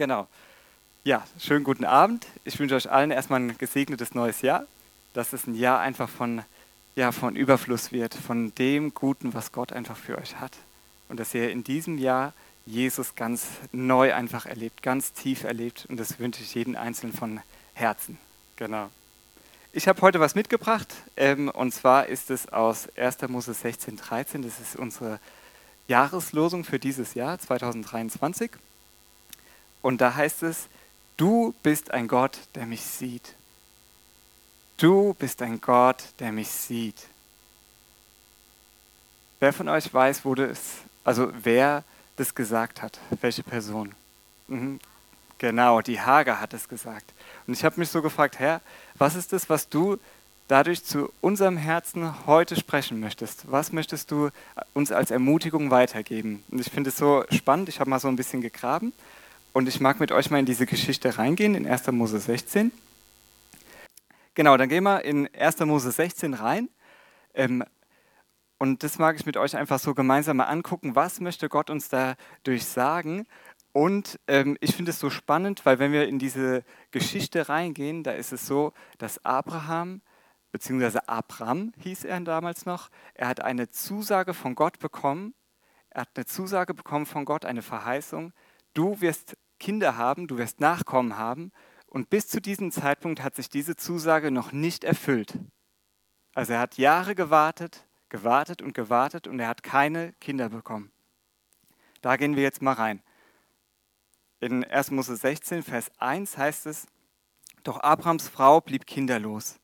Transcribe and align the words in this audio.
Genau. 0.00 0.28
Ja, 1.04 1.26
schönen 1.38 1.62
guten 1.62 1.84
Abend. 1.84 2.26
Ich 2.44 2.58
wünsche 2.58 2.74
euch 2.74 2.90
allen 2.90 3.10
erstmal 3.10 3.38
ein 3.38 3.58
gesegnetes 3.58 4.14
neues 4.14 4.40
Jahr, 4.40 4.64
dass 5.12 5.34
es 5.34 5.46
ein 5.46 5.54
Jahr 5.54 5.78
einfach 5.80 6.08
von, 6.08 6.40
ja, 6.96 7.12
von 7.12 7.36
Überfluss 7.36 7.92
wird, 7.92 8.14
von 8.14 8.54
dem 8.54 8.94
Guten, 8.94 9.34
was 9.34 9.52
Gott 9.52 9.74
einfach 9.74 9.98
für 9.98 10.16
euch 10.16 10.40
hat. 10.40 10.52
Und 11.10 11.20
dass 11.20 11.34
ihr 11.34 11.50
in 11.50 11.64
diesem 11.64 11.98
Jahr 11.98 12.32
Jesus 12.64 13.14
ganz 13.14 13.48
neu 13.72 14.14
einfach 14.14 14.46
erlebt, 14.46 14.82
ganz 14.82 15.12
tief 15.12 15.44
erlebt. 15.44 15.84
Und 15.90 16.00
das 16.00 16.18
wünsche 16.18 16.42
ich 16.42 16.54
jedem 16.54 16.76
Einzelnen 16.76 17.12
von 17.12 17.42
Herzen. 17.74 18.16
Genau. 18.56 18.88
Ich 19.74 19.86
habe 19.86 20.00
heute 20.00 20.18
was 20.18 20.34
mitgebracht, 20.34 20.88
ähm, 21.18 21.50
und 21.50 21.74
zwar 21.74 22.06
ist 22.06 22.30
es 22.30 22.48
aus 22.48 22.88
1. 22.96 23.28
Mose 23.28 23.52
16, 23.52 23.98
13. 23.98 24.40
Das 24.40 24.60
ist 24.60 24.76
unsere 24.76 25.20
Jahreslosung 25.88 26.64
für 26.64 26.78
dieses 26.78 27.12
Jahr 27.12 27.38
2023. 27.38 28.50
Und 29.82 30.00
da 30.00 30.14
heißt 30.14 30.42
es, 30.42 30.68
du 31.16 31.54
bist 31.62 31.90
ein 31.90 32.08
Gott, 32.08 32.38
der 32.54 32.66
mich 32.66 32.82
sieht. 32.82 33.34
Du 34.76 35.14
bist 35.14 35.42
ein 35.42 35.60
Gott, 35.60 36.04
der 36.18 36.32
mich 36.32 36.48
sieht. 36.48 37.06
Wer 39.38 39.52
von 39.52 39.68
euch 39.68 39.92
weiß, 39.92 40.24
wo 40.24 40.34
das, 40.34 40.58
also 41.04 41.30
wer 41.42 41.84
das 42.16 42.34
gesagt 42.34 42.82
hat? 42.82 42.98
Welche 43.20 43.42
Person? 43.42 43.94
Mhm. 44.48 44.80
Genau, 45.38 45.80
die 45.80 46.00
Hager 46.00 46.40
hat 46.40 46.52
es 46.52 46.68
gesagt. 46.68 47.14
Und 47.46 47.54
ich 47.54 47.64
habe 47.64 47.80
mich 47.80 47.88
so 47.88 48.02
gefragt, 48.02 48.38
Herr, 48.38 48.60
was 48.96 49.14
ist 49.14 49.32
das, 49.32 49.48
was 49.48 49.70
du 49.70 49.98
dadurch 50.48 50.84
zu 50.84 51.10
unserem 51.22 51.56
Herzen 51.56 52.26
heute 52.26 52.56
sprechen 52.56 53.00
möchtest? 53.00 53.50
Was 53.50 53.72
möchtest 53.72 54.10
du 54.10 54.30
uns 54.74 54.92
als 54.92 55.10
Ermutigung 55.10 55.70
weitergeben? 55.70 56.44
Und 56.50 56.60
ich 56.60 56.70
finde 56.70 56.90
es 56.90 56.96
so 56.96 57.24
spannend, 57.30 57.70
ich 57.70 57.80
habe 57.80 57.88
mal 57.88 58.00
so 58.00 58.08
ein 58.08 58.16
bisschen 58.16 58.42
gegraben 58.42 58.92
und 59.52 59.68
ich 59.68 59.80
mag 59.80 60.00
mit 60.00 60.12
euch 60.12 60.30
mal 60.30 60.38
in 60.38 60.46
diese 60.46 60.66
Geschichte 60.66 61.18
reingehen, 61.18 61.54
in 61.54 61.66
1. 61.66 61.88
Mose 61.88 62.20
16. 62.20 62.72
Genau, 64.34 64.56
dann 64.56 64.68
gehen 64.68 64.84
wir 64.84 65.04
in 65.04 65.28
1. 65.34 65.60
Mose 65.60 65.90
16 65.90 66.34
rein. 66.34 66.68
Ähm, 67.34 67.64
und 68.58 68.82
das 68.82 68.98
mag 68.98 69.16
ich 69.16 69.26
mit 69.26 69.36
euch 69.36 69.56
einfach 69.56 69.78
so 69.78 69.94
gemeinsam 69.94 70.36
mal 70.36 70.44
angucken. 70.44 70.94
Was 70.94 71.20
möchte 71.20 71.48
Gott 71.48 71.70
uns 71.70 71.88
dadurch 71.88 72.64
sagen? 72.64 73.26
Und 73.72 74.20
ähm, 74.26 74.56
ich 74.60 74.74
finde 74.74 74.90
es 74.90 74.98
so 74.98 75.10
spannend, 75.10 75.64
weil 75.64 75.78
wenn 75.78 75.92
wir 75.92 76.06
in 76.06 76.18
diese 76.18 76.64
Geschichte 76.90 77.48
reingehen, 77.48 78.02
da 78.02 78.12
ist 78.12 78.32
es 78.32 78.46
so, 78.46 78.72
dass 78.98 79.24
Abraham, 79.24 80.02
beziehungsweise 80.52 81.08
Abram 81.08 81.72
hieß 81.78 82.04
er 82.04 82.20
damals 82.20 82.66
noch, 82.66 82.90
er 83.14 83.28
hat 83.28 83.40
eine 83.40 83.70
Zusage 83.70 84.34
von 84.34 84.54
Gott 84.54 84.78
bekommen. 84.78 85.34
Er 85.90 86.02
hat 86.02 86.10
eine 86.14 86.26
Zusage 86.26 86.74
bekommen 86.74 87.06
von 87.06 87.24
Gott, 87.24 87.44
eine 87.44 87.62
Verheißung, 87.62 88.32
du 88.74 89.00
wirst 89.00 89.36
Kinder 89.58 89.96
haben, 89.96 90.26
du 90.26 90.38
wirst 90.38 90.60
Nachkommen 90.60 91.16
haben. 91.16 91.52
Und 91.86 92.08
bis 92.08 92.28
zu 92.28 92.40
diesem 92.40 92.70
Zeitpunkt 92.70 93.22
hat 93.22 93.34
sich 93.34 93.48
diese 93.48 93.76
Zusage 93.76 94.30
noch 94.30 94.52
nicht 94.52 94.84
erfüllt. 94.84 95.38
Also 96.34 96.52
er 96.52 96.60
hat 96.60 96.78
Jahre 96.78 97.14
gewartet, 97.14 97.86
gewartet 98.08 98.62
und 98.62 98.74
gewartet 98.74 99.26
und 99.26 99.40
er 99.40 99.48
hat 99.48 99.62
keine 99.62 100.12
Kinder 100.14 100.48
bekommen. 100.48 100.92
Da 102.00 102.16
gehen 102.16 102.36
wir 102.36 102.42
jetzt 102.42 102.62
mal 102.62 102.72
rein. 102.72 103.02
In 104.40 104.64
1. 104.64 104.92
Mose 104.92 105.16
16, 105.16 105.62
Vers 105.62 105.90
1 105.98 106.38
heißt 106.38 106.66
es, 106.66 106.86
doch 107.62 107.80
Abrams 107.80 108.28
Frau 108.28 108.60
blieb 108.60 108.86
kinderlos. 108.86 109.60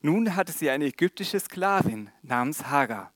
Nun 0.00 0.34
hatte 0.34 0.52
sie 0.52 0.70
eine 0.70 0.86
ägyptische 0.86 1.38
Sklavin 1.38 2.10
namens 2.22 2.66
Hagar. 2.66 3.12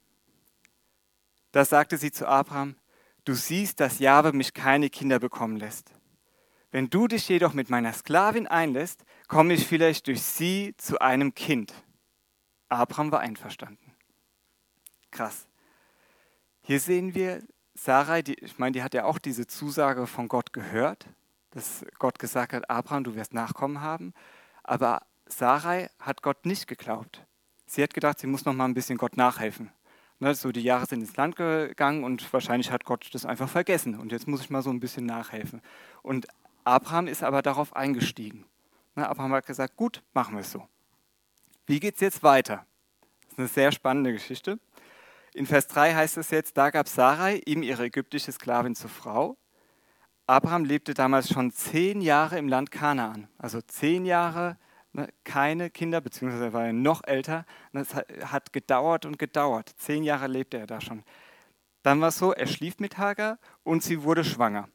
Da 1.52 1.64
sagte 1.64 1.96
sie 1.96 2.12
zu 2.12 2.28
Abraham, 2.28 2.76
Du 3.30 3.36
siehst, 3.36 3.78
dass 3.78 4.00
Jahwe 4.00 4.32
mich 4.32 4.54
keine 4.54 4.90
Kinder 4.90 5.20
bekommen 5.20 5.56
lässt. 5.56 5.92
Wenn 6.72 6.90
du 6.90 7.06
dich 7.06 7.28
jedoch 7.28 7.52
mit 7.54 7.70
meiner 7.70 7.92
Sklavin 7.92 8.48
einlässt, 8.48 9.04
komme 9.28 9.54
ich 9.54 9.68
vielleicht 9.68 10.08
durch 10.08 10.20
sie 10.20 10.74
zu 10.78 10.98
einem 10.98 11.32
Kind. 11.32 11.72
Abraham 12.68 13.12
war 13.12 13.20
einverstanden. 13.20 13.94
Krass. 15.12 15.46
Hier 16.62 16.80
sehen 16.80 17.14
wir 17.14 17.40
Sarai, 17.74 18.22
die, 18.22 18.34
ich 18.34 18.58
meine, 18.58 18.72
die 18.72 18.82
hat 18.82 18.94
ja 18.94 19.04
auch 19.04 19.20
diese 19.20 19.46
Zusage 19.46 20.08
von 20.08 20.26
Gott 20.26 20.52
gehört, 20.52 21.06
dass 21.50 21.84
Gott 22.00 22.18
gesagt 22.18 22.52
hat, 22.52 22.68
Abraham, 22.68 23.04
du 23.04 23.14
wirst 23.14 23.32
Nachkommen 23.32 23.80
haben. 23.80 24.12
Aber 24.64 25.06
Sarai 25.26 25.88
hat 26.00 26.22
Gott 26.22 26.46
nicht 26.46 26.66
geglaubt. 26.66 27.24
Sie 27.64 27.80
hat 27.80 27.94
gedacht, 27.94 28.18
sie 28.18 28.26
muss 28.26 28.44
noch 28.44 28.54
mal 28.54 28.64
ein 28.64 28.74
bisschen 28.74 28.98
Gott 28.98 29.16
nachhelfen. 29.16 29.70
Ne, 30.22 30.34
so 30.34 30.52
die 30.52 30.62
Jahre 30.62 30.84
sind 30.84 31.00
ins 31.00 31.16
Land 31.16 31.36
gegangen 31.36 32.04
und 32.04 32.30
wahrscheinlich 32.32 32.70
hat 32.70 32.84
Gott 32.84 33.08
das 33.12 33.24
einfach 33.24 33.48
vergessen. 33.48 33.98
Und 33.98 34.12
jetzt 34.12 34.28
muss 34.28 34.42
ich 34.42 34.50
mal 34.50 34.60
so 34.60 34.68
ein 34.68 34.78
bisschen 34.78 35.06
nachhelfen. 35.06 35.62
Und 36.02 36.28
Abraham 36.62 37.06
ist 37.06 37.22
aber 37.22 37.40
darauf 37.40 37.74
eingestiegen. 37.74 38.44
Ne, 38.96 39.08
Abraham 39.08 39.32
hat 39.32 39.46
gesagt, 39.46 39.76
gut, 39.76 40.02
machen 40.12 40.34
wir 40.34 40.42
es 40.42 40.52
so. 40.52 40.68
Wie 41.66 41.80
geht 41.80 41.94
es 41.94 42.00
jetzt 42.00 42.22
weiter? 42.22 42.66
Das 43.22 43.32
ist 43.32 43.38
eine 43.38 43.48
sehr 43.48 43.72
spannende 43.72 44.12
Geschichte. 44.12 44.58
In 45.32 45.46
Vers 45.46 45.68
3 45.68 45.94
heißt 45.94 46.18
es 46.18 46.30
jetzt, 46.30 46.56
da 46.56 46.70
gab 46.70 46.86
Sarai 46.86 47.40
ihm 47.46 47.62
ihre 47.62 47.84
ägyptische 47.84 48.32
Sklavin 48.32 48.74
zur 48.74 48.90
Frau. 48.90 49.38
Abraham 50.26 50.64
lebte 50.66 50.92
damals 50.92 51.30
schon 51.30 51.50
zehn 51.50 52.02
Jahre 52.02 52.36
im 52.38 52.46
Land 52.46 52.70
Kanaan. 52.70 53.28
Also 53.38 53.62
zehn 53.62 54.04
Jahre 54.04 54.58
keine 55.24 55.70
Kinder, 55.70 56.00
beziehungsweise 56.00 56.46
er 56.46 56.52
war 56.52 56.66
ja 56.66 56.72
noch 56.72 57.04
älter. 57.04 57.46
Es 57.72 57.94
hat 57.94 58.52
gedauert 58.52 59.06
und 59.06 59.18
gedauert. 59.18 59.72
Zehn 59.76 60.02
Jahre 60.02 60.26
lebte 60.26 60.58
er 60.58 60.66
da 60.66 60.80
schon. 60.80 61.04
Dann 61.82 62.00
war 62.00 62.08
es 62.08 62.18
so, 62.18 62.32
er 62.32 62.46
schlief 62.46 62.78
mit 62.78 62.98
Hagar 62.98 63.38
und 63.62 63.82
sie 63.82 64.02
wurde 64.02 64.24
schwanger. 64.24 64.68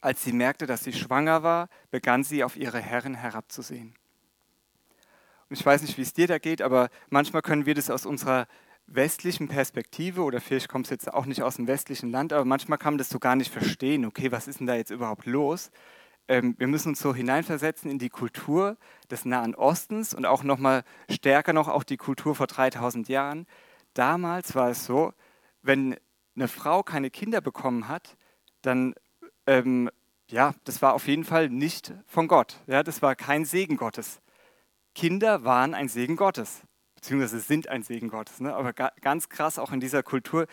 Als 0.00 0.22
sie 0.22 0.32
merkte, 0.32 0.66
dass 0.66 0.84
sie 0.84 0.92
schwanger 0.92 1.42
war, 1.42 1.68
begann 1.90 2.22
sie 2.22 2.44
auf 2.44 2.56
ihre 2.56 2.80
Herrin 2.80 3.14
herabzusehen. 3.14 3.94
Und 5.48 5.58
ich 5.58 5.64
weiß 5.64 5.82
nicht, 5.82 5.98
wie 5.98 6.02
es 6.02 6.12
dir 6.12 6.26
da 6.26 6.38
geht, 6.38 6.62
aber 6.62 6.90
manchmal 7.08 7.42
können 7.42 7.66
wir 7.66 7.74
das 7.74 7.90
aus 7.90 8.06
unserer 8.06 8.46
westlichen 8.86 9.48
Perspektive 9.48 10.22
oder 10.22 10.40
vielleicht 10.40 10.68
kommt 10.68 10.86
es 10.86 10.90
jetzt 10.90 11.12
auch 11.12 11.26
nicht 11.26 11.42
aus 11.42 11.56
dem 11.56 11.66
westlichen 11.66 12.10
Land, 12.10 12.32
aber 12.32 12.44
manchmal 12.44 12.78
kann 12.78 12.94
man 12.94 12.98
das 12.98 13.08
so 13.08 13.18
gar 13.18 13.36
nicht 13.36 13.52
verstehen. 13.52 14.04
Okay, 14.04 14.30
was 14.30 14.48
ist 14.48 14.60
denn 14.60 14.66
da 14.66 14.74
jetzt 14.74 14.90
überhaupt 14.90 15.26
los? 15.26 15.70
Ähm, 16.28 16.54
wir 16.58 16.66
müssen 16.66 16.90
uns 16.90 17.00
so 17.00 17.14
hineinversetzen 17.14 17.90
in 17.90 17.98
die 17.98 18.10
Kultur 18.10 18.76
des 19.10 19.24
Nahen 19.24 19.54
Ostens 19.54 20.14
und 20.14 20.26
auch 20.26 20.42
noch 20.42 20.58
mal 20.58 20.84
stärker 21.10 21.52
noch 21.52 21.68
auch 21.68 21.84
die 21.84 21.96
Kultur 21.96 22.34
vor 22.34 22.46
3000 22.46 23.08
Jahren. 23.08 23.46
Damals 23.94 24.54
war 24.54 24.70
es 24.70 24.84
so, 24.84 25.12
wenn 25.62 25.96
eine 26.34 26.48
Frau 26.48 26.82
keine 26.82 27.10
Kinder 27.10 27.40
bekommen 27.40 27.88
hat, 27.88 28.16
dann 28.62 28.94
ähm, 29.46 29.90
ja, 30.28 30.54
das 30.64 30.82
war 30.82 30.94
auf 30.94 31.06
jeden 31.06 31.24
Fall 31.24 31.48
nicht 31.48 31.94
von 32.06 32.28
Gott. 32.28 32.60
Ja, 32.66 32.82
das 32.82 33.00
war 33.00 33.14
kein 33.14 33.44
Segen 33.44 33.76
Gottes. 33.76 34.20
Kinder 34.94 35.44
waren 35.44 35.74
ein 35.74 35.88
Segen 35.88 36.16
Gottes, 36.16 36.62
beziehungsweise 36.94 37.38
sind 37.38 37.68
ein 37.68 37.82
Segen 37.82 38.08
Gottes. 38.08 38.40
Ne? 38.40 38.54
Aber 38.54 38.72
ga, 38.72 38.90
ganz 39.00 39.28
krass 39.28 39.58
auch 39.58 39.72
in 39.72 39.80
dieser 39.80 40.02
Kultur, 40.02 40.46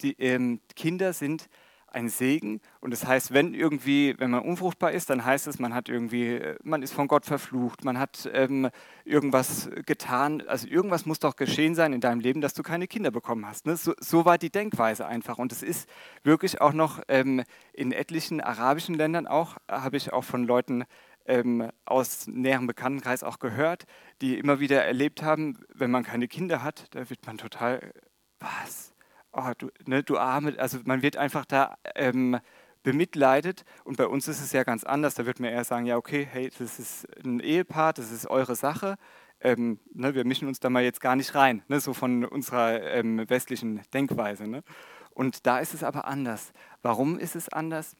die 0.00 0.14
ähm, 0.18 0.60
Kinder 0.74 1.12
sind 1.12 1.48
ein 1.94 2.08
Segen. 2.08 2.60
Und 2.80 2.90
das 2.90 3.06
heißt, 3.06 3.32
wenn 3.32 3.54
irgendwie, 3.54 4.14
wenn 4.18 4.30
man 4.30 4.42
unfruchtbar 4.42 4.92
ist, 4.92 5.10
dann 5.10 5.24
heißt 5.24 5.46
es, 5.46 5.58
man 5.58 5.74
hat 5.74 5.88
irgendwie, 5.88 6.40
man 6.62 6.82
ist 6.82 6.92
von 6.92 7.08
Gott 7.08 7.24
verflucht, 7.24 7.84
man 7.84 7.98
hat 7.98 8.28
ähm, 8.32 8.68
irgendwas 9.04 9.70
getan. 9.86 10.42
Also 10.46 10.66
irgendwas 10.68 11.06
muss 11.06 11.20
doch 11.20 11.36
geschehen 11.36 11.74
sein 11.74 11.92
in 11.92 12.00
deinem 12.00 12.20
Leben, 12.20 12.40
dass 12.40 12.54
du 12.54 12.62
keine 12.62 12.86
Kinder 12.86 13.10
bekommen 13.10 13.46
hast. 13.46 13.66
Ne? 13.66 13.76
So, 13.76 13.94
so, 13.98 14.24
war 14.24 14.38
die 14.38 14.50
Denkweise 14.50 15.06
einfach. 15.06 15.38
Und 15.38 15.52
es 15.52 15.62
ist 15.62 15.88
wirklich 16.22 16.60
auch 16.60 16.72
noch 16.72 17.00
ähm, 17.08 17.42
in 17.72 17.92
etlichen 17.92 18.40
arabischen 18.40 18.94
Ländern 18.94 19.26
auch, 19.26 19.56
habe 19.70 19.96
ich 19.96 20.12
auch 20.12 20.24
von 20.24 20.44
Leuten 20.44 20.84
ähm, 21.26 21.70
aus 21.84 22.26
näherem 22.26 22.66
Bekanntenkreis 22.66 23.22
auch 23.22 23.38
gehört, 23.38 23.84
die 24.20 24.38
immer 24.38 24.60
wieder 24.60 24.84
erlebt 24.84 25.22
haben, 25.22 25.58
wenn 25.72 25.90
man 25.90 26.04
keine 26.04 26.28
Kinder 26.28 26.62
hat, 26.62 26.86
da 26.94 27.08
wird 27.08 27.26
man 27.26 27.38
total, 27.38 27.92
was? 28.40 28.93
Oh, 29.34 29.52
du, 29.58 29.70
ne, 29.86 30.02
du 30.02 30.18
Arme, 30.18 30.54
also 30.58 30.78
man 30.84 31.02
wird 31.02 31.16
einfach 31.16 31.44
da 31.44 31.76
ähm, 31.94 32.38
bemitleidet 32.82 33.64
und 33.84 33.96
bei 33.96 34.06
uns 34.06 34.28
ist 34.28 34.40
es 34.40 34.52
ja 34.52 34.62
ganz 34.62 34.84
anders. 34.84 35.14
Da 35.14 35.26
wird 35.26 35.40
man 35.40 35.50
eher 35.50 35.64
sagen, 35.64 35.86
ja 35.86 35.96
okay, 35.96 36.26
hey, 36.30 36.50
das 36.58 36.78
ist 36.78 37.06
ein 37.24 37.40
Ehepaar, 37.40 37.92
das 37.92 38.12
ist 38.12 38.26
eure 38.28 38.54
Sache. 38.56 38.96
Ähm, 39.40 39.80
ne, 39.92 40.14
wir 40.14 40.24
mischen 40.24 40.48
uns 40.48 40.60
da 40.60 40.70
mal 40.70 40.82
jetzt 40.82 41.00
gar 41.00 41.16
nicht 41.16 41.34
rein, 41.34 41.62
ne, 41.68 41.80
so 41.80 41.92
von 41.92 42.24
unserer 42.24 42.82
ähm, 42.82 43.28
westlichen 43.28 43.82
Denkweise. 43.92 44.46
Ne? 44.46 44.62
Und 45.10 45.46
da 45.46 45.58
ist 45.58 45.74
es 45.74 45.82
aber 45.82 46.06
anders. 46.06 46.52
Warum 46.82 47.18
ist 47.18 47.36
es 47.36 47.48
anders? 47.48 47.96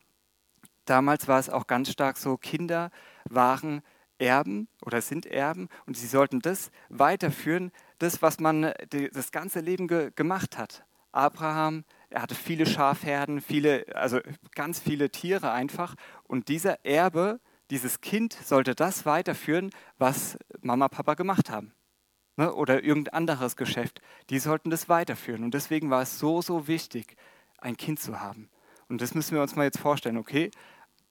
Damals 0.85 1.29
war 1.29 1.39
es 1.39 1.51
auch 1.51 1.67
ganz 1.67 1.91
stark 1.91 2.17
so, 2.19 2.37
Kinder 2.37 2.91
waren 3.29 3.83
Erben 4.19 4.69
oder 4.83 5.01
sind 5.01 5.27
Erben 5.27 5.69
und 5.87 5.97
sie 5.97 6.07
sollten 6.07 6.41
das 6.41 6.71
weiterführen, 6.89 7.73
das, 7.99 8.23
was 8.23 8.39
man 8.39 8.73
das 8.91 9.33
ganze 9.33 9.61
Leben 9.61 9.89
ge 9.89 10.13
gemacht 10.15 10.59
hat. 10.59 10.85
Abraham, 11.15 11.85
er 12.11 12.23
hatte 12.23 12.35
viele 12.35 12.67
Schafherden, 12.67 13.41
viele, 13.41 13.87
also 13.95 14.21
ganz 14.55 14.81
viele 14.81 15.11
Tiere 15.11 15.53
einfach. 15.53 15.95
Und 16.25 16.49
dieser 16.49 16.85
Erbe, 16.85 17.41
dieses 17.71 18.01
Kind 18.01 18.33
sollte 18.33 18.75
das 18.75 19.07
weiterführen, 19.07 19.71
was 19.99 20.39
Mama, 20.61 20.89
Papa 20.89 21.15
gemacht 21.15 21.51
haben. 21.51 21.73
Ne? 22.37 22.53
Oder 22.53 22.85
irgendein 22.85 23.15
anderes 23.15 23.57
Geschäft. 23.57 24.01
Die 24.31 24.39
sollten 24.39 24.71
das 24.71 24.89
weiterführen. 24.89 25.45
Und 25.45 25.55
deswegen 25.55 25.91
war 25.91 26.03
es 26.03 26.19
so, 26.19 26.43
so 26.43 26.69
wichtig, 26.69 27.17
ein 27.59 27.77
Kind 27.77 28.01
zu 28.01 28.21
haben. 28.21 28.51
Und 28.89 29.01
das 29.01 29.15
müssen 29.15 29.35
wir 29.35 29.43
uns 29.43 29.57
mal 29.57 29.65
jetzt 29.65 29.79
vorstellen, 29.79 30.19
okay? 30.19 30.51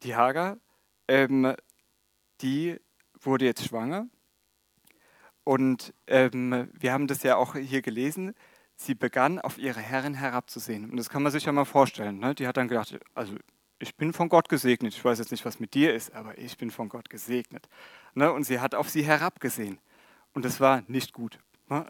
die 0.03 0.15
Hagar, 0.15 0.57
ähm, 1.07 1.55
die 2.41 2.79
wurde 3.19 3.45
jetzt 3.45 3.65
schwanger. 3.65 4.07
Und 5.43 5.93
ähm, 6.07 6.69
wir 6.73 6.93
haben 6.93 7.07
das 7.07 7.23
ja 7.23 7.35
auch 7.35 7.55
hier 7.55 7.81
gelesen. 7.81 8.33
Sie 8.75 8.95
begann 8.95 9.39
auf 9.39 9.57
ihre 9.57 9.79
Herrin 9.79 10.13
herabzusehen. 10.13 10.89
Und 10.89 10.97
das 10.97 11.09
kann 11.09 11.23
man 11.23 11.31
sich 11.31 11.45
ja 11.45 11.51
mal 11.51 11.65
vorstellen. 11.65 12.19
Ne? 12.19 12.35
Die 12.35 12.47
hat 12.47 12.57
dann 12.57 12.67
gedacht, 12.67 12.97
also 13.13 13.35
ich 13.79 13.95
bin 13.95 14.13
von 14.13 14.29
Gott 14.29 14.49
gesegnet. 14.49 14.93
Ich 14.93 15.03
weiß 15.03 15.19
jetzt 15.19 15.31
nicht, 15.31 15.45
was 15.45 15.59
mit 15.59 15.73
dir 15.73 15.93
ist, 15.93 16.13
aber 16.13 16.37
ich 16.37 16.57
bin 16.57 16.71
von 16.71 16.89
Gott 16.89 17.09
gesegnet. 17.09 17.67
Ne? 18.13 18.31
Und 18.31 18.43
sie 18.43 18.59
hat 18.59 18.75
auf 18.75 18.89
sie 18.89 19.03
herabgesehen. 19.03 19.79
Und 20.33 20.45
das 20.45 20.59
war 20.59 20.83
nicht 20.87 21.13
gut. 21.13 21.39
Ne? 21.69 21.85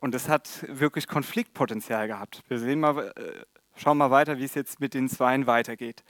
Und 0.00 0.14
das 0.14 0.28
hat 0.28 0.66
wirklich 0.68 1.06
Konfliktpotenzial 1.06 2.08
gehabt. 2.08 2.42
Wir 2.48 2.58
sehen 2.58 2.80
mal, 2.80 3.12
äh, 3.16 3.44
schauen 3.76 3.98
mal 3.98 4.10
weiter, 4.10 4.38
wie 4.38 4.44
es 4.44 4.54
jetzt 4.54 4.80
mit 4.80 4.94
den 4.94 5.08
Zweien 5.08 5.46
weitergeht. 5.46 6.02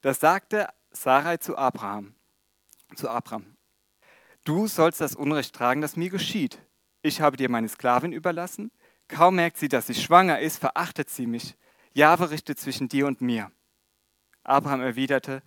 Das 0.00 0.20
sagte 0.20 0.68
Sarai 0.90 1.36
zu 1.36 1.56
Abraham. 1.56 2.14
Zu 2.94 3.10
Abraham. 3.10 3.56
Du 4.44 4.68
sollst 4.68 5.00
das 5.00 5.14
Unrecht 5.14 5.54
tragen, 5.54 5.80
das 5.80 5.96
mir 5.96 6.08
geschieht. 6.08 6.58
Ich 7.02 7.20
habe 7.20 7.36
dir 7.36 7.50
meine 7.50 7.68
Sklavin 7.68 8.12
überlassen. 8.12 8.70
Kaum 9.08 9.36
merkt 9.36 9.56
sie, 9.58 9.68
dass 9.68 9.88
ich 9.88 10.02
schwanger 10.02 10.40
ist, 10.40 10.58
verachtet 10.58 11.10
sie 11.10 11.26
mich. 11.26 11.56
Jahwe 11.92 12.30
richtet 12.30 12.58
zwischen 12.58 12.88
dir 12.88 13.06
und 13.06 13.20
mir. 13.20 13.50
Abraham 14.42 14.80
erwiderte, 14.80 15.42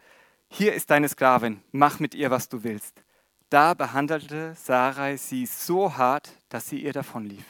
hier 0.50 0.74
ist 0.74 0.90
deine 0.90 1.08
Sklavin, 1.08 1.62
mach 1.72 2.00
mit 2.00 2.16
ihr, 2.16 2.32
was 2.32 2.50
du 2.50 2.64
willst. 2.64 3.04
Da 3.50 3.74
behandelte 3.74 4.56
Sarai 4.56 5.18
sie 5.18 5.46
so 5.46 5.98
hart, 5.98 6.32
dass 6.50 6.70
sie 6.70 6.82
ihr 6.82 6.94
davonlief. 6.94 7.46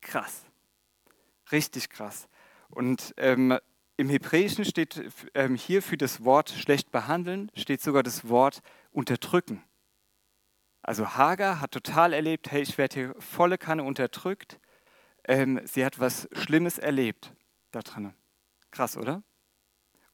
Krass. 0.00 0.44
Richtig 1.52 1.90
krass. 1.90 2.28
Und 2.68 3.14
ähm, 3.16 3.58
im 3.96 4.08
Hebräischen 4.08 4.64
steht 4.64 5.02
ähm, 5.34 5.56
hier 5.56 5.82
für 5.82 5.96
das 5.96 6.24
Wort 6.24 6.50
schlecht 6.50 6.90
behandeln, 6.92 7.50
steht 7.54 7.82
sogar 7.82 8.02
das 8.02 8.28
Wort 8.28 8.62
unterdrücken. 8.92 9.62
Also 10.82 11.16
Hagar 11.16 11.60
hat 11.60 11.72
total 11.72 12.12
erlebt, 12.12 12.50
hey, 12.50 12.62
ich 12.62 12.78
werde 12.78 12.94
hier 12.94 13.14
volle 13.18 13.58
Kanne 13.58 13.82
unterdrückt. 13.82 14.59
Ähm, 15.30 15.60
sie 15.64 15.84
hat 15.84 16.00
was 16.00 16.28
Schlimmes 16.32 16.78
erlebt 16.78 17.32
da 17.70 17.82
drin. 17.82 18.12
Krass, 18.72 18.96
oder? 18.96 19.22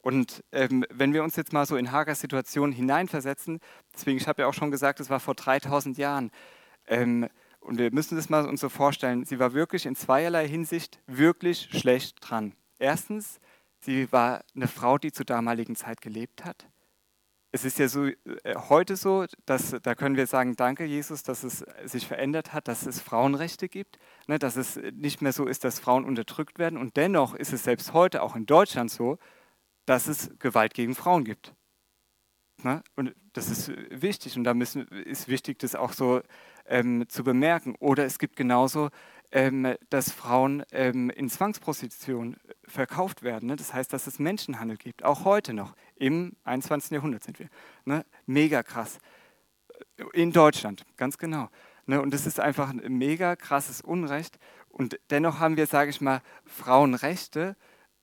Und 0.02 0.44
ähm, 0.52 0.84
wenn 0.90 1.14
wir 1.14 1.24
uns 1.24 1.36
jetzt 1.36 1.54
mal 1.54 1.64
so 1.64 1.78
in 1.78 1.90
Hagers 1.90 2.20
Situation 2.20 2.70
hineinversetzen, 2.70 3.60
deswegen, 3.94 4.18
ich 4.18 4.28
habe 4.28 4.42
ja 4.42 4.48
auch 4.48 4.52
schon 4.52 4.70
gesagt, 4.70 5.00
es 5.00 5.08
war 5.08 5.18
vor 5.18 5.34
3000 5.34 5.96
Jahren, 5.96 6.30
ähm, 6.86 7.30
und 7.60 7.78
wir 7.78 7.90
müssen 7.94 8.16
das 8.16 8.28
mal 8.28 8.46
uns 8.46 8.60
so 8.60 8.68
vorstellen, 8.68 9.24
sie 9.24 9.38
war 9.38 9.54
wirklich 9.54 9.86
in 9.86 9.96
zweierlei 9.96 10.46
Hinsicht 10.46 11.00
wirklich 11.06 11.70
schlecht 11.72 12.18
dran. 12.20 12.54
Erstens, 12.78 13.40
sie 13.80 14.12
war 14.12 14.44
eine 14.54 14.68
Frau, 14.68 14.98
die 14.98 15.12
zur 15.12 15.24
damaligen 15.24 15.76
Zeit 15.76 16.02
gelebt 16.02 16.44
hat 16.44 16.68
es 17.56 17.64
ist 17.64 17.78
ja 17.78 17.88
so 17.88 18.06
äh, 18.06 18.14
heute 18.68 18.96
so, 18.96 19.24
dass 19.46 19.74
da 19.82 19.94
können 19.94 20.16
wir 20.16 20.26
sagen, 20.26 20.56
danke 20.56 20.84
Jesus, 20.84 21.22
dass 21.22 21.42
es 21.42 21.64
sich 21.84 22.06
verändert 22.06 22.52
hat, 22.52 22.68
dass 22.68 22.84
es 22.84 23.00
Frauenrechte 23.00 23.68
gibt, 23.68 23.98
ne, 24.26 24.38
dass 24.38 24.56
es 24.56 24.78
nicht 24.92 25.22
mehr 25.22 25.32
so 25.32 25.46
ist, 25.46 25.64
dass 25.64 25.80
Frauen 25.80 26.04
unterdrückt 26.04 26.58
werden. 26.58 26.78
Und 26.78 26.96
dennoch 26.98 27.34
ist 27.34 27.54
es 27.54 27.64
selbst 27.64 27.94
heute 27.94 28.22
auch 28.22 28.36
in 28.36 28.44
Deutschland 28.44 28.90
so, 28.90 29.18
dass 29.86 30.06
es 30.06 30.30
Gewalt 30.38 30.74
gegen 30.74 30.94
Frauen 30.94 31.24
gibt. 31.24 31.54
Ne? 32.62 32.82
Und 32.94 33.14
das 33.32 33.48
ist 33.48 33.72
wichtig 33.90 34.36
und 34.36 34.44
da 34.44 34.52
müssen, 34.52 34.86
ist 34.88 35.28
wichtig, 35.28 35.58
das 35.58 35.74
auch 35.74 35.92
so 35.92 36.20
ähm, 36.66 37.08
zu 37.08 37.24
bemerken. 37.24 37.74
Oder 37.78 38.04
es 38.04 38.18
gibt 38.18 38.36
genauso 38.36 38.90
dass 39.30 40.12
Frauen 40.12 40.62
ähm, 40.72 41.10
in 41.10 41.28
Zwangsprostitution 41.28 42.36
verkauft 42.66 43.22
werden. 43.22 43.48
Ne? 43.48 43.56
Das 43.56 43.74
heißt, 43.74 43.92
dass 43.92 44.06
es 44.06 44.18
Menschenhandel 44.18 44.76
gibt, 44.76 45.04
auch 45.04 45.24
heute 45.24 45.52
noch, 45.52 45.74
im 45.94 46.36
21. 46.44 46.92
Jahrhundert 46.92 47.24
sind 47.24 47.38
wir. 47.38 47.48
Ne? 47.84 48.04
Mega 48.26 48.62
krass. 48.62 48.98
In 50.12 50.32
Deutschland, 50.32 50.84
ganz 50.96 51.18
genau. 51.18 51.48
Ne? 51.86 52.00
Und 52.00 52.12
das 52.12 52.26
ist 52.26 52.40
einfach 52.40 52.70
ein 52.70 52.80
mega 52.98 53.36
krasses 53.36 53.80
Unrecht. 53.80 54.38
Und 54.68 54.98
dennoch 55.10 55.40
haben 55.40 55.56
wir, 55.56 55.66
sage 55.66 55.90
ich 55.90 56.00
mal, 56.00 56.20
Frauenrechte. 56.44 57.56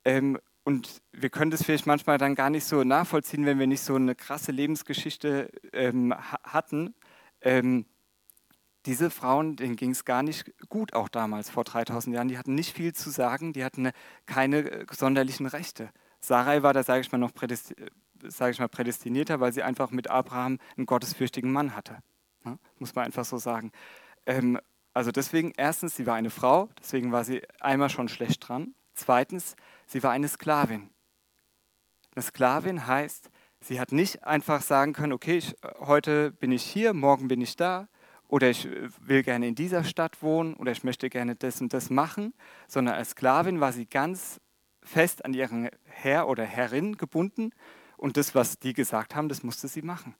Ähm, 0.05 0.39
und 0.63 1.01
wir 1.11 1.29
können 1.29 1.51
das 1.51 1.63
vielleicht 1.63 1.85
manchmal 1.85 2.17
dann 2.17 2.35
gar 2.35 2.49
nicht 2.49 2.65
so 2.65 2.83
nachvollziehen, 2.83 3.45
wenn 3.45 3.59
wir 3.59 3.67
nicht 3.67 3.81
so 3.81 3.95
eine 3.95 4.15
krasse 4.15 4.51
Lebensgeschichte 4.51 5.49
ähm, 5.73 6.13
hatten. 6.13 6.95
Diese 8.85 9.09
Frauen, 9.09 9.55
denen 9.55 9.75
ging 9.75 9.91
es 9.91 10.03
gar 10.03 10.23
nicht 10.23 10.51
gut, 10.69 10.93
auch 10.93 11.07
damals, 11.07 11.49
vor 11.49 11.63
3000 11.63 12.15
Jahren. 12.15 12.27
Die 12.27 12.37
hatten 12.37 12.55
nicht 12.55 12.75
viel 12.75 12.93
zu 12.93 13.09
sagen, 13.09 13.53
die 13.53 13.63
hatten 13.63 13.91
keine 14.25 14.69
äh, 14.69 14.85
sonderlichen 14.91 15.45
Rechte. 15.45 15.89
Sarai 16.19 16.63
war 16.63 16.73
da, 16.73 16.83
sage 16.83 17.01
ich 17.01 17.11
mal, 17.11 17.17
noch 17.17 17.31
sage 18.27 18.51
ich 18.51 18.59
mal, 18.59 18.67
prädestinierter, 18.67 19.39
weil 19.39 19.53
sie 19.53 19.63
einfach 19.63 19.91
mit 19.91 20.09
Abraham 20.09 20.59
einen 20.77 20.85
gottesfürchtigen 20.85 21.51
Mann 21.51 21.75
hatte. 21.75 21.99
Ja, 22.45 22.57
muss 22.79 22.95
man 22.95 23.05
einfach 23.05 23.25
so 23.25 23.37
sagen. 23.37 23.71
Ähm, 24.25 24.59
also 24.93 25.11
deswegen, 25.11 25.53
erstens, 25.57 25.95
sie 25.95 26.05
war 26.05 26.15
eine 26.15 26.29
Frau, 26.29 26.69
deswegen 26.79 27.11
war 27.11 27.23
sie 27.23 27.41
einmal 27.59 27.89
schon 27.89 28.09
schlecht 28.09 28.47
dran. 28.47 28.75
Zweitens, 28.93 29.55
sie 29.87 30.03
war 30.03 30.11
eine 30.11 30.27
Sklavin. 30.27 30.89
Eine 32.15 32.23
Sklavin 32.23 32.85
heißt, 32.85 33.29
sie 33.59 33.79
hat 33.79 33.91
nicht 33.91 34.23
einfach 34.23 34.61
sagen 34.61 34.93
können, 34.93 35.13
okay, 35.13 35.37
ich, 35.37 35.55
heute 35.79 36.31
bin 36.31 36.51
ich 36.51 36.63
hier, 36.63 36.93
morgen 36.93 37.27
bin 37.27 37.41
ich 37.41 37.55
da, 37.55 37.87
oder 38.33 38.49
ich 38.49 38.65
äh, 38.65 38.89
will 39.01 39.21
gerne 39.21 39.47
in 39.47 39.53
dieser 39.53 39.83
Stadt 39.83 40.23
wohnen 40.23 40.55
oder 40.55 40.71
ich 40.71 40.83
möchte 40.83 41.07
gerne 41.07 41.35
das 41.35 41.61
und 41.61 41.71
das 41.71 41.91
machen, 41.91 42.33
sondern 42.67 42.95
als 42.95 43.11
Sklavin 43.11 43.59
war 43.59 43.71
sie 43.71 43.85
ganz 43.85 44.41
fest 44.81 45.23
an 45.23 45.35
ihren 45.35 45.69
Herr 45.83 46.27
oder 46.27 46.43
Herrin 46.43 46.97
gebunden 46.97 47.51
und 47.95 48.17
das, 48.17 48.33
was 48.33 48.57
die 48.57 48.73
gesagt 48.73 49.13
haben, 49.13 49.29
das 49.29 49.43
musste 49.43 49.67
sie 49.67 49.83
machen. 49.83 50.15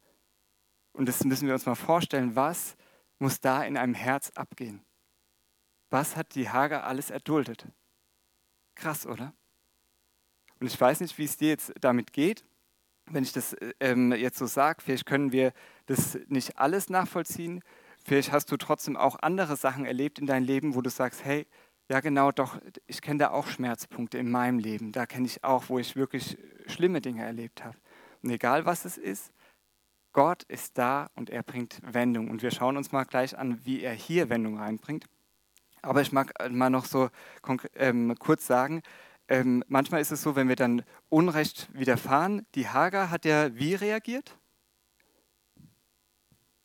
Und 0.92 1.08
das 1.08 1.24
müssen 1.24 1.48
wir 1.48 1.54
uns 1.54 1.66
mal 1.66 1.74
vorstellen, 1.74 2.36
was 2.36 2.76
muss 3.18 3.40
da 3.40 3.64
in 3.64 3.76
einem 3.76 3.94
Herz 3.94 4.30
abgehen? 4.36 4.84
Was 5.90 6.14
hat 6.14 6.36
die 6.36 6.48
Hager 6.48 6.86
alles 6.86 7.10
erduldet? 7.10 7.66
Krass, 8.76 9.08
oder? 9.08 9.34
Und 10.60 10.68
ich 10.68 10.80
weiß 10.80 11.00
nicht, 11.00 11.18
wie 11.18 11.24
es 11.24 11.36
dir 11.36 11.48
jetzt 11.48 11.72
damit 11.80 12.12
geht, 12.12 12.44
wenn 13.06 13.24
ich 13.24 13.32
das 13.32 13.54
äh, 13.54 13.74
ähm, 13.80 14.12
jetzt 14.12 14.38
so 14.38 14.46
sage. 14.46 14.82
Vielleicht 14.82 15.04
können 15.04 15.32
wir 15.32 15.52
das 15.86 16.16
nicht 16.28 16.58
alles 16.58 16.90
nachvollziehen, 16.90 17.60
Vielleicht 18.04 18.32
hast 18.32 18.52
du 18.52 18.56
trotzdem 18.56 18.96
auch 18.96 19.16
andere 19.22 19.56
Sachen 19.56 19.86
erlebt 19.86 20.18
in 20.18 20.26
deinem 20.26 20.44
Leben, 20.44 20.74
wo 20.74 20.82
du 20.82 20.90
sagst, 20.90 21.24
hey, 21.24 21.46
ja 21.90 22.00
genau, 22.00 22.32
doch, 22.32 22.58
ich 22.86 23.00
kenne 23.00 23.18
da 23.18 23.30
auch 23.30 23.46
Schmerzpunkte 23.46 24.18
in 24.18 24.30
meinem 24.30 24.58
Leben. 24.58 24.92
Da 24.92 25.06
kenne 25.06 25.26
ich 25.26 25.42
auch, 25.42 25.68
wo 25.68 25.78
ich 25.78 25.96
wirklich 25.96 26.38
schlimme 26.66 27.00
Dinge 27.00 27.24
erlebt 27.24 27.64
habe. 27.64 27.76
Und 28.22 28.30
egal 28.30 28.66
was 28.66 28.84
es 28.84 28.98
ist, 28.98 29.32
Gott 30.12 30.44
ist 30.44 30.78
da 30.78 31.10
und 31.14 31.30
er 31.30 31.42
bringt 31.42 31.80
Wendung. 31.82 32.30
Und 32.30 32.42
wir 32.42 32.50
schauen 32.50 32.76
uns 32.76 32.92
mal 32.92 33.04
gleich 33.04 33.36
an, 33.36 33.64
wie 33.64 33.82
er 33.82 33.92
hier 33.92 34.28
Wendung 34.28 34.58
reinbringt. 34.58 35.06
Aber 35.82 36.00
ich 36.00 36.12
mag 36.12 36.32
mal 36.50 36.70
noch 36.70 36.84
so 36.84 37.10
ähm, 37.74 38.14
kurz 38.18 38.46
sagen, 38.46 38.82
ähm, 39.28 39.64
manchmal 39.68 40.00
ist 40.00 40.12
es 40.12 40.22
so, 40.22 40.36
wenn 40.36 40.48
wir 40.48 40.56
dann 40.56 40.84
Unrecht 41.08 41.68
widerfahren, 41.72 42.46
die 42.54 42.68
Hager 42.68 43.10
hat 43.10 43.24
ja 43.24 43.54
wie 43.56 43.74
reagiert? 43.74 44.38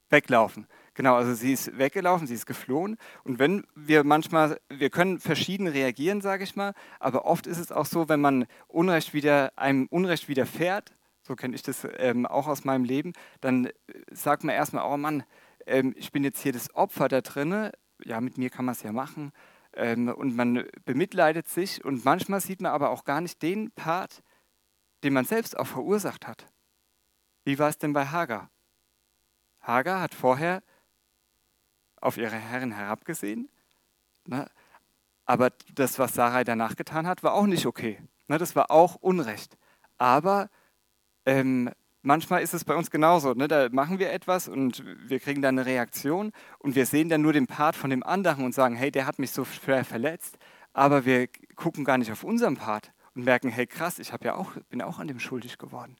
Weglaufen. 0.09 0.67
Genau, 0.99 1.15
also 1.15 1.33
sie 1.33 1.53
ist 1.53 1.77
weggelaufen, 1.77 2.27
sie 2.27 2.33
ist 2.33 2.45
geflohen. 2.45 2.97
Und 3.23 3.39
wenn 3.39 3.65
wir 3.73 4.03
manchmal, 4.03 4.59
wir 4.67 4.89
können 4.89 5.21
verschieden 5.21 5.65
reagieren, 5.69 6.19
sage 6.19 6.43
ich 6.43 6.57
mal, 6.57 6.73
aber 6.99 7.23
oft 7.23 7.47
ist 7.47 7.57
es 7.57 7.71
auch 7.71 7.85
so, 7.85 8.09
wenn 8.09 8.19
man 8.19 8.47
Unrecht 8.67 9.13
wieder, 9.13 9.53
einem 9.55 9.87
Unrecht 9.91 10.27
widerfährt, 10.27 10.97
so 11.21 11.37
kenne 11.37 11.55
ich 11.55 11.61
das 11.61 11.87
ähm, 11.99 12.25
auch 12.25 12.49
aus 12.49 12.65
meinem 12.65 12.83
Leben, 12.83 13.13
dann 13.39 13.67
äh, 13.67 13.71
sagt 14.11 14.43
man 14.43 14.53
erstmal, 14.53 14.91
oh 14.93 14.97
Mann, 14.97 15.23
ähm, 15.67 15.93
ich 15.95 16.11
bin 16.11 16.25
jetzt 16.25 16.41
hier 16.41 16.51
das 16.51 16.75
Opfer 16.75 17.07
da 17.07 17.21
drinne, 17.21 17.71
ja, 18.03 18.19
mit 18.19 18.37
mir 18.37 18.49
kann 18.49 18.65
man 18.65 18.73
es 18.73 18.83
ja 18.83 18.91
machen. 18.91 19.31
Ähm, 19.71 20.09
und 20.09 20.35
man 20.35 20.65
bemitleidet 20.83 21.47
sich 21.47 21.85
und 21.85 22.03
manchmal 22.03 22.41
sieht 22.41 22.59
man 22.59 22.73
aber 22.73 22.89
auch 22.89 23.05
gar 23.05 23.21
nicht 23.21 23.41
den 23.41 23.71
Part, 23.71 24.21
den 25.05 25.13
man 25.13 25.23
selbst 25.23 25.57
auch 25.57 25.67
verursacht 25.67 26.27
hat. 26.27 26.51
Wie 27.45 27.57
war 27.57 27.69
es 27.69 27.77
denn 27.77 27.93
bei 27.93 28.05
Hagar? 28.07 28.51
Hagar 29.61 30.01
hat 30.01 30.13
vorher 30.13 30.61
auf 32.01 32.17
ihre 32.17 32.35
Herren 32.35 32.71
herabgesehen. 32.71 33.49
Ne? 34.25 34.49
Aber 35.25 35.51
das, 35.75 35.99
was 35.99 36.13
Sarai 36.13 36.43
danach 36.43 36.75
getan 36.75 37.05
hat, 37.07 37.23
war 37.23 37.33
auch 37.33 37.45
nicht 37.45 37.65
okay. 37.65 37.99
Ne? 38.27 38.37
Das 38.37 38.55
war 38.55 38.71
auch 38.71 38.95
Unrecht. 38.95 39.57
Aber 39.97 40.49
ähm, 41.25 41.69
manchmal 42.01 42.41
ist 42.41 42.53
es 42.53 42.65
bei 42.65 42.75
uns 42.75 42.89
genauso. 42.89 43.33
Ne? 43.33 43.47
Da 43.47 43.69
machen 43.71 43.99
wir 43.99 44.11
etwas 44.11 44.47
und 44.47 44.83
wir 45.07 45.19
kriegen 45.19 45.41
dann 45.41 45.59
eine 45.59 45.65
Reaktion 45.65 46.31
und 46.59 46.75
wir 46.75 46.85
sehen 46.85 47.09
dann 47.09 47.21
nur 47.21 47.33
den 47.33 47.47
Part 47.47 47.75
von 47.75 47.89
dem 47.89 48.03
anderen 48.03 48.45
und 48.45 48.55
sagen, 48.55 48.75
hey, 48.75 48.91
der 48.91 49.05
hat 49.05 49.19
mich 49.19 49.31
so 49.31 49.45
schwer 49.45 49.85
verletzt. 49.85 50.37
Aber 50.73 51.05
wir 51.05 51.27
gucken 51.55 51.83
gar 51.83 51.97
nicht 51.97 52.11
auf 52.11 52.23
unseren 52.23 52.55
Part 52.55 52.91
und 53.15 53.25
merken, 53.25 53.49
hey, 53.49 53.67
krass, 53.67 53.99
ich 53.99 54.13
ja 54.21 54.35
auch, 54.35 54.51
bin 54.69 54.81
auch 54.81 54.99
an 54.99 55.07
dem 55.07 55.19
schuldig 55.19 55.57
geworden. 55.57 55.97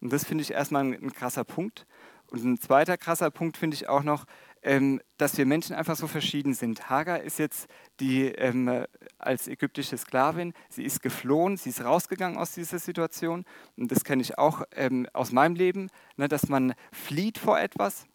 Und 0.00 0.12
das 0.12 0.24
finde 0.24 0.42
ich 0.42 0.50
erstmal 0.50 0.84
ein, 0.84 0.92
ein 0.94 1.12
krasser 1.12 1.44
Punkt. 1.44 1.86
Und 2.30 2.44
ein 2.44 2.60
zweiter 2.60 2.96
krasser 2.96 3.30
Punkt 3.30 3.56
finde 3.56 3.74
ich 3.74 3.88
auch 3.88 4.02
noch, 4.02 4.24
ähm, 4.62 5.00
dass 5.16 5.38
wir 5.38 5.46
Menschen 5.46 5.76
einfach 5.76 5.96
so 5.96 6.06
verschieden 6.06 6.54
sind. 6.54 6.90
Hagar 6.90 7.22
ist 7.22 7.38
jetzt 7.38 7.68
die 8.00 8.26
ähm, 8.26 8.84
als 9.18 9.48
ägyptische 9.48 9.96
Sklavin, 9.96 10.52
sie 10.68 10.84
ist 10.84 11.02
geflohen, 11.02 11.56
sie 11.56 11.70
ist 11.70 11.84
rausgegangen 11.84 12.38
aus 12.38 12.52
dieser 12.52 12.78
Situation. 12.78 13.44
Und 13.76 13.92
das 13.92 14.04
kenne 14.04 14.22
ich 14.22 14.38
auch 14.38 14.62
ähm, 14.74 15.06
aus 15.12 15.32
meinem 15.32 15.54
Leben, 15.54 15.88
ne, 16.16 16.28
dass 16.28 16.48
man 16.48 16.74
flieht 16.92 17.38
vor 17.38 17.58
etwas. 17.58 18.06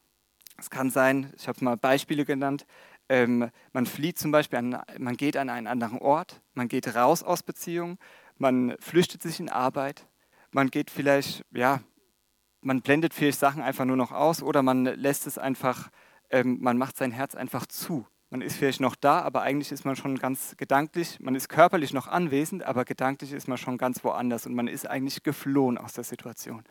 Es 0.58 0.70
kann 0.70 0.90
sein, 0.90 1.34
ich 1.38 1.48
habe 1.48 1.64
mal 1.64 1.78
Beispiele 1.78 2.26
genannt, 2.26 2.66
ähm, 3.10 3.50
man 3.74 3.86
flieht 3.86 4.18
zum 4.18 4.32
Beispiel, 4.32 4.60
an, 4.60 4.82
man 4.98 5.18
geht 5.18 5.36
an 5.36 5.50
einen 5.50 5.68
anderen 5.68 6.00
Ort, 6.00 6.42
man 6.54 6.68
geht 6.68 6.96
raus 6.96 7.24
aus 7.24 7.44
Beziehungen, 7.44 7.98
man 8.38 8.76
flüchtet 8.80 9.22
sich 9.22 9.40
in 9.40 9.50
Arbeit, 9.50 10.08
man 10.52 10.70
geht 10.70 10.90
vielleicht, 10.90 11.44
ja, 11.52 11.82
man 12.62 12.82
blendet 12.82 13.14
vielleicht 13.14 13.40
Sachen 13.40 13.62
einfach 13.62 13.86
nur 13.86 13.98
noch 13.98 14.12
aus 14.12 14.42
oder 14.42 14.64
man 14.64 14.86
lässt 14.86 15.28
es 15.28 15.38
einfach 15.38 15.90
ähm, 16.32 16.58
man 16.62 16.78
macht 16.78 16.98
sein 16.98 17.12
Herz 17.12 17.36
einfach 17.36 17.66
zu. 17.66 18.08
Man 18.30 18.42
ist 18.42 18.56
vielleicht 18.56 18.80
noch 18.80 18.96
da, 18.96 19.20
aber 19.22 19.42
eigentlich 19.42 19.74
ist 19.74 19.84
man 19.84 19.98
schon 19.98 20.18
ganz 20.18 20.56
gedanklich, 20.56 21.20
man 21.20 21.36
ist 21.36 21.50
körperlich 21.50 21.92
noch 21.92 22.08
anwesend, 22.08 22.64
aber 22.64 22.86
gedanklich 22.86 23.34
ist 23.34 23.50
man 23.50 23.58
schon 23.58 23.78
ganz 23.78 24.06
woanders 24.06 24.46
und 24.46 24.56
man 24.56 24.70
ist 24.70 24.90
eigentlich 24.90 25.22
geflohen 25.22 25.78
aus 25.78 25.94
der 25.94 26.06
Situation. 26.06 26.64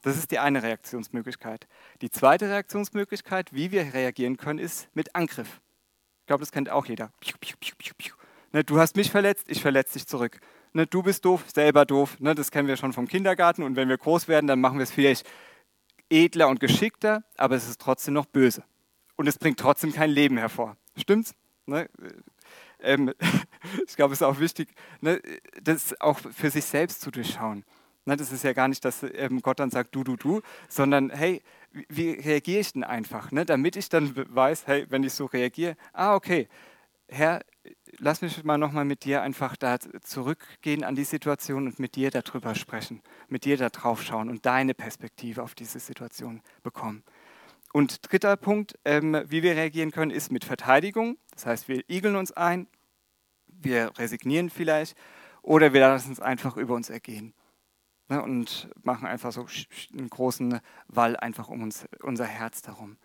Das 0.00 0.16
ist 0.16 0.30
die 0.30 0.38
eine 0.38 0.62
Reaktionsmöglichkeit. 0.62 1.66
Die 2.00 2.10
zweite 2.10 2.48
Reaktionsmöglichkeit, 2.48 3.52
wie 3.52 3.72
wir 3.72 3.92
reagieren 3.92 4.38
können, 4.38 4.58
ist 4.58 4.88
mit 4.94 5.14
Angriff. 5.14 5.60
Ich 6.20 6.26
glaube, 6.28 6.40
das 6.40 6.50
kennt 6.50 6.70
auch 6.70 6.86
jeder. 6.86 7.12
Ne, 8.52 8.64
du 8.64 8.78
hast 8.78 8.96
mich 8.96 9.10
verletzt, 9.10 9.50
ich 9.50 9.60
verletze 9.60 9.94
dich 9.94 10.06
zurück. 10.06 10.38
Ne, 10.72 10.86
du 10.86 11.02
bist 11.02 11.26
doof, 11.26 11.44
selber 11.54 11.84
doof. 11.84 12.18
Ne, 12.20 12.34
das 12.34 12.50
kennen 12.50 12.68
wir 12.68 12.76
schon 12.78 12.94
vom 12.94 13.06
Kindergarten. 13.06 13.62
Und 13.64 13.76
wenn 13.76 13.90
wir 13.90 13.98
groß 13.98 14.28
werden, 14.28 14.46
dann 14.46 14.60
machen 14.60 14.78
wir 14.78 14.84
es 14.84 14.92
vielleicht 14.92 15.28
edler 16.08 16.48
und 16.48 16.60
geschickter, 16.60 17.24
aber 17.36 17.56
es 17.56 17.68
ist 17.68 17.80
trotzdem 17.80 18.14
noch 18.14 18.26
böse 18.26 18.64
und 19.16 19.26
es 19.26 19.38
bringt 19.38 19.58
trotzdem 19.58 19.92
kein 19.92 20.10
Leben 20.10 20.38
hervor. 20.38 20.76
Stimmt's? 20.96 21.34
Ne? 21.66 21.88
Ähm, 22.80 23.12
ich 23.86 23.96
glaube, 23.96 24.14
es 24.14 24.20
ist 24.20 24.26
auch 24.26 24.38
wichtig, 24.38 24.68
ne, 25.00 25.20
das 25.62 26.00
auch 26.00 26.18
für 26.18 26.50
sich 26.50 26.64
selbst 26.64 27.00
zu 27.00 27.10
durchschauen. 27.10 27.64
Ne, 28.04 28.16
das 28.16 28.30
ist 28.30 28.44
ja 28.44 28.52
gar 28.52 28.68
nicht, 28.68 28.84
dass 28.84 29.02
ähm, 29.02 29.42
Gott 29.42 29.58
dann 29.58 29.70
sagt, 29.70 29.94
du, 29.94 30.04
du, 30.04 30.16
du, 30.16 30.40
sondern 30.68 31.10
hey, 31.10 31.42
wie 31.88 32.12
reagiere 32.12 32.60
ich 32.60 32.72
denn 32.72 32.84
einfach? 32.84 33.32
Ne, 33.32 33.44
damit 33.44 33.74
ich 33.76 33.88
dann 33.88 34.14
weiß, 34.14 34.66
hey, 34.66 34.86
wenn 34.90 35.02
ich 35.02 35.12
so 35.12 35.26
reagiere, 35.26 35.76
ah, 35.92 36.14
okay, 36.14 36.48
Herr, 37.08 37.44
lass 37.98 38.20
mich 38.20 38.42
mal 38.44 38.58
nochmal 38.58 38.84
mit 38.84 39.04
dir 39.04 39.22
einfach 39.22 39.56
da 39.56 39.78
zurückgehen 40.02 40.84
an 40.84 40.96
die 40.96 41.04
Situation 41.04 41.66
und 41.66 41.78
mit 41.78 41.94
dir 41.94 42.10
darüber 42.10 42.54
sprechen, 42.54 43.00
mit 43.28 43.44
dir 43.44 43.56
da 43.56 43.68
drauf 43.68 44.02
schauen 44.02 44.28
und 44.28 44.44
deine 44.44 44.74
Perspektive 44.74 45.42
auf 45.42 45.54
diese 45.54 45.78
Situation 45.78 46.42
bekommen. 46.62 47.04
Und 47.76 48.10
dritter 48.10 48.38
Punkt, 48.38 48.78
ähm, 48.86 49.22
wie 49.26 49.42
wir 49.42 49.54
reagieren 49.54 49.90
können, 49.90 50.10
ist 50.10 50.32
mit 50.32 50.46
Verteidigung. 50.46 51.18
Das 51.32 51.44
heißt, 51.44 51.68
wir 51.68 51.84
igeln 51.90 52.16
uns 52.16 52.32
ein, 52.32 52.68
wir 53.48 53.92
resignieren 53.98 54.48
vielleicht 54.48 54.96
oder 55.42 55.74
wir 55.74 55.80
lassen 55.80 56.10
es 56.10 56.18
einfach 56.18 56.56
über 56.56 56.74
uns 56.74 56.88
ergehen 56.88 57.34
ne, 58.08 58.22
und 58.22 58.70
machen 58.82 59.06
einfach 59.06 59.30
so 59.30 59.46
einen 59.92 60.08
großen 60.08 60.58
Wall 60.88 61.18
einfach 61.18 61.48
um 61.50 61.62
uns, 61.62 61.84
unser 62.00 62.24
Herz 62.24 62.62
darum. 62.62 62.96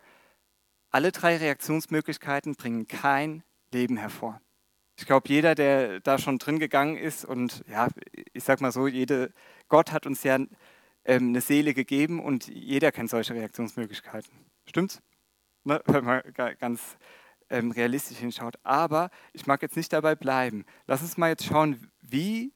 Alle 0.88 1.12
drei 1.12 1.36
Reaktionsmöglichkeiten 1.36 2.54
bringen 2.54 2.86
kein 2.86 3.42
Leben 3.74 3.98
hervor. 3.98 4.40
Ich 4.96 5.04
glaube, 5.04 5.28
jeder, 5.28 5.54
der 5.54 6.00
da 6.00 6.16
schon 6.16 6.38
drin 6.38 6.58
gegangen 6.58 6.96
ist 6.96 7.26
und 7.26 7.62
ja, 7.68 7.88
ich 8.32 8.44
sag 8.44 8.62
mal 8.62 8.72
so, 8.72 8.86
jede, 8.86 9.34
Gott 9.68 9.92
hat 9.92 10.06
uns 10.06 10.22
ja 10.22 10.38
ähm, 11.04 11.28
eine 11.28 11.40
Seele 11.40 11.74
gegeben 11.74 12.20
und 12.20 12.46
jeder 12.48 12.92
kennt 12.92 13.10
solche 13.10 13.34
Reaktionsmöglichkeiten. 13.34 14.30
Stimmt's? 14.66 15.02
Ne? 15.64 15.82
Wenn 15.86 16.04
man 16.04 16.22
ganz 16.58 16.96
ähm, 17.50 17.70
realistisch 17.70 18.18
hinschaut. 18.18 18.56
Aber 18.62 19.10
ich 19.32 19.46
mag 19.46 19.62
jetzt 19.62 19.76
nicht 19.76 19.92
dabei 19.92 20.14
bleiben. 20.14 20.64
Lass 20.86 21.02
uns 21.02 21.16
mal 21.16 21.28
jetzt 21.28 21.44
schauen, 21.44 21.90
wie 22.00 22.52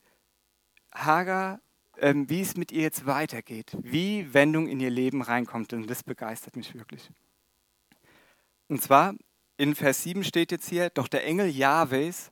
Hagar, 0.92 1.60
ähm, 1.98 2.28
wie 2.28 2.40
es 2.40 2.56
mit 2.56 2.72
ihr 2.72 2.82
jetzt 2.82 3.06
weitergeht, 3.06 3.76
wie 3.80 4.32
Wendung 4.34 4.66
in 4.68 4.80
ihr 4.80 4.90
Leben 4.90 5.22
reinkommt. 5.22 5.72
Und 5.72 5.88
das 5.88 6.02
begeistert 6.02 6.56
mich 6.56 6.74
wirklich. 6.74 7.10
Und 8.68 8.82
zwar 8.82 9.14
in 9.56 9.74
Vers 9.74 10.02
7 10.02 10.24
steht 10.24 10.50
jetzt 10.50 10.68
hier, 10.68 10.90
doch 10.90 11.08
der 11.08 11.24
Engel 11.24 11.48
Jahwes 11.48 12.30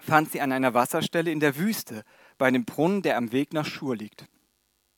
fand 0.00 0.30
sie 0.30 0.40
an 0.40 0.52
einer 0.52 0.74
Wasserstelle 0.74 1.30
in 1.30 1.40
der 1.40 1.56
Wüste, 1.56 2.04
bei 2.36 2.46
einem 2.46 2.64
Brunnen, 2.64 3.02
der 3.02 3.16
am 3.16 3.32
Weg 3.32 3.52
nach 3.52 3.66
Schur 3.66 3.96
liegt. 3.96 4.26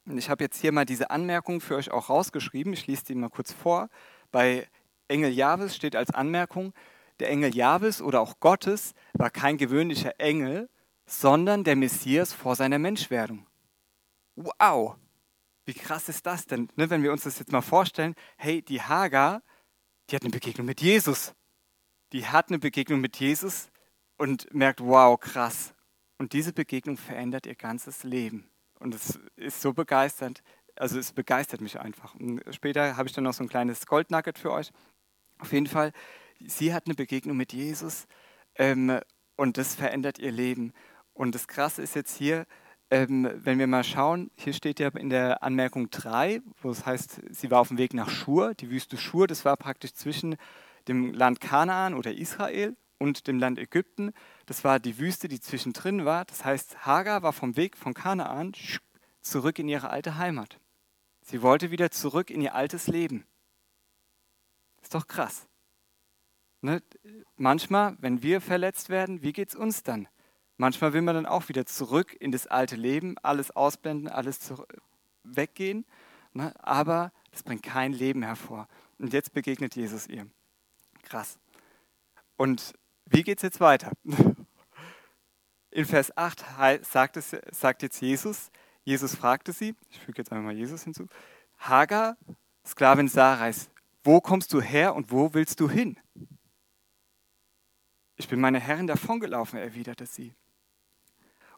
Und 0.07 0.19
ich 0.19 0.31
habe 0.31 0.45
jetzt 0.45 0.61
hier 0.61 0.73
mal 0.73 0.85
diese 0.85 1.11
Anmerkung 1.11 1.61
für 1.61 1.77
euch 1.77 1.91
auch 1.91 2.09
rausgeschrieben. 2.09 2.73
Ich 2.73 2.87
lese 2.87 3.05
die 3.05 3.15
mal 3.15 3.29
kurz 3.29 3.53
vor. 3.53 3.89
Bei 4.31 4.69
Engel 5.09 5.33
Jahwes 5.33 5.75
steht 5.75 5.97
als 5.97 6.11
Anmerkung, 6.11 6.73
der 7.21 7.31
Engel 7.31 7.55
Jahwes 7.55 8.03
oder 8.03 8.21
auch 8.21 8.41
Gottes 8.41 8.93
war 9.15 9.31
kein 9.31 9.57
gewöhnlicher 9.57 10.21
Engel, 10.21 10.69
sondern 11.07 11.65
der 11.65 11.77
Messias 11.77 12.33
vor 12.33 12.57
seiner 12.57 12.79
Menschwerdung. 12.79 13.47
Wow! 14.35 14.97
Wie 15.65 15.75
krass 15.75 16.09
ist 16.09 16.27
das 16.27 16.47
denn, 16.47 16.69
ne, 16.77 16.91
wenn 16.91 17.03
wir 17.03 17.11
uns 17.11 17.25
das 17.25 17.39
jetzt 17.39 17.51
mal 17.51 17.63
vorstellen? 17.63 18.15
Hey, 18.37 18.63
die 18.63 18.83
Hagar, 18.83 19.43
die 20.09 20.17
hat 20.17 20.23
eine 20.23 20.31
Begegnung 20.31 20.67
mit 20.67 20.81
Jesus. 20.81 21.35
Die 22.13 22.27
hat 22.27 22.49
eine 22.49 22.59
Begegnung 22.61 23.01
mit 23.01 23.17
Jesus 23.17 23.71
und 24.17 24.53
merkt, 24.55 24.81
wow, 24.81 25.19
krass. 25.19 25.75
Und 26.19 26.33
diese 26.33 26.53
Begegnung 26.53 26.97
verändert 26.97 27.47
ihr 27.47 27.57
ganzes 27.57 28.05
Leben. 28.05 28.49
Und 28.79 28.95
es 28.95 29.19
ist 29.37 29.61
so 29.61 29.73
begeisternd. 29.73 30.43
Also 30.77 30.99
es 30.99 31.13
begeistert 31.13 31.61
mich 31.61 31.81
einfach. 31.81 32.15
Und 32.15 32.43
später 32.51 32.97
habe 32.97 33.09
ich 33.09 33.15
dann 33.15 33.25
noch 33.25 33.33
so 33.33 33.43
ein 33.43 33.49
kleines 33.49 33.87
Goldnugget 33.87 34.39
für 34.39 34.53
euch. 34.53 34.71
Auf 35.39 35.53
jeden 35.53 35.67
Fall, 35.67 35.93
sie 36.47 36.75
hat 36.75 36.87
eine 36.87 36.95
Begegnung 36.95 37.37
mit 37.37 37.53
Jesus 37.53 38.07
ähm, 38.57 39.01
und 39.37 39.57
das 39.57 39.75
verändert 39.75 40.19
ihr 40.19 40.33
Leben. 40.33 40.73
Und 41.13 41.35
das 41.35 41.49
Krasse 41.49 41.83
ist 41.83 41.95
jetzt 41.95 42.17
hier, 42.17 42.47
ähm, 42.91 43.31
wenn 43.35 43.59
wir 43.59 43.67
mal 43.67 43.85
schauen, 43.85 44.31
hier 44.37 44.53
steht 44.53 44.79
ja 44.79 44.89
in 44.89 45.11
der 45.11 45.43
Anmerkung 45.43 45.91
3, 45.91 46.41
wo 46.61 46.71
es 46.71 46.87
heißt, 46.87 47.21
sie 47.31 47.51
war 47.51 47.61
auf 47.61 47.69
dem 47.69 47.79
Weg 47.79 47.95
nach 47.95 48.11
Schur, 48.11 48.55
die 48.55 48.71
Wüste 48.71 48.97
Schur, 48.97 49.27
das 49.27 49.45
war 49.45 49.57
praktisch 49.57 49.95
zwischen 49.95 50.37
dem 50.87 51.13
Land 51.13 51.41
Kanaan 51.41 51.95
oder 51.95 52.13
Israel 52.13 52.77
und 52.99 53.27
dem 53.27 53.39
Land 53.39 53.59
Ägypten. 53.59 54.13
Das 54.47 54.65
war 54.65 54.81
die 54.81 54.99
Wüste, 54.99 55.29
die 55.29 55.41
zwischendrin 55.41 56.05
war. 56.05 56.25
Das 56.25 56.45
heißt, 56.45 56.87
Hagar 56.87 57.23
war 57.23 57.33
vom 57.33 57.57
Weg 57.57 57.77
von 57.77 57.95
Kanaan 57.95 58.53
zurück 59.21 59.59
in 59.59 59.69
ihre 59.69 59.91
alte 59.91 60.17
Heimat. 60.17 60.59
Sie 61.21 61.43
wollte 61.43 61.71
wieder 61.71 61.91
zurück 61.91 62.31
in 62.31 62.41
ihr 62.41 62.55
altes 62.55 62.87
Leben. 62.87 63.27
Ist 64.81 64.95
doch 64.95 65.09
krass. 65.09 65.49
Ne? 66.61 66.83
Manchmal, 67.37 67.97
wenn 68.01 68.23
wir 68.23 68.41
verletzt 68.41 68.89
werden, 68.89 69.23
wie 69.23 69.33
geht 69.33 69.51
es 69.51 69.55
uns 69.57 69.83
dann? 69.83 70.09
Manchmal 70.57 70.93
will 70.93 71.03
man 71.03 71.17
dann 71.17 71.27
auch 71.27 71.49
wieder 71.49 71.67
zurück 71.67 72.17
in 72.19 72.33
das 72.33 72.47
alte 72.47 72.77
Leben, 72.77 73.19
alles 73.19 73.51
ausblenden, 73.51 74.09
alles 74.09 74.55
weggehen. 75.23 75.85
Ne? 76.33 76.55
Aber 76.65 77.13
das 77.31 77.43
bringt 77.43 77.63
kein 77.63 77.93
Leben 77.93 78.23
hervor. 78.23 78.69
Und 78.99 79.13
jetzt 79.13 79.35
begegnet 79.35 79.77
Jesus 79.77 80.07
ihr. 80.07 80.27
Krass. 81.03 81.39
Und 82.37 82.75
wie 83.07 83.23
geht 83.23 83.39
es 83.39 83.43
jetzt 83.43 83.61
weiter? 83.61 83.93
In 85.71 85.85
Vers 85.85 86.17
8 86.17 86.45
sagt, 86.83 87.17
es, 87.17 87.37
sagt 87.51 87.83
jetzt 87.83 88.01
Jesus, 88.01 88.51
Jesus 88.85 89.15
fragte 89.15 89.53
sie, 89.53 89.75
ich 89.91 90.01
füge 90.01 90.19
jetzt 90.19 90.33
einmal 90.33 90.55
Jesus 90.55 90.85
hinzu, 90.85 91.07
Hagar, 91.59 92.17
Sklavin 92.65 93.09
Sarais, 93.09 93.69
wo 94.05 94.21
kommst 94.21 94.53
du 94.53 94.61
her 94.61 94.95
und 94.95 95.11
wo 95.11 95.35
willst 95.35 95.61
du 95.61 95.69
hin? 95.69 95.99
Ich 98.17 98.29
bin 98.29 98.41
meine 98.41 98.61
Herrin 98.61 98.87
davongelaufen, 98.87 99.59
erwiderte 99.59 100.07
sie. 100.07 100.35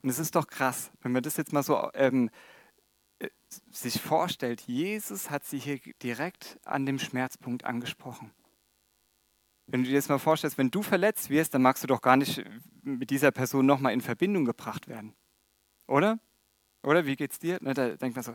Und 0.02 0.10
es 0.10 0.18
ist 0.18 0.34
doch 0.34 0.46
krass, 0.46 0.90
wenn 1.02 1.12
man 1.12 1.22
das 1.22 1.36
jetzt 1.36 1.52
mal 1.52 1.62
so 1.62 1.90
ähm, 1.94 2.30
äh, 3.18 3.28
sich 3.70 4.00
vorstellt, 4.00 4.62
Jesus 4.62 5.30
hat 5.30 5.44
sie 5.44 5.58
hier 5.58 5.78
direkt 6.02 6.58
an 6.64 6.86
dem 6.86 6.98
Schmerzpunkt 6.98 7.64
angesprochen. 7.64 8.32
Wenn 9.70 9.82
du 9.82 9.90
dir 9.90 9.96
das 9.96 10.08
mal 10.08 10.18
vorstellst, 10.18 10.56
wenn 10.56 10.70
du 10.70 10.82
verletzt 10.82 11.28
wirst, 11.28 11.52
dann 11.52 11.60
magst 11.60 11.82
du 11.82 11.86
doch 11.86 12.00
gar 12.00 12.16
nicht 12.16 12.42
mit 12.82 13.10
dieser 13.10 13.30
Person 13.30 13.66
nochmal 13.66 13.92
in 13.92 14.00
Verbindung 14.00 14.46
gebracht 14.46 14.88
werden. 14.88 15.14
Oder? 15.86 16.18
Oder 16.82 17.04
wie 17.04 17.16
geht's 17.16 17.38
dir? 17.38 17.58
Da 17.60 17.90
denkt 17.90 18.16
man 18.16 18.22
so, 18.22 18.34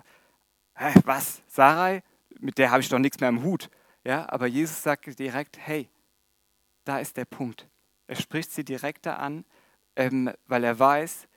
hä, 0.76 0.94
was? 1.06 1.42
Sarai? 1.48 2.04
Mit 2.40 2.60
der 2.60 2.70
habe 2.70 2.82
ich 2.82 2.90
doch 2.90 3.00
nichts 3.00 3.20
mehr 3.20 3.30
im 3.30 3.42
Hut. 3.42 3.72
Ja, 4.04 4.30
aber 4.30 4.46
Jesus 4.46 4.84
sagt 4.84 5.18
direkt, 5.18 5.58
hey, 5.58 5.90
da 6.84 7.00
ist 7.00 7.18
der 7.18 7.26
Punkt. 7.26 7.68
Er 8.06 8.16
spricht 8.16 8.52
sie 8.52 8.64
direkt 8.64 9.08
da 9.08 9.16
an, 9.16 9.44
ähm, 9.96 10.32
weil 10.46 10.64
er 10.64 10.78
weiß, 10.78 11.28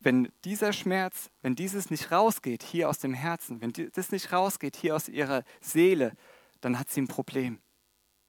wenn 0.00 0.32
dieser 0.44 0.72
Schmerz, 0.72 1.30
wenn 1.42 1.54
dieses 1.54 1.90
nicht 1.90 2.10
rausgeht 2.10 2.64
hier 2.64 2.88
aus 2.88 2.98
dem 2.98 3.14
Herzen, 3.14 3.60
wenn 3.60 3.72
das 3.72 4.10
nicht 4.10 4.32
rausgeht 4.32 4.74
hier 4.74 4.96
aus 4.96 5.08
ihrer 5.08 5.44
Seele, 5.60 6.16
dann 6.60 6.78
hat 6.78 6.90
sie 6.90 7.02
ein 7.02 7.08
Problem 7.08 7.60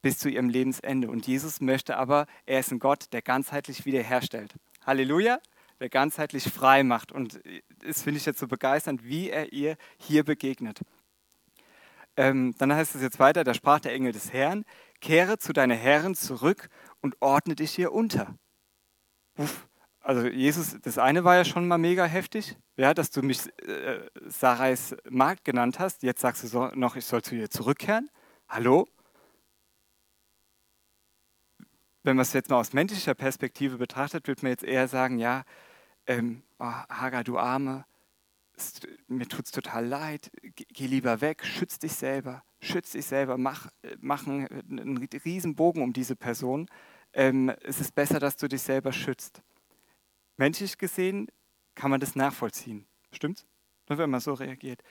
bis 0.05 0.19
zu 0.19 0.29
ihrem 0.29 0.49
Lebensende. 0.49 1.09
Und 1.09 1.25
Jesus 1.25 1.61
möchte 1.61 1.97
aber, 1.97 2.27
er 2.45 2.59
ist 2.59 2.71
ein 2.71 2.77
Gott, 2.77 3.11
der 3.11 3.23
ganzheitlich 3.23 3.87
wiederherstellt. 3.87 4.53
Halleluja, 4.85 5.39
der 5.79 5.89
ganzheitlich 5.89 6.43
frei 6.43 6.83
macht. 6.83 7.11
Und 7.11 7.39
das 7.83 8.03
finde 8.03 8.19
ich 8.19 8.27
jetzt 8.27 8.37
so 8.37 8.47
begeisternd, 8.47 9.03
wie 9.03 9.31
er 9.31 9.51
ihr 9.51 9.77
hier 9.97 10.23
begegnet. 10.23 10.81
Ähm, 12.17 12.53
dann 12.59 12.71
heißt 12.71 12.93
es 12.93 13.01
jetzt 13.01 13.17
weiter, 13.17 13.43
da 13.43 13.55
sprach 13.55 13.79
der 13.79 13.93
Engel 13.93 14.11
des 14.11 14.31
Herrn, 14.31 14.63
kehre 15.01 15.39
zu 15.39 15.53
deiner 15.53 15.73
Herren 15.73 16.13
zurück 16.13 16.69
und 17.01 17.19
ordne 17.19 17.55
dich 17.55 17.71
hier 17.71 17.91
unter. 17.91 18.35
Uff. 19.39 19.67
Also 20.01 20.27
Jesus, 20.27 20.77
das 20.83 20.99
eine 20.99 21.23
war 21.23 21.35
ja 21.35 21.45
schon 21.45 21.67
mal 21.67 21.79
mega 21.79 22.05
heftig, 22.05 22.55
ja, 22.77 22.93
dass 22.93 23.09
du 23.09 23.23
mich 23.23 23.47
äh, 23.67 24.01
Sarais 24.27 24.95
Magd 25.09 25.45
genannt 25.45 25.79
hast. 25.79 26.03
Jetzt 26.03 26.21
sagst 26.21 26.43
du 26.43 26.47
so, 26.47 26.67
noch, 26.75 26.95
ich 26.95 27.07
soll 27.07 27.23
zu 27.23 27.33
ihr 27.33 27.49
zurückkehren. 27.49 28.11
Hallo? 28.47 28.85
Wenn 32.05 32.17
man 32.17 32.21
es 32.21 32.33
jetzt 32.33 32.51
mal 32.51 32.57
aus 32.57 32.71
menschlicher 32.71 33.15
Perspektive 33.15 33.79
betrachtet, 33.79 34.27
würde 34.27 34.43
man 34.43 34.51
jetzt 34.51 34.63
eher 34.63 34.87
sagen, 34.87 35.17
ja, 35.17 35.43
ähm, 36.05 36.43
oh, 36.59 36.65
Hagar, 36.65 37.23
du 37.23 37.39
Arme, 37.39 37.83
es, 38.55 38.79
mir 39.07 39.25
es 39.27 39.49
total 39.49 39.87
leid, 39.87 40.29
geh, 40.53 40.85
lieber 40.85 41.19
weg, 41.21 41.43
schütz 41.43 41.79
dich 41.79 41.93
selber, 41.93 42.43
schütz 42.61 42.91
dich 42.91 43.07
selber, 43.07 43.39
mach, 43.39 43.71
mach 43.97 44.27
einen, 44.27 44.47
einen 44.47 44.97
riesen 45.25 45.55
Bogen 45.55 45.81
um 45.81 45.93
diese 45.93 46.15
Person. 46.15 46.67
Ähm, 47.11 47.49
es 47.63 47.81
ist 47.81 47.95
besser, 47.95 48.19
dass 48.19 48.37
du 48.37 48.47
dich 48.47 48.61
selber 48.61 48.93
schützt. 48.93 49.41
Menschlich 50.37 50.77
gesehen 50.77 51.27
kann 51.73 51.89
man 51.89 51.99
das 51.99 52.15
nachvollziehen, 52.15 52.85
stimmt's? 53.13 53.47
Nur 53.89 53.97
wenn 53.97 54.11
man 54.11 54.19
so 54.19 54.35
reagiert. 54.35 54.83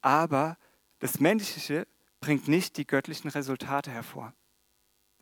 Aber 0.00 0.56
das 1.00 1.20
Menschliche 1.20 1.86
bringt 2.20 2.48
nicht 2.48 2.78
die 2.78 2.86
göttlichen 2.86 3.28
Resultate 3.28 3.90
hervor. 3.90 4.32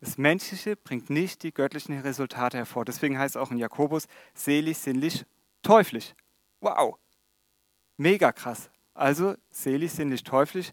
Das 0.03 0.17
Menschliche 0.17 0.75
bringt 0.75 1.09
nicht 1.09 1.43
die 1.43 1.53
göttlichen 1.53 1.97
Resultate 1.97 2.57
hervor. 2.57 2.83
Deswegen 2.83 3.17
heißt 3.17 3.37
es 3.37 3.41
auch 3.41 3.51
in 3.51 3.57
Jakobus, 3.57 4.07
selig, 4.33 4.77
sinnlich, 4.77 5.25
teuflisch. 5.61 6.13
Wow, 6.59 6.97
mega 7.95 8.33
krass. 8.33 8.69
Also 8.93 9.37
selig, 9.49 9.93
sinnlich, 9.93 10.25
teuflisch. 10.25 10.71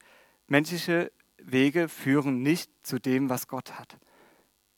Menschliche 0.48 1.12
Wege 1.38 1.88
führen 1.88 2.42
nicht 2.42 2.72
zu 2.82 2.98
dem, 2.98 3.30
was 3.30 3.46
Gott 3.46 3.78
hat. 3.78 3.98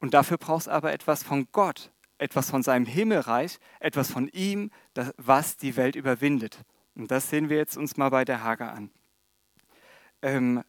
Und 0.01 0.13
dafür 0.13 0.37
brauchst 0.37 0.67
du 0.67 0.73
aber 0.73 0.93
etwas 0.93 1.23
von 1.23 1.49
Gott, 1.51 1.91
etwas 2.19 2.51
von 2.51 2.63
seinem 2.63 2.85
Himmelreich, 2.85 3.59
etwas 3.81 4.11
von 4.11 4.29
ihm, 4.29 4.71
das, 4.93 5.15
was 5.17 5.57
die 5.57 5.77
Welt 5.77 5.97
überwindet. 5.97 6.61
Und 6.95 7.11
das 7.11 7.31
sehen 7.31 7.49
wir 7.49 7.57
jetzt 7.57 7.79
uns 7.79 7.97
mal 7.97 8.11
bei 8.11 8.27
der 8.27 8.45
Hager 8.45 8.75
an. 8.75 8.91
Ähm, 10.21 10.63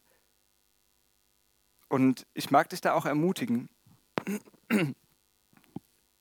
und 1.88 2.26
ich 2.32 2.50
mag 2.50 2.70
dich 2.70 2.80
da 2.80 2.94
auch 2.94 3.04
ermutigen, 3.04 3.68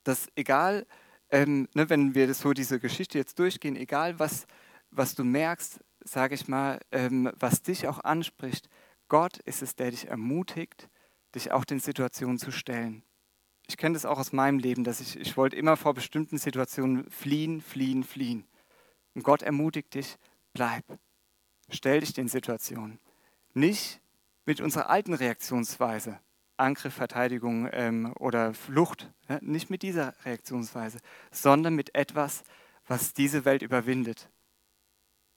dass 0.04 0.28
egal, 0.36 0.86
ähm, 1.30 1.68
ne, 1.74 1.90
wenn 1.90 2.16
wir 2.16 2.34
so 2.34 2.54
diese 2.54 2.80
Geschichte 2.80 3.18
jetzt 3.18 3.40
durchgehen, 3.40 3.76
egal 3.76 4.20
was, 4.20 4.46
was 4.92 5.16
du 5.16 5.24
merkst, 5.24 5.80
sage 6.04 6.36
ich 6.36 6.48
mal, 6.48 6.80
ähm, 6.92 7.32
was 7.40 7.62
dich 7.62 7.88
auch 7.88 8.00
anspricht, 8.00 8.70
Gott 9.08 9.38
ist 9.40 9.62
es, 9.62 9.76
der 9.76 9.92
dich 9.92 10.08
ermutigt, 10.08 10.90
dich 11.36 11.52
auch 11.52 11.66
den 11.66 11.80
Situationen 11.80 12.38
zu 12.38 12.52
stellen. 12.52 13.04
Ich 13.68 13.78
kenne 13.78 13.94
das 13.94 14.06
auch 14.06 14.20
aus 14.20 14.34
meinem 14.34 14.60
Leben, 14.60 14.84
dass 14.84 15.00
ich, 15.00 15.20
ich 15.20 15.38
wollte 15.38 15.56
immer 15.56 15.78
vor 15.78 15.94
bestimmten 15.94 16.38
Situationen 16.38 17.10
fliehen, 17.10 17.62
fliehen, 17.62 18.04
fliehen. 18.04 18.46
Und 19.16 19.24
Gott 19.24 19.42
ermutigt 19.42 19.94
dich, 19.94 20.18
bleib, 20.54 20.84
stell 21.70 22.02
dich 22.02 22.14
den 22.14 22.28
Situationen. 22.28 23.00
Nicht 23.54 24.02
mit 24.46 24.60
unserer 24.60 24.90
alten 24.90 25.14
Reaktionsweise, 25.14 26.20
Angriff, 26.58 26.94
Verteidigung 26.94 27.70
ähm, 27.72 28.14
oder 28.20 28.54
Flucht, 28.54 29.12
ja, 29.28 29.40
nicht 29.42 29.70
mit 29.70 29.82
dieser 29.82 30.14
Reaktionsweise, 30.26 31.00
sondern 31.32 31.76
mit 31.76 31.96
etwas, 31.96 32.44
was 32.88 33.14
diese 33.14 33.46
Welt 33.46 33.62
überwindet, 33.62 34.30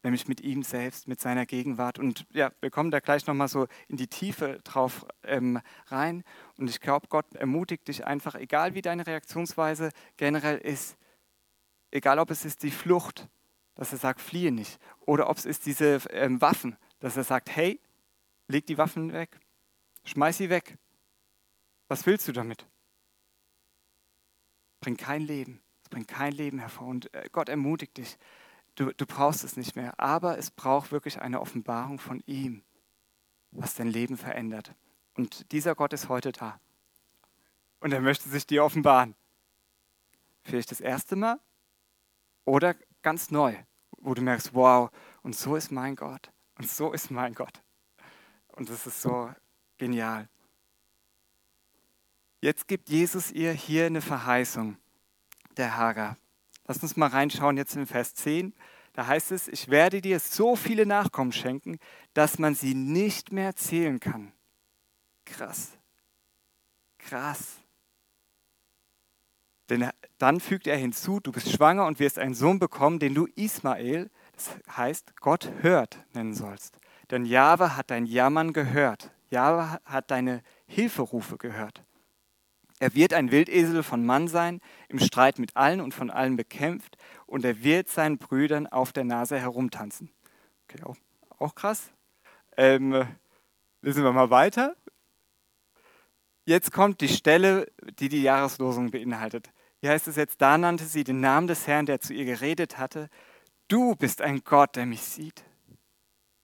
nämlich 0.02 0.28
mit 0.28 0.40
ihm 0.40 0.62
selbst, 0.62 1.08
mit 1.08 1.20
seiner 1.20 1.46
Gegenwart. 1.46 1.98
Und 1.98 2.26
ja, 2.32 2.52
wir 2.60 2.70
kommen 2.70 2.90
da 2.90 3.00
gleich 3.00 3.26
nochmal 3.26 3.48
so 3.48 3.66
in 3.88 3.96
die 3.96 4.08
Tiefe 4.08 4.60
drauf 4.64 5.06
ähm, 5.22 5.60
rein. 5.86 6.22
Und 6.58 6.68
ich 6.68 6.80
glaube, 6.80 7.08
Gott 7.08 7.34
ermutigt 7.34 7.88
dich 7.88 8.06
einfach, 8.06 8.34
egal 8.34 8.74
wie 8.74 8.82
deine 8.82 9.06
Reaktionsweise 9.06 9.90
generell 10.16 10.58
ist, 10.58 10.96
egal 11.90 12.18
ob 12.18 12.30
es 12.30 12.44
ist 12.44 12.62
die 12.62 12.70
Flucht, 12.70 13.28
dass 13.74 13.92
er 13.92 13.98
sagt, 13.98 14.20
fliehe 14.20 14.52
nicht, 14.52 14.78
oder 15.00 15.28
ob 15.28 15.36
es 15.36 15.46
ist 15.46 15.66
diese 15.66 16.00
ähm, 16.10 16.40
Waffen, 16.40 16.76
dass 16.98 17.16
er 17.16 17.24
sagt, 17.24 17.54
hey, 17.54 17.80
leg 18.48 18.66
die 18.66 18.78
Waffen 18.78 19.12
weg, 19.12 19.38
schmeiß 20.04 20.38
sie 20.38 20.50
weg, 20.50 20.78
was 21.88 22.06
willst 22.06 22.26
du 22.28 22.32
damit? 22.32 22.66
Bringt 24.80 24.98
kein 24.98 25.22
Leben. 25.22 25.62
Es 25.82 25.88
bringt 25.88 26.08
kein 26.08 26.32
Leben 26.32 26.58
hervor. 26.58 26.88
Und 26.88 27.12
äh, 27.14 27.28
Gott 27.30 27.48
ermutigt 27.48 27.96
dich. 27.96 28.18
Du, 28.74 28.92
du 28.92 29.06
brauchst 29.06 29.44
es 29.44 29.56
nicht 29.56 29.76
mehr. 29.76 29.98
Aber 29.98 30.38
es 30.38 30.50
braucht 30.50 30.92
wirklich 30.92 31.20
eine 31.20 31.40
Offenbarung 31.40 31.98
von 31.98 32.22
ihm, 32.26 32.62
was 33.50 33.74
dein 33.74 33.88
Leben 33.88 34.16
verändert. 34.16 34.74
Und 35.14 35.50
dieser 35.52 35.74
Gott 35.74 35.92
ist 35.92 36.08
heute 36.08 36.32
da. 36.32 36.60
Und 37.80 37.92
er 37.92 38.00
möchte 38.00 38.28
sich 38.28 38.46
dir 38.46 38.64
offenbaren. 38.64 39.14
Vielleicht 40.44 40.70
das 40.70 40.80
erste 40.80 41.16
Mal 41.16 41.40
oder 42.44 42.74
ganz 43.02 43.30
neu, 43.30 43.54
wo 43.98 44.14
du 44.14 44.22
merkst, 44.22 44.54
wow, 44.54 44.90
und 45.22 45.34
so 45.34 45.56
ist 45.56 45.72
mein 45.72 45.96
Gott. 45.96 46.30
Und 46.58 46.68
so 46.68 46.92
ist 46.92 47.10
mein 47.10 47.34
Gott. 47.34 47.62
Und 48.48 48.70
das 48.70 48.86
ist 48.86 49.02
so 49.02 49.30
genial. 49.76 50.28
Jetzt 52.46 52.68
gibt 52.68 52.90
Jesus 52.90 53.32
ihr 53.32 53.50
hier 53.50 53.86
eine 53.86 54.00
Verheißung, 54.00 54.76
der 55.56 55.76
Hagar. 55.76 56.16
Lass 56.68 56.80
uns 56.80 56.96
mal 56.96 57.08
reinschauen 57.08 57.56
jetzt 57.56 57.74
in 57.74 57.86
Vers 57.86 58.14
10. 58.14 58.54
Da 58.92 59.08
heißt 59.08 59.32
es, 59.32 59.48
ich 59.48 59.68
werde 59.68 60.00
dir 60.00 60.20
so 60.20 60.54
viele 60.54 60.86
Nachkommen 60.86 61.32
schenken, 61.32 61.80
dass 62.14 62.38
man 62.38 62.54
sie 62.54 62.76
nicht 62.76 63.32
mehr 63.32 63.56
zählen 63.56 63.98
kann. 63.98 64.32
Krass. 65.24 65.72
Krass. 66.98 67.56
Denn 69.68 69.90
dann 70.18 70.38
fügt 70.38 70.68
er 70.68 70.76
hinzu, 70.76 71.18
du 71.18 71.32
bist 71.32 71.50
schwanger 71.50 71.84
und 71.86 71.98
wirst 71.98 72.16
einen 72.16 72.34
Sohn 72.34 72.60
bekommen, 72.60 73.00
den 73.00 73.16
du 73.16 73.26
Ismael, 73.34 74.08
das 74.36 74.50
heißt 74.76 75.16
Gott 75.16 75.50
hört, 75.62 75.98
nennen 76.14 76.32
sollst. 76.32 76.78
Denn 77.10 77.24
Jahwe 77.24 77.76
hat 77.76 77.90
dein 77.90 78.06
Jammern 78.06 78.52
gehört. 78.52 79.10
Jahwe 79.30 79.80
hat 79.84 80.12
deine 80.12 80.44
Hilferufe 80.68 81.38
gehört. 81.38 81.82
Er 82.78 82.94
wird 82.94 83.14
ein 83.14 83.30
Wildesel 83.30 83.82
von 83.82 84.04
Mann 84.04 84.28
sein, 84.28 84.60
im 84.88 84.98
Streit 84.98 85.38
mit 85.38 85.56
allen 85.56 85.80
und 85.80 85.94
von 85.94 86.10
allen 86.10 86.36
bekämpft, 86.36 86.98
und 87.26 87.44
er 87.44 87.62
wird 87.62 87.88
seinen 87.88 88.18
Brüdern 88.18 88.66
auf 88.66 88.92
der 88.92 89.04
Nase 89.04 89.38
herumtanzen. 89.38 90.10
Okay, 90.64 90.82
auch, 90.84 90.96
auch 91.38 91.54
krass. 91.54 91.90
Ähm, 92.56 93.06
lesen 93.82 94.04
wir 94.04 94.12
mal 94.12 94.30
weiter. 94.30 94.76
Jetzt 96.44 96.70
kommt 96.70 97.00
die 97.00 97.08
Stelle, 97.08 97.66
die 97.98 98.08
die 98.08 98.22
Jahreslosung 98.22 98.90
beinhaltet. 98.90 99.50
Hier 99.80 99.90
heißt 99.90 100.08
es 100.08 100.16
jetzt, 100.16 100.40
da 100.40 100.56
nannte 100.56 100.84
sie 100.84 101.02
den 101.02 101.20
Namen 101.20 101.48
des 101.48 101.66
Herrn, 101.66 101.86
der 101.86 102.00
zu 102.00 102.14
ihr 102.14 102.24
geredet 102.24 102.78
hatte. 102.78 103.08
Du 103.68 103.96
bist 103.96 104.22
ein 104.22 104.42
Gott, 104.44 104.76
der 104.76 104.86
mich 104.86 105.02
sieht. 105.02 105.44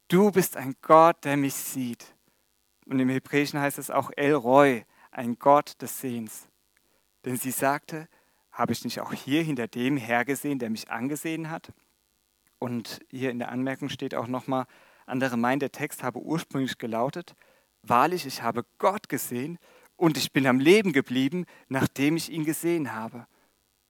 Du 0.09 0.31
bist 0.31 0.57
ein 0.57 0.75
Gott, 0.83 1.25
der 1.25 1.37
mich 1.37 1.55
sieht. 1.55 2.15
Und 2.87 2.99
im 2.99 3.09
Hebräischen 3.09 3.61
heißt 3.61 3.79
es 3.79 3.91
auch 3.91 4.11
El 4.17 4.35
Roy, 4.35 4.85
ein 5.13 5.39
Gott 5.39 5.81
des 5.81 6.01
Sehens. 6.01 6.49
Denn 7.25 7.37
sie 7.37 7.53
sagte, 7.53 8.09
habe 8.51 8.73
ich 8.73 8.85
nicht 8.85 9.01
auch 9.01 9.13
hier 9.13 9.43
hinter 9.43 9.69
dem 9.69 9.97
hergesehen, 9.97 10.59
der 10.59 10.71
mich 10.71 10.91
angesehen 10.91 11.51
hat? 11.51 11.73
Und 12.59 13.01
hier 13.11 13.31
in 13.31 13.39
der 13.39 13.51
Anmerkung 13.51 13.89
steht 13.89 14.15
auch 14.15 14.27
nochmal, 14.27 14.67
andere 15.07 15.37
meinen, 15.37 15.61
der 15.61 15.73
Text 15.73 16.03
habe 16.03 16.21
ursprünglich 16.21 16.79
gelautet, 16.79 17.35
wahrlich, 17.83 18.27
ich 18.27 18.43
habe 18.43 18.65
Gott 18.79 19.09
gesehen 19.09 19.59
und 19.97 20.17
ich 20.17 20.33
bin 20.33 20.47
am 20.47 20.61
Leben 20.61 20.93
geblieben, 20.93 21.45
nachdem 21.69 22.17
ich 22.17 22.31
ihn 22.31 22.45
gesehen 22.45 22.93
habe. 22.93 23.27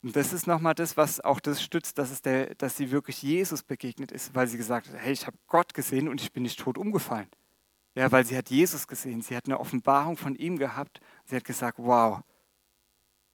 Und 0.02 0.16
das 0.16 0.32
ist 0.32 0.46
nochmal 0.46 0.74
das, 0.74 0.96
was 0.96 1.20
auch 1.20 1.38
das 1.38 1.62
stützt, 1.62 1.98
dass, 1.98 2.10
es 2.10 2.22
der, 2.22 2.54
dass 2.56 2.76
sie 2.76 2.90
wirklich 2.90 3.22
Jesus 3.22 3.62
begegnet 3.62 4.10
ist, 4.10 4.34
weil 4.34 4.48
sie 4.48 4.56
gesagt 4.56 4.88
hat, 4.88 4.96
hey, 4.98 5.12
ich 5.12 5.26
habe 5.26 5.36
Gott 5.46 5.74
gesehen 5.74 6.08
und 6.08 6.20
ich 6.20 6.32
bin 6.32 6.42
nicht 6.42 6.58
tot 6.58 6.76
umgefallen. 6.76 7.28
Ja, 7.94 8.10
weil 8.10 8.24
sie 8.24 8.36
hat 8.36 8.48
Jesus 8.48 8.86
gesehen, 8.86 9.20
sie 9.20 9.36
hat 9.36 9.46
eine 9.46 9.60
Offenbarung 9.60 10.16
von 10.16 10.34
ihm 10.34 10.58
gehabt. 10.58 11.00
Sie 11.24 11.36
hat 11.36 11.44
gesagt, 11.44 11.78
wow, 11.78 12.20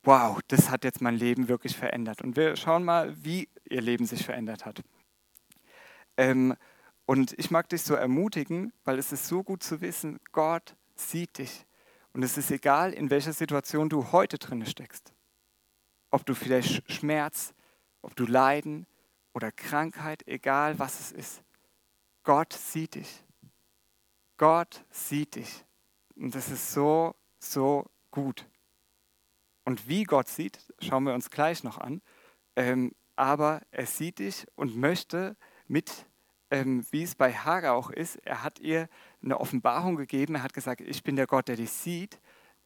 wow, 0.03 0.40
das 0.49 0.71
hat 0.71 0.85
jetzt 0.85 1.01
mein 1.01 1.16
Leben 1.16 1.49
wirklich 1.49 1.77
verändert. 1.77 2.23
Und 2.23 2.37
wir 2.37 2.57
schauen 2.57 2.85
mal, 2.85 3.14
wie 3.25 3.49
ihr 3.64 3.81
Leben 3.81 4.07
sich 4.07 4.25
verändert 4.25 4.64
hat. 4.66 4.83
Ähm, 6.16 6.57
und 7.07 7.38
ich 7.38 7.51
mag 7.51 7.68
dich 7.68 7.83
so 7.83 7.94
ermutigen, 7.94 8.73
weil 8.85 8.99
es 8.99 9.12
ist 9.12 9.29
so 9.29 9.42
gut 9.42 9.62
zu 9.62 9.81
wissen, 9.81 10.18
Gott 10.33 10.77
sieht 10.94 11.38
dich. 11.38 11.64
Und 12.12 12.23
es 12.23 12.37
ist 12.37 12.51
egal, 12.51 12.92
in 12.92 13.11
welcher 13.11 13.33
Situation 13.33 13.88
du 13.88 14.11
heute 14.11 14.38
drin 14.38 14.66
steckst. 14.66 15.12
Ob 16.11 16.27
du 16.27 16.35
vielleicht 16.35 16.90
Schmerz, 16.90 17.55
ob 18.03 18.16
du 18.16 18.27
Leiden 18.27 18.87
oder 19.35 19.53
Krankheit, 19.53 20.27
egal 20.27 20.79
was 20.79 20.99
es 20.99 21.12
ist. 21.12 21.42
Gott 22.25 22.53
sieht 22.53 22.97
dich. 22.97 23.25
Gott 24.38 24.85
sieht 24.90 25.35
dich. 25.35 25.64
Und 26.16 26.35
das 26.35 26.48
ist 26.48 26.72
so, 26.72 27.14
so 27.38 27.85
gut. 28.11 28.46
Und 29.64 29.88
wie 29.88 30.05
Gott 30.05 30.29
sieht, 30.29 30.72
schauen 30.81 31.05
wir 31.05 31.12
uns 31.12 31.31
gleich 31.31 31.62
noch 31.62 31.79
an. 31.79 32.01
Ähm, 32.57 32.92
aber 33.16 33.62
er 33.70 33.87
sieht 33.87 34.20
dich 34.20 34.46
und 34.55 34.77
möchte 34.77 35.37
mit, 35.66 36.07
ähm, 36.51 36.87
wie 36.90 37.03
es 37.03 37.16
bei 37.16 37.33
Hagar 37.33 37.74
auch 37.74 37.90
ist, 37.90 38.16
er 38.24 38.42
hat 38.42 38.61
ihr 38.61 38.88
eine 39.22 39.40
Offenbarung 39.40 39.96
gegeben. 39.96 40.37
Er 40.37 40.42
hat 40.42 40.55
gesagt, 40.55 40.81
ich 40.81 41.03
bin 41.03 41.16
der 41.16 41.27
Gott, 41.27 41.48
der 41.48 41.57
dich 41.57 41.70
sieht. 41.70 42.20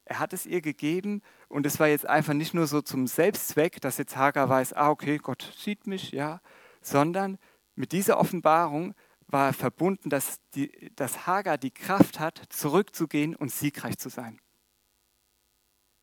Er 0.05 0.19
hat 0.19 0.33
es 0.33 0.45
ihr 0.45 0.61
gegeben 0.61 1.21
und 1.47 1.65
es 1.65 1.79
war 1.79 1.87
jetzt 1.87 2.05
einfach 2.05 2.33
nicht 2.33 2.53
nur 2.53 2.67
so 2.67 2.81
zum 2.81 3.07
Selbstzweck, 3.07 3.81
dass 3.81 3.97
jetzt 3.97 4.15
Hagar 4.15 4.49
weiß, 4.49 4.73
ah 4.73 4.89
okay, 4.89 5.17
Gott 5.17 5.53
sieht 5.57 5.87
mich, 5.87 6.11
ja, 6.11 6.41
sondern 6.81 7.39
mit 7.75 7.93
dieser 7.93 8.19
Offenbarung 8.19 8.95
war 9.33 9.51
verbunden, 9.51 10.09
dass, 10.09 10.39
die, 10.53 10.91
dass 10.95 11.27
Hagar 11.27 11.57
die 11.57 11.71
Kraft 11.71 12.19
hat, 12.19 12.41
zurückzugehen 12.49 13.35
und 13.35 13.51
siegreich 13.51 13.97
zu 13.97 14.09
sein. 14.09 14.39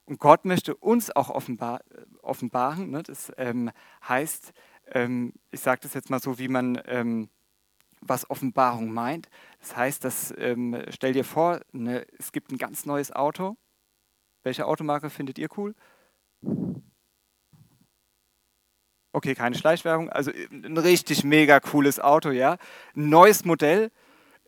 Und 0.04 0.18
Gott 0.18 0.44
möchte 0.44 0.74
uns 0.74 1.14
auch 1.14 1.30
offenbar, 1.30 1.80
offenbaren. 2.20 2.90
Ne? 2.90 3.04
Das 3.04 3.32
ähm, 3.36 3.70
heißt, 4.06 4.52
ähm, 4.88 5.32
ich 5.52 5.60
sage 5.60 5.80
das 5.82 5.94
jetzt 5.94 6.10
mal 6.10 6.20
so, 6.20 6.38
wie 6.40 6.48
man 6.48 6.82
ähm, 6.86 7.30
was 8.00 8.28
Offenbarung 8.28 8.92
meint. 8.92 9.28
Das 9.60 9.76
heißt, 9.76 10.04
dass, 10.04 10.34
ähm, 10.36 10.82
stell 10.88 11.12
dir 11.12 11.24
vor, 11.24 11.60
ne, 11.72 12.06
es 12.18 12.32
gibt 12.32 12.50
ein 12.50 12.58
ganz 12.58 12.86
neues 12.86 13.12
Auto. 13.12 13.56
Welche 14.42 14.66
Automarke 14.66 15.10
findet 15.10 15.38
ihr 15.38 15.48
cool? 15.56 15.74
Okay, 19.12 19.34
keine 19.34 19.56
Schleichwerbung. 19.56 20.08
Also 20.08 20.30
ein 20.52 20.76
richtig 20.76 21.24
mega 21.24 21.60
cooles 21.60 21.98
Auto, 22.00 22.30
ja. 22.30 22.56
Ein 22.96 23.08
neues 23.08 23.44
Modell. 23.44 23.90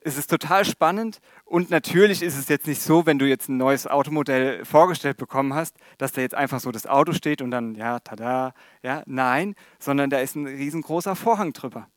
Es 0.04 0.16
ist 0.16 0.30
total 0.30 0.64
spannend 0.64 1.20
und 1.44 1.70
natürlich 1.70 2.22
ist 2.22 2.36
es 2.36 2.48
jetzt 2.48 2.66
nicht 2.66 2.82
so, 2.82 3.06
wenn 3.06 3.20
du 3.20 3.28
jetzt 3.28 3.48
ein 3.48 3.56
neues 3.56 3.86
Automodell 3.86 4.64
vorgestellt 4.64 5.16
bekommen 5.16 5.54
hast, 5.54 5.76
dass 5.96 6.10
da 6.10 6.20
jetzt 6.20 6.34
einfach 6.34 6.58
so 6.58 6.72
das 6.72 6.88
Auto 6.88 7.12
steht 7.12 7.40
und 7.40 7.52
dann, 7.52 7.76
ja, 7.76 8.00
tada, 8.00 8.52
ja, 8.82 9.04
nein, 9.06 9.54
sondern 9.78 10.10
da 10.10 10.18
ist 10.18 10.34
ein 10.34 10.46
riesengroßer 10.46 11.14
Vorhang 11.14 11.52
drüber. 11.52 11.88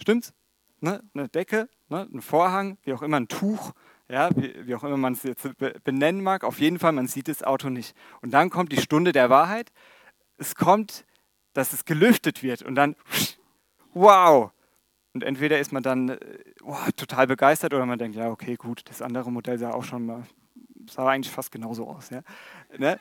Stimmt's? 0.00 0.32
Ne? 0.78 1.02
Eine 1.14 1.28
Decke, 1.28 1.68
ne? 1.88 2.08
ein 2.12 2.20
Vorhang, 2.20 2.78
wie 2.82 2.92
auch 2.92 3.02
immer, 3.02 3.18
ein 3.18 3.28
Tuch, 3.28 3.72
ja, 4.08 4.30
wie, 4.36 4.66
wie 4.66 4.74
auch 4.74 4.84
immer 4.84 4.96
man 4.96 5.14
es 5.14 5.22
jetzt 5.22 5.48
benennen 5.84 6.22
mag. 6.22 6.44
Auf 6.44 6.60
jeden 6.60 6.78
Fall, 6.78 6.92
man 6.92 7.08
sieht 7.08 7.28
das 7.28 7.42
Auto 7.42 7.70
nicht. 7.70 7.96
Und 8.20 8.32
dann 8.32 8.50
kommt 8.50 8.72
die 8.72 8.80
Stunde 8.80 9.12
der 9.12 9.30
Wahrheit. 9.30 9.72
Es 10.38 10.54
kommt, 10.54 11.04
dass 11.52 11.72
es 11.72 11.84
gelüftet 11.84 12.42
wird 12.42 12.62
und 12.62 12.74
dann, 12.74 12.96
wow, 13.94 14.52
und 15.14 15.24
entweder 15.24 15.58
ist 15.58 15.72
man 15.72 15.82
dann 15.82 16.18
oh, 16.62 16.76
total 16.96 17.26
begeistert 17.26 17.74
oder 17.74 17.84
man 17.84 17.98
denkt, 17.98 18.16
ja, 18.16 18.30
okay, 18.30 18.56
gut, 18.56 18.82
das 18.88 19.02
andere 19.02 19.30
Modell 19.30 19.58
sah 19.58 19.72
auch 19.72 19.84
schon 19.84 20.06
mal, 20.06 20.24
sah 20.88 21.08
eigentlich 21.08 21.32
fast 21.32 21.52
genauso 21.52 21.86
aus. 21.86 22.10
Ja? 22.10 22.22
Ne? 22.78 22.98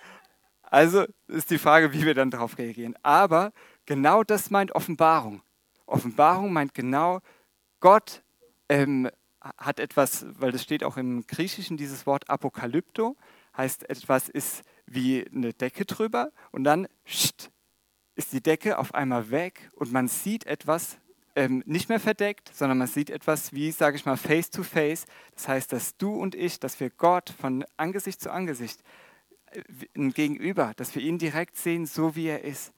Also 0.62 1.06
ist 1.28 1.52
die 1.52 1.58
Frage, 1.58 1.94
wie 1.94 2.06
wir 2.06 2.14
dann 2.14 2.30
darauf 2.30 2.58
reagieren. 2.58 2.96
Aber 3.02 3.54
genau 3.86 4.24
das 4.24 4.50
meint 4.50 4.74
Offenbarung. 4.74 5.42
Offenbarung 5.86 6.52
meint 6.52 6.74
genau, 6.74 7.20
Gott 7.80 8.24
ähm, 8.70 9.10
hat 9.42 9.80
etwas, 9.80 10.26
weil 10.40 10.52
das 10.52 10.64
steht 10.64 10.84
auch 10.84 10.98
im 10.98 11.26
Griechischen, 11.28 11.78
dieses 11.78 12.06
Wort 12.06 12.30
Apokalypto, 12.30 13.18
heißt 13.58 13.90
etwas 13.90 14.30
ist 14.30 14.64
wie 14.86 15.26
eine 15.34 15.54
Decke 15.54 15.86
drüber 15.86 16.32
und 16.52 16.64
dann 16.64 16.88
ist 18.22 18.34
die 18.34 18.42
Decke 18.42 18.78
auf 18.78 18.94
einmal 18.94 19.32
weg 19.32 19.72
und 19.74 19.92
man 19.92 20.08
sieht 20.08 20.46
etwas, 20.46 21.00
ähm, 21.36 21.64
nicht 21.66 21.90
mehr 21.90 22.00
verdeckt, 22.00 22.52
sondern 22.54 22.78
man 22.78 22.88
sieht 22.88 23.10
etwas 23.10 23.52
wie, 23.52 23.72
sage 23.72 23.96
ich 23.96 24.06
mal, 24.06 24.16
face 24.16 24.52
to 24.52 24.62
face. 24.62 25.06
Das 25.34 25.48
heißt, 25.48 25.74
dass 25.74 25.98
du 25.98 26.14
und 26.14 26.36
ich, 26.36 26.60
dass 26.60 26.80
wir 26.80 26.92
Gott 26.92 27.32
von 27.32 27.66
Angesicht 27.78 28.22
zu 28.22 28.32
Angesicht 28.32 28.84
äh, 29.48 30.10
gegenüber, 30.12 30.74
dass 30.76 30.94
wir 30.94 31.02
ihn 31.02 31.18
direkt 31.18 31.58
sehen, 31.58 31.88
so 31.88 32.16
wie 32.16 32.28
er 32.28 32.44
ist. 32.44 32.74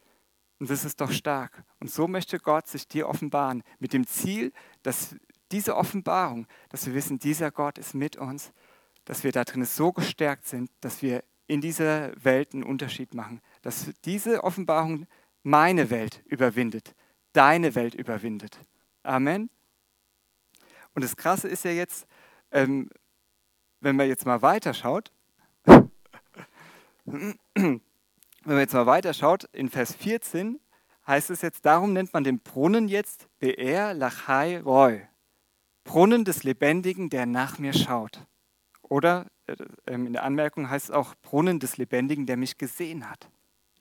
Und 0.60 0.70
das 0.70 0.86
ist 0.86 1.02
doch 1.02 1.12
stark. 1.12 1.66
Und 1.82 1.92
so 1.92 2.08
möchte 2.08 2.40
Gott 2.40 2.68
sich 2.68 2.88
dir 2.88 3.10
offenbaren, 3.10 3.64
mit 3.80 3.92
dem 3.92 4.08
Ziel, 4.08 4.54
dass 4.82 5.18
diese 5.52 5.76
Offenbarung, 5.76 6.48
dass 6.70 6.86
wir 6.86 6.94
wissen, 6.94 7.20
dieser 7.20 7.52
Gott 7.52 7.78
ist 7.78 7.94
mit 7.94 8.16
uns, 8.16 8.54
dass 9.04 9.26
wir 9.26 9.34
da 9.34 9.44
drin 9.44 9.66
so 9.66 9.92
gestärkt 9.92 10.48
sind, 10.48 10.72
dass 10.80 11.02
wir 11.02 11.22
in 11.48 11.60
dieser 11.60 12.12
Welt 12.24 12.54
einen 12.54 12.64
Unterschied 12.64 13.14
machen, 13.14 13.42
dass 13.62 13.92
diese 14.06 14.44
Offenbarung 14.44 15.08
meine 15.44 15.90
Welt 15.90 16.24
überwindet, 16.26 16.96
deine 17.34 17.76
Welt 17.76 17.94
überwindet. 17.94 18.58
Amen. 19.04 19.50
Und 20.96 21.04
das 21.04 21.16
Krasse 21.16 21.48
ist 21.48 21.66
ja 21.66 21.72
jetzt, 21.72 22.08
ähm, 22.52 22.90
wenn 23.80 23.96
man 23.96 24.08
jetzt 24.08 24.26
mal 24.26 24.42
weiterschaut, 24.42 25.12
wenn 25.66 25.90
man 28.46 28.60
jetzt 28.60 28.74
mal 28.74 28.86
weiterschaut, 28.86 29.46
in 29.52 29.70
Vers 29.70 29.94
14 29.96 30.60
heißt 31.06 31.30
es 31.30 31.42
jetzt, 31.42 31.66
darum 31.66 31.94
nennt 31.94 32.14
man 32.14 32.24
den 32.24 32.40
Brunnen 32.40 32.88
jetzt 32.88 33.28
Be'er 33.40 33.94
Lachai 33.94 34.62
Roy. 34.62 35.02
Brunnen 35.84 36.24
des 36.24 36.44
Lebendigen, 36.44 37.10
der 37.10 37.26
nach 37.26 37.60
mir 37.60 37.74
schaut. 37.74 38.26
Oder 38.84 39.28
äh, 39.48 39.56
ähm, 39.88 40.08
in 40.08 40.14
der 40.14 40.24
Anmerkung 40.24 40.70
heißt 40.70 40.86
es 40.86 40.92
auch 40.92 41.16
Brunnen 41.22 41.60
des 41.60 41.78
Lebendigen, 41.78 42.26
der 42.26 42.38
mich 42.38 42.58
gesehen 42.58 43.10
hat. 43.10 43.30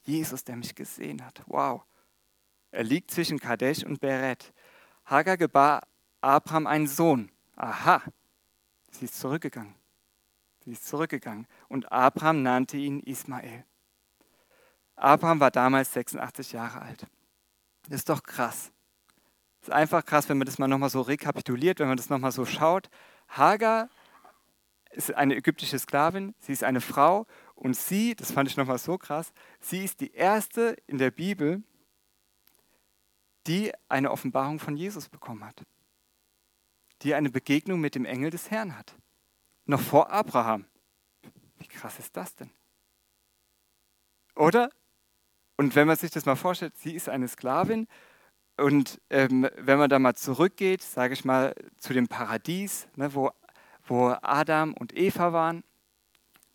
Jesus, 0.04 0.44
der 0.44 0.56
mich 0.56 0.74
gesehen 0.74 1.24
hat. 1.24 1.42
Wow. 1.46 1.82
Er 2.70 2.84
liegt 2.84 3.10
zwischen 3.10 3.38
Kadesh 3.38 3.84
und 3.84 4.00
Beret. 4.00 4.52
Hagar 5.04 5.36
gebar 5.36 5.82
Abraham 6.20 6.66
einen 6.66 6.86
Sohn. 6.86 7.30
Aha, 7.56 8.02
sie 8.90 9.04
ist 9.04 9.18
zurückgegangen. 9.18 9.74
Sie 10.64 10.72
ist 10.72 10.86
zurückgegangen. 10.86 11.46
Und 11.68 11.90
Abraham 11.92 12.42
nannte 12.42 12.76
ihn 12.76 13.00
Ismael. 13.00 13.64
Abraham 14.96 15.40
war 15.40 15.50
damals 15.50 15.92
86 15.92 16.52
Jahre 16.52 16.82
alt. 16.82 17.06
Das 17.88 17.96
ist 17.96 18.08
doch 18.08 18.22
krass. 18.22 18.70
Das 19.60 19.68
ist 19.68 19.74
einfach 19.74 20.04
krass, 20.04 20.28
wenn 20.28 20.38
man 20.38 20.46
das 20.46 20.58
mal 20.58 20.68
nochmal 20.68 20.90
so 20.90 21.00
rekapituliert, 21.00 21.78
wenn 21.80 21.88
man 21.88 21.96
das 21.96 22.10
nochmal 22.10 22.32
so 22.32 22.44
schaut. 22.44 22.88
Hagar 23.28 23.88
ist 24.90 25.14
eine 25.14 25.36
ägyptische 25.36 25.78
Sklavin, 25.78 26.34
sie 26.38 26.52
ist 26.52 26.64
eine 26.64 26.80
Frau 26.80 27.26
und 27.62 27.76
sie, 27.76 28.16
das 28.16 28.32
fand 28.32 28.48
ich 28.48 28.56
nochmal 28.56 28.78
so 28.78 28.98
krass, 28.98 29.32
sie 29.60 29.84
ist 29.84 30.00
die 30.00 30.12
erste 30.12 30.76
in 30.88 30.98
der 30.98 31.12
Bibel, 31.12 31.62
die 33.46 33.72
eine 33.88 34.10
Offenbarung 34.10 34.58
von 34.58 34.76
Jesus 34.76 35.08
bekommen 35.08 35.44
hat, 35.44 35.62
die 37.02 37.14
eine 37.14 37.30
Begegnung 37.30 37.80
mit 37.80 37.94
dem 37.94 38.04
Engel 38.04 38.30
des 38.30 38.50
Herrn 38.50 38.76
hat, 38.76 38.96
noch 39.64 39.80
vor 39.80 40.10
Abraham. 40.10 40.66
Wie 41.58 41.68
krass 41.68 42.00
ist 42.00 42.16
das 42.16 42.34
denn? 42.34 42.50
Oder? 44.34 44.68
Und 45.56 45.76
wenn 45.76 45.86
man 45.86 45.96
sich 45.96 46.10
das 46.10 46.26
mal 46.26 46.34
vorstellt, 46.34 46.76
sie 46.76 46.96
ist 46.96 47.08
eine 47.08 47.28
Sklavin 47.28 47.86
und 48.56 49.00
ähm, 49.08 49.48
wenn 49.56 49.78
man 49.78 49.88
da 49.88 50.00
mal 50.00 50.16
zurückgeht, 50.16 50.82
sage 50.82 51.14
ich 51.14 51.24
mal, 51.24 51.54
zu 51.78 51.92
dem 51.92 52.08
Paradies, 52.08 52.88
ne, 52.96 53.14
wo, 53.14 53.30
wo 53.86 54.16
Adam 54.20 54.74
und 54.74 54.96
Eva 54.96 55.32
waren, 55.32 55.62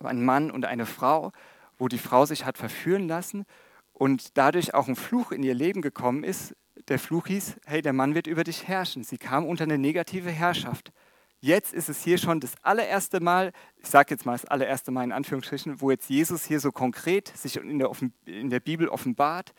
ein 0.05 0.23
Mann 0.23 0.51
und 0.51 0.65
eine 0.65 0.85
Frau, 0.85 1.31
wo 1.77 1.87
die 1.87 1.97
Frau 1.97 2.25
sich 2.25 2.45
hat 2.45 2.57
verführen 2.57 3.07
lassen 3.07 3.45
und 3.93 4.37
dadurch 4.37 4.73
auch 4.73 4.87
ein 4.87 4.95
Fluch 4.95 5.31
in 5.31 5.43
ihr 5.43 5.53
Leben 5.53 5.81
gekommen 5.81 6.23
ist, 6.23 6.55
der 6.87 6.99
Fluch 6.99 7.27
hieß, 7.27 7.57
hey, 7.65 7.81
der 7.81 7.93
Mann 7.93 8.15
wird 8.15 8.27
über 8.27 8.43
dich 8.43 8.67
herrschen. 8.67 9.03
Sie 9.03 9.17
kam 9.17 9.45
unter 9.45 9.63
eine 9.63 9.77
negative 9.77 10.29
Herrschaft. 10.29 10.91
Jetzt 11.39 11.73
ist 11.73 11.89
es 11.89 12.03
hier 12.03 12.17
schon 12.17 12.39
das 12.39 12.53
allererste 12.63 13.19
Mal, 13.19 13.51
ich 13.77 13.87
sage 13.87 14.13
jetzt 14.13 14.25
mal 14.25 14.33
das 14.33 14.45
allererste 14.45 14.91
Mal 14.91 15.03
in 15.03 15.11
Anführungsstrichen, 15.11 15.81
wo 15.81 15.91
jetzt 15.91 16.09
Jesus 16.09 16.45
hier 16.45 16.59
so 16.59 16.71
konkret 16.71 17.27
sich 17.35 17.57
in 17.57 17.79
der, 17.79 17.91
in 18.25 18.49
der 18.49 18.59
Bibel 18.59 18.89
offenbart. 18.89 19.53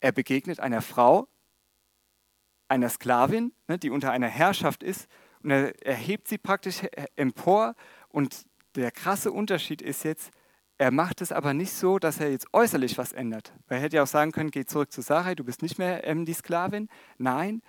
Er 0.00 0.12
begegnet 0.12 0.60
einer 0.60 0.82
Frau, 0.82 1.28
einer 2.68 2.88
Sklavin, 2.88 3.52
ne, 3.68 3.78
die 3.78 3.90
unter 3.90 4.10
einer 4.10 4.28
Herrschaft 4.28 4.82
ist, 4.82 5.06
und 5.42 5.50
er 5.50 5.84
erhebt 5.84 6.28
sie 6.28 6.38
praktisch 6.38 6.82
empor. 7.16 7.74
Und 8.08 8.44
der 8.74 8.90
krasse 8.90 9.32
Unterschied 9.32 9.82
ist 9.82 10.04
jetzt, 10.04 10.30
er 10.78 10.90
macht 10.90 11.20
es 11.20 11.32
aber 11.32 11.54
nicht 11.54 11.72
so, 11.72 11.98
dass 11.98 12.18
er 12.18 12.30
jetzt 12.30 12.52
äußerlich 12.52 12.98
was 12.98 13.12
ändert. 13.12 13.52
Weil 13.68 13.78
er 13.78 13.84
hätte 13.84 13.96
ja 13.96 14.02
auch 14.02 14.08
sagen 14.08 14.32
können, 14.32 14.50
geh 14.50 14.64
zurück 14.64 14.90
zu 14.90 15.00
Sarai, 15.00 15.34
du 15.34 15.44
bist 15.44 15.62
nicht 15.62 15.78
mehr 15.78 16.06
ähm, 16.06 16.24
die 16.24 16.34
Sklavin. 16.34 16.88
Nein, 17.18 17.62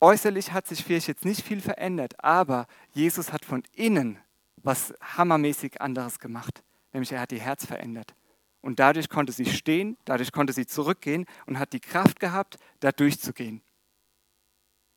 äußerlich 0.00 0.52
hat 0.52 0.66
sich 0.66 0.82
vielleicht 0.82 1.08
jetzt 1.08 1.24
nicht 1.24 1.42
viel 1.42 1.60
verändert, 1.60 2.14
aber 2.22 2.66
Jesus 2.92 3.32
hat 3.32 3.44
von 3.44 3.62
innen 3.72 4.18
was 4.56 4.94
hammermäßig 5.00 5.80
anderes 5.80 6.18
gemacht. 6.18 6.64
Nämlich 6.92 7.12
er 7.12 7.20
hat 7.20 7.32
ihr 7.32 7.40
Herz 7.40 7.66
verändert. 7.66 8.14
Und 8.60 8.80
dadurch 8.80 9.10
konnte 9.10 9.32
sie 9.32 9.46
stehen, 9.46 9.98
dadurch 10.06 10.32
konnte 10.32 10.54
sie 10.54 10.66
zurückgehen 10.66 11.26
und 11.46 11.58
hat 11.58 11.72
die 11.74 11.80
Kraft 11.80 12.18
gehabt, 12.18 12.56
da 12.80 12.92
durchzugehen. 12.92 13.60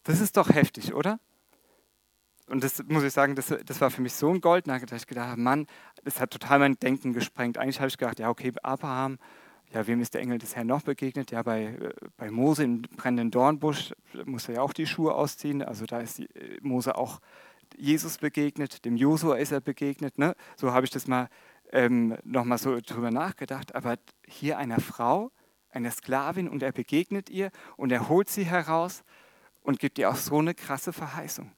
Das 0.03 0.21
ist 0.21 0.37
doch 0.37 0.49
heftig, 0.49 0.93
oder? 0.93 1.19
Und 2.47 2.63
das 2.63 2.81
muss 2.87 3.03
ich 3.03 3.13
sagen, 3.13 3.35
das, 3.35 3.53
das 3.65 3.81
war 3.81 3.91
für 3.91 4.01
mich 4.01 4.13
so 4.13 4.29
ein 4.29 4.41
Goldnagel, 4.41 4.87
dass 4.87 5.01
ich 5.01 5.07
gedacht 5.07 5.29
habe, 5.29 5.41
Mann, 5.41 5.67
das 6.03 6.19
hat 6.19 6.31
total 6.31 6.59
mein 6.59 6.79
Denken 6.79 7.13
gesprengt. 7.13 7.57
Eigentlich 7.57 7.79
habe 7.79 7.89
ich 7.89 7.97
gedacht, 7.97 8.19
ja, 8.19 8.29
okay, 8.29 8.53
Abraham, 8.63 9.17
ja, 9.73 9.85
wem 9.85 9.99
ist 9.99 10.13
der 10.13 10.21
Engel 10.21 10.37
des 10.37 10.55
Herrn 10.55 10.67
noch 10.67 10.81
begegnet? 10.81 11.31
Ja, 11.31 11.43
bei, 11.43 11.65
äh, 11.65 11.93
bei 12.15 12.31
Mose 12.31 12.63
im 12.63 12.83
brennenden 12.83 13.31
Dornbusch 13.31 13.93
muss 14.25 14.47
er 14.47 14.55
ja 14.55 14.61
auch 14.61 14.71
die 14.71 14.87
Schuhe 14.87 15.13
ausziehen. 15.13 15.61
Also 15.61 15.85
da 15.85 15.99
ist 15.99 16.19
die, 16.19 16.25
äh, 16.35 16.59
Mose 16.61 16.95
auch 16.95 17.19
Jesus 17.75 18.17
begegnet, 18.17 18.85
dem 18.85 18.95
Josua 18.95 19.35
ist 19.35 19.51
er 19.51 19.59
begegnet. 19.59 20.17
Ne? 20.17 20.35
So 20.55 20.71
habe 20.71 20.85
ich 20.85 20.89
das 20.89 21.07
mal 21.07 21.27
ähm, 21.73 22.17
nochmal 22.23 22.59
so 22.59 22.79
drüber 22.79 23.11
nachgedacht. 23.11 23.75
Aber 23.75 23.97
hier 24.25 24.57
einer 24.57 24.79
Frau, 24.79 25.31
einer 25.69 25.91
Sklavin 25.91 26.47
und 26.47 26.63
er 26.63 26.71
begegnet 26.71 27.29
ihr 27.29 27.51
und 27.75 27.91
er 27.91 28.07
holt 28.07 28.29
sie 28.29 28.45
heraus 28.45 29.03
und 29.63 29.79
gibt 29.79 29.99
ihr 29.99 30.09
auch 30.09 30.15
so 30.15 30.39
eine 30.39 30.53
krasse 30.53 30.93
Verheißung. 30.93 31.51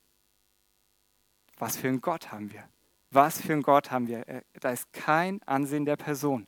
Was 1.60 1.78
für 1.78 1.90
einen 1.90 2.02
Gott 2.02 2.32
haben 2.32 2.52
wir? 2.52 2.68
Was 3.12 3.42
für 3.42 3.54
ein 3.54 3.62
Gott 3.62 3.92
haben 3.92 4.08
wir? 4.08 4.44
Da 4.60 4.72
ist 4.72 4.92
kein 4.94 5.44
Ansehen 5.44 5.86
der 5.86 5.98
Person. 5.98 6.48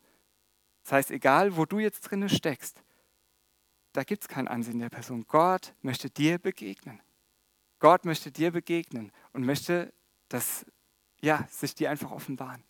Das 0.83 0.93
heißt, 0.93 1.11
egal 1.11 1.57
wo 1.57 1.65
du 1.65 1.79
jetzt 1.79 2.01
drinne 2.01 2.29
steckst, 2.29 2.81
da 3.93 4.03
gibt 4.03 4.23
es 4.23 4.29
kein 4.29 4.47
Ansehen 4.47 4.79
der 4.79 4.89
Person. 4.89 5.25
Gott 5.27 5.73
möchte 5.81 6.09
dir 6.09 6.39
begegnen. 6.39 7.01
Gott 7.79 8.05
möchte 8.05 8.31
dir 8.31 8.51
begegnen 8.51 9.11
und 9.33 9.45
möchte, 9.45 9.93
dass 10.29 10.65
ja, 11.19 11.45
sich 11.49 11.75
dir 11.75 11.91
einfach 11.91 12.11
offenbaren. 12.11 12.63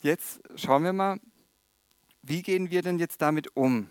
Jetzt 0.00 0.40
schauen 0.56 0.84
wir 0.84 0.92
mal, 0.92 1.20
wie 2.22 2.42
gehen 2.42 2.70
wir 2.70 2.82
denn 2.82 2.98
jetzt 2.98 3.20
damit 3.20 3.56
um? 3.56 3.90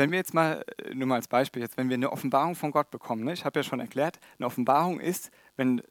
Wenn 0.00 0.12
wir 0.12 0.18
jetzt 0.18 0.32
mal, 0.32 0.64
äh, 0.78 0.94
nur 0.94 1.06
mal 1.06 1.16
als 1.16 1.28
Beispiel, 1.28 1.60
jetzt, 1.60 1.76
wenn 1.76 1.90
wir 1.90 1.94
eine 1.94 2.10
Offenbarung 2.10 2.54
von 2.54 2.70
Gott 2.70 2.90
bekommen, 2.90 3.22
ne? 3.22 3.34
ich 3.34 3.44
habe 3.44 3.58
ja 3.58 3.62
schon 3.62 3.80
erklärt, 3.80 4.18
eine 4.38 4.46
Offenbarung 4.46 4.98
ist, 4.98 5.30
wenn 5.56 5.82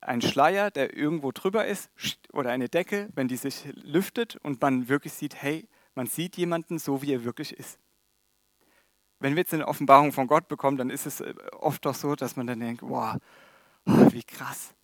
ein 0.00 0.22
Schleier, 0.22 0.70
der 0.70 0.96
irgendwo 0.96 1.32
drüber 1.32 1.66
ist, 1.66 1.90
oder 2.32 2.52
eine 2.52 2.68
Decke, 2.68 3.08
wenn 3.16 3.26
die 3.26 3.36
sich 3.36 3.64
lüftet 3.74 4.36
und 4.36 4.62
man 4.62 4.88
wirklich 4.88 5.14
sieht, 5.14 5.42
hey, 5.42 5.68
man 5.96 6.06
sieht 6.06 6.36
jemanden 6.36 6.78
so, 6.78 7.02
wie 7.02 7.12
er 7.12 7.24
wirklich 7.24 7.54
ist. 7.54 7.80
Wenn 9.18 9.34
wir 9.34 9.40
jetzt 9.40 9.52
eine 9.52 9.66
Offenbarung 9.66 10.12
von 10.12 10.28
Gott 10.28 10.46
bekommen, 10.46 10.76
dann 10.76 10.90
ist 10.90 11.06
es 11.06 11.20
äh, 11.20 11.34
oft 11.58 11.84
doch 11.86 11.94
so, 11.96 12.14
dass 12.14 12.36
man 12.36 12.46
dann 12.46 12.60
denkt, 12.60 12.82
wow, 12.82 13.16
oh, 13.86 14.12
wie 14.12 14.22
krass. 14.22 14.76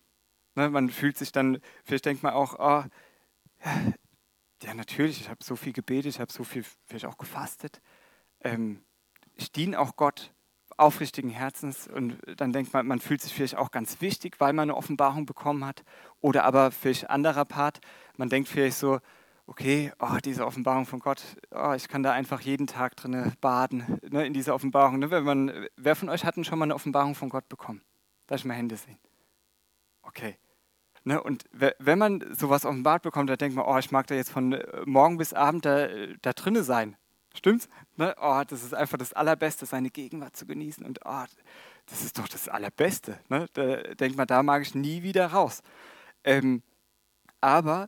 Ne, 0.55 0.69
man 0.69 0.89
fühlt 0.89 1.17
sich 1.17 1.31
dann, 1.31 1.61
vielleicht 1.85 2.05
denkt 2.05 2.21
man 2.21 2.33
auch, 2.33 2.59
oh, 2.59 2.83
ja, 4.61 4.73
natürlich, 4.73 5.21
ich 5.21 5.29
habe 5.29 5.41
so 5.41 5.55
viel 5.55 5.71
gebetet, 5.71 6.15
ich 6.15 6.19
habe 6.19 6.33
so 6.33 6.43
viel 6.43 6.65
vielleicht 6.85 7.05
auch 7.05 7.17
gefastet. 7.17 7.81
Ähm, 8.43 8.83
ich 9.35 9.51
diene 9.51 9.79
auch 9.79 9.95
Gott 9.95 10.33
aufrichtigen 10.77 11.29
Herzens 11.29 11.87
und 11.87 12.17
dann 12.37 12.51
denkt 12.51 12.73
man, 12.73 12.87
man 12.87 12.99
fühlt 12.99 13.21
sich 13.21 13.33
vielleicht 13.33 13.57
auch 13.57 13.71
ganz 13.71 14.01
wichtig, 14.01 14.39
weil 14.39 14.53
man 14.53 14.69
eine 14.69 14.75
Offenbarung 14.75 15.25
bekommen 15.25 15.65
hat. 15.65 15.83
Oder 16.21 16.45
aber 16.45 16.71
vielleicht 16.71 17.09
anderer 17.09 17.45
Part, 17.45 17.79
man 18.17 18.29
denkt 18.29 18.49
vielleicht 18.49 18.77
so, 18.77 18.99
okay, 19.45 19.91
oh, 19.99 20.17
diese 20.23 20.45
Offenbarung 20.45 20.85
von 20.85 20.99
Gott, 20.99 21.21
oh, 21.51 21.73
ich 21.75 21.87
kann 21.87 22.03
da 22.03 22.11
einfach 22.11 22.41
jeden 22.41 22.67
Tag 22.67 22.95
drin 22.95 23.33
baden, 23.41 23.99
ne, 24.09 24.25
in 24.25 24.33
dieser 24.33 24.55
Offenbarung. 24.55 24.99
Ne? 24.99 25.11
Wenn 25.11 25.23
man, 25.23 25.67
wer 25.75 25.95
von 25.95 26.09
euch 26.09 26.25
hat 26.25 26.37
denn 26.37 26.45
schon 26.45 26.59
mal 26.59 26.65
eine 26.65 26.75
Offenbarung 26.75 27.15
von 27.15 27.29
Gott 27.29 27.49
bekommen? 27.49 27.81
Darf 28.27 28.39
ich 28.39 28.45
mal 28.45 28.55
Hände 28.55 28.77
sehen? 28.77 28.97
Okay. 30.01 30.37
Ne, 31.05 31.21
und 31.21 31.43
wenn 31.51 31.99
man 31.99 32.23
sowas 32.33 32.65
offenbart 32.65 33.03
bekommt, 33.03 33.29
da 33.29 33.35
denkt 33.35 33.57
man, 33.57 33.65
oh, 33.65 33.77
ich 33.77 33.91
mag 33.91 34.07
da 34.07 34.15
jetzt 34.15 34.31
von 34.31 34.53
äh, 34.53 34.83
morgen 34.85 35.17
bis 35.17 35.33
Abend 35.33 35.65
da, 35.65 35.87
da 36.21 36.31
drinne 36.31 36.63
sein. 36.63 36.95
Stimmt's? 37.35 37.67
Ne? 37.95 38.15
Oh, 38.21 38.41
das 38.47 38.63
ist 38.63 38.73
einfach 38.73 38.97
das 38.97 39.13
Allerbeste, 39.13 39.65
seine 39.65 39.89
Gegenwart 39.89 40.35
zu 40.35 40.45
genießen. 40.45 40.85
Und 40.85 40.99
oh, 41.05 41.23
das 41.87 42.01
ist 42.03 42.19
doch 42.19 42.27
das 42.27 42.47
Allerbeste. 42.47 43.19
Ne? 43.29 43.47
Da 43.53 43.77
denkt 43.95 44.17
man, 44.17 44.27
da 44.27 44.43
mag 44.43 44.61
ich 44.61 44.75
nie 44.75 45.03
wieder 45.03 45.27
raus. 45.27 45.61
Ähm, 46.23 46.61
aber, 47.41 47.87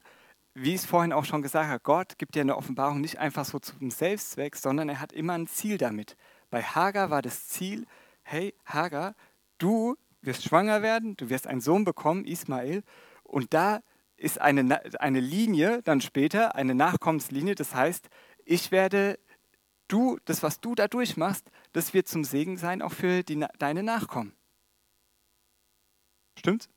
wie 0.54 0.74
ich 0.74 0.82
es 0.82 0.86
vorhin 0.86 1.14
auch 1.14 1.26
schon 1.26 1.42
gesagt 1.42 1.70
habe, 1.70 1.80
Gott 1.80 2.18
gibt 2.18 2.36
dir 2.36 2.42
eine 2.42 2.58
Offenbarung 2.58 3.02
nicht 3.02 3.20
einfach 3.20 3.46
so 3.46 3.60
zum 3.60 3.92
Selbstzweck, 3.92 4.56
sondern 4.56 4.90
er 4.90 5.00
hat 5.00 5.14
immer 5.14 5.34
ein 5.34 5.48
Ziel 5.48 5.78
damit. 5.78 6.18
Bei 6.50 6.64
Hagar 6.64 7.10
war 7.10 7.22
das 7.22 7.48
Ziel, 7.48 7.86
hey 8.24 8.54
Hagar, 8.66 9.16
du 9.58 9.96
wirst 10.22 10.44
schwanger 10.44 10.82
werden, 10.82 11.16
du 11.18 11.30
wirst 11.30 11.48
einen 11.48 11.62
Sohn 11.62 11.86
bekommen, 11.86 12.26
Ismael, 12.26 12.84
und 13.24 13.54
da 13.54 13.82
ist 14.18 14.42
eine, 14.42 14.82
eine 15.00 15.20
Linie 15.20 15.82
dann 15.84 16.02
später, 16.02 16.56
eine 16.56 16.76
Nachkommenslinie, 16.76 17.56
das 17.56 17.76
heißt, 17.76 18.10
ich 18.46 18.72
werde 18.72 19.20
du, 19.88 20.18
das, 20.26 20.44
was 20.44 20.60
du 20.60 20.76
da 20.76 20.88
durchmachst, 20.88 21.50
das 21.74 21.94
wird 21.94 22.08
zum 22.08 22.24
Segen 22.24 22.58
sein 22.58 22.82
auch 22.82 22.94
für 22.94 23.24
die, 23.24 23.46
deine 23.60 23.84
Nachkommen. 23.84 24.34
Stimmt's? 26.38 26.70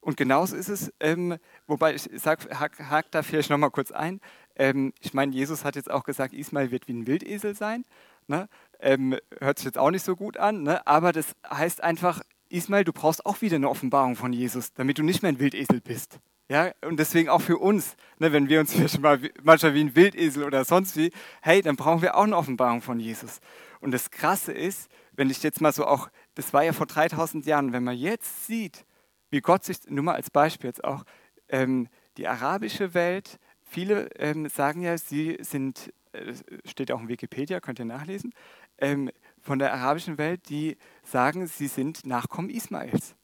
Und 0.00 0.16
genauso 0.16 0.56
ist 0.56 0.68
es, 0.68 0.92
ähm, 1.00 1.36
wobei 1.66 1.94
ich 1.94 2.08
sage, 2.14 2.58
hake 2.58 2.88
hak 2.88 3.10
da 3.10 3.22
vielleicht 3.22 3.50
nochmal 3.50 3.70
kurz 3.70 3.90
ein. 3.90 4.20
Ähm, 4.54 4.92
ich 5.00 5.12
meine, 5.12 5.32
Jesus 5.32 5.64
hat 5.64 5.76
jetzt 5.76 5.90
auch 5.90 6.04
gesagt, 6.04 6.32
Ismael 6.32 6.70
wird 6.70 6.88
wie 6.88 6.92
ein 6.92 7.06
Wildesel 7.06 7.54
sein. 7.54 7.84
Ne? 8.26 8.48
Ähm, 8.80 9.18
hört 9.40 9.58
sich 9.58 9.66
jetzt 9.66 9.78
auch 9.78 9.90
nicht 9.90 10.04
so 10.04 10.14
gut 10.14 10.36
an, 10.36 10.62
ne? 10.62 10.86
aber 10.86 11.12
das 11.12 11.34
heißt 11.50 11.82
einfach, 11.82 12.22
Ismael, 12.48 12.84
du 12.84 12.92
brauchst 12.92 13.26
auch 13.26 13.40
wieder 13.42 13.56
eine 13.56 13.68
Offenbarung 13.68 14.16
von 14.16 14.32
Jesus, 14.32 14.72
damit 14.72 14.98
du 14.98 15.02
nicht 15.02 15.22
mehr 15.22 15.32
ein 15.32 15.40
Wildesel 15.40 15.80
bist. 15.80 16.20
Ja, 16.50 16.72
und 16.82 16.98
deswegen 16.98 17.28
auch 17.28 17.42
für 17.42 17.58
uns, 17.58 17.94
ne, 18.18 18.32
wenn 18.32 18.48
wir 18.48 18.60
uns 18.60 18.72
vielleicht 18.74 19.00
mal 19.00 19.20
manchmal 19.42 19.74
wie 19.74 19.80
ein 19.80 19.94
Wildesel 19.94 20.44
oder 20.44 20.64
sonst 20.64 20.96
wie, 20.96 21.12
hey, 21.42 21.60
dann 21.60 21.76
brauchen 21.76 22.02
wir 22.02 22.16
auch 22.16 22.24
eine 22.24 22.36
Offenbarung 22.36 22.80
von 22.80 22.98
Jesus. 22.98 23.40
Und 23.80 23.92
das 23.92 24.10
Krasse 24.10 24.52
ist, 24.52 24.90
wenn 25.12 25.30
ich 25.30 25.42
jetzt 25.42 25.60
mal 25.60 25.72
so 25.72 25.86
auch, 25.86 26.08
das 26.34 26.52
war 26.52 26.64
ja 26.64 26.72
vor 26.72 26.86
3000 26.86 27.44
Jahren, 27.44 27.72
wenn 27.72 27.84
man 27.84 27.96
jetzt 27.96 28.46
sieht, 28.46 28.86
wie 29.30 29.40
Gott 29.40 29.64
sich, 29.64 29.78
nur 29.88 30.04
mal 30.04 30.14
als 30.14 30.30
Beispiel 30.30 30.68
jetzt 30.68 30.84
auch, 30.84 31.04
ähm, 31.48 31.88
die 32.16 32.26
arabische 32.26 32.94
Welt, 32.94 33.38
viele 33.62 34.08
ähm, 34.16 34.48
sagen 34.48 34.80
ja, 34.80 34.96
sie 34.96 35.36
sind, 35.40 35.92
äh, 36.12 36.32
steht 36.64 36.90
auch 36.90 37.00
in 37.00 37.08
Wikipedia, 37.08 37.60
könnt 37.60 37.78
ihr 37.78 37.84
nachlesen, 37.84 38.32
ähm, 38.78 39.10
von 39.42 39.58
der 39.58 39.72
arabischen 39.74 40.18
Welt, 40.18 40.48
die 40.48 40.76
sagen, 41.02 41.46
sie 41.46 41.68
sind 41.68 42.06
Nachkommen 42.06 42.48
Ismaels. 42.48 43.14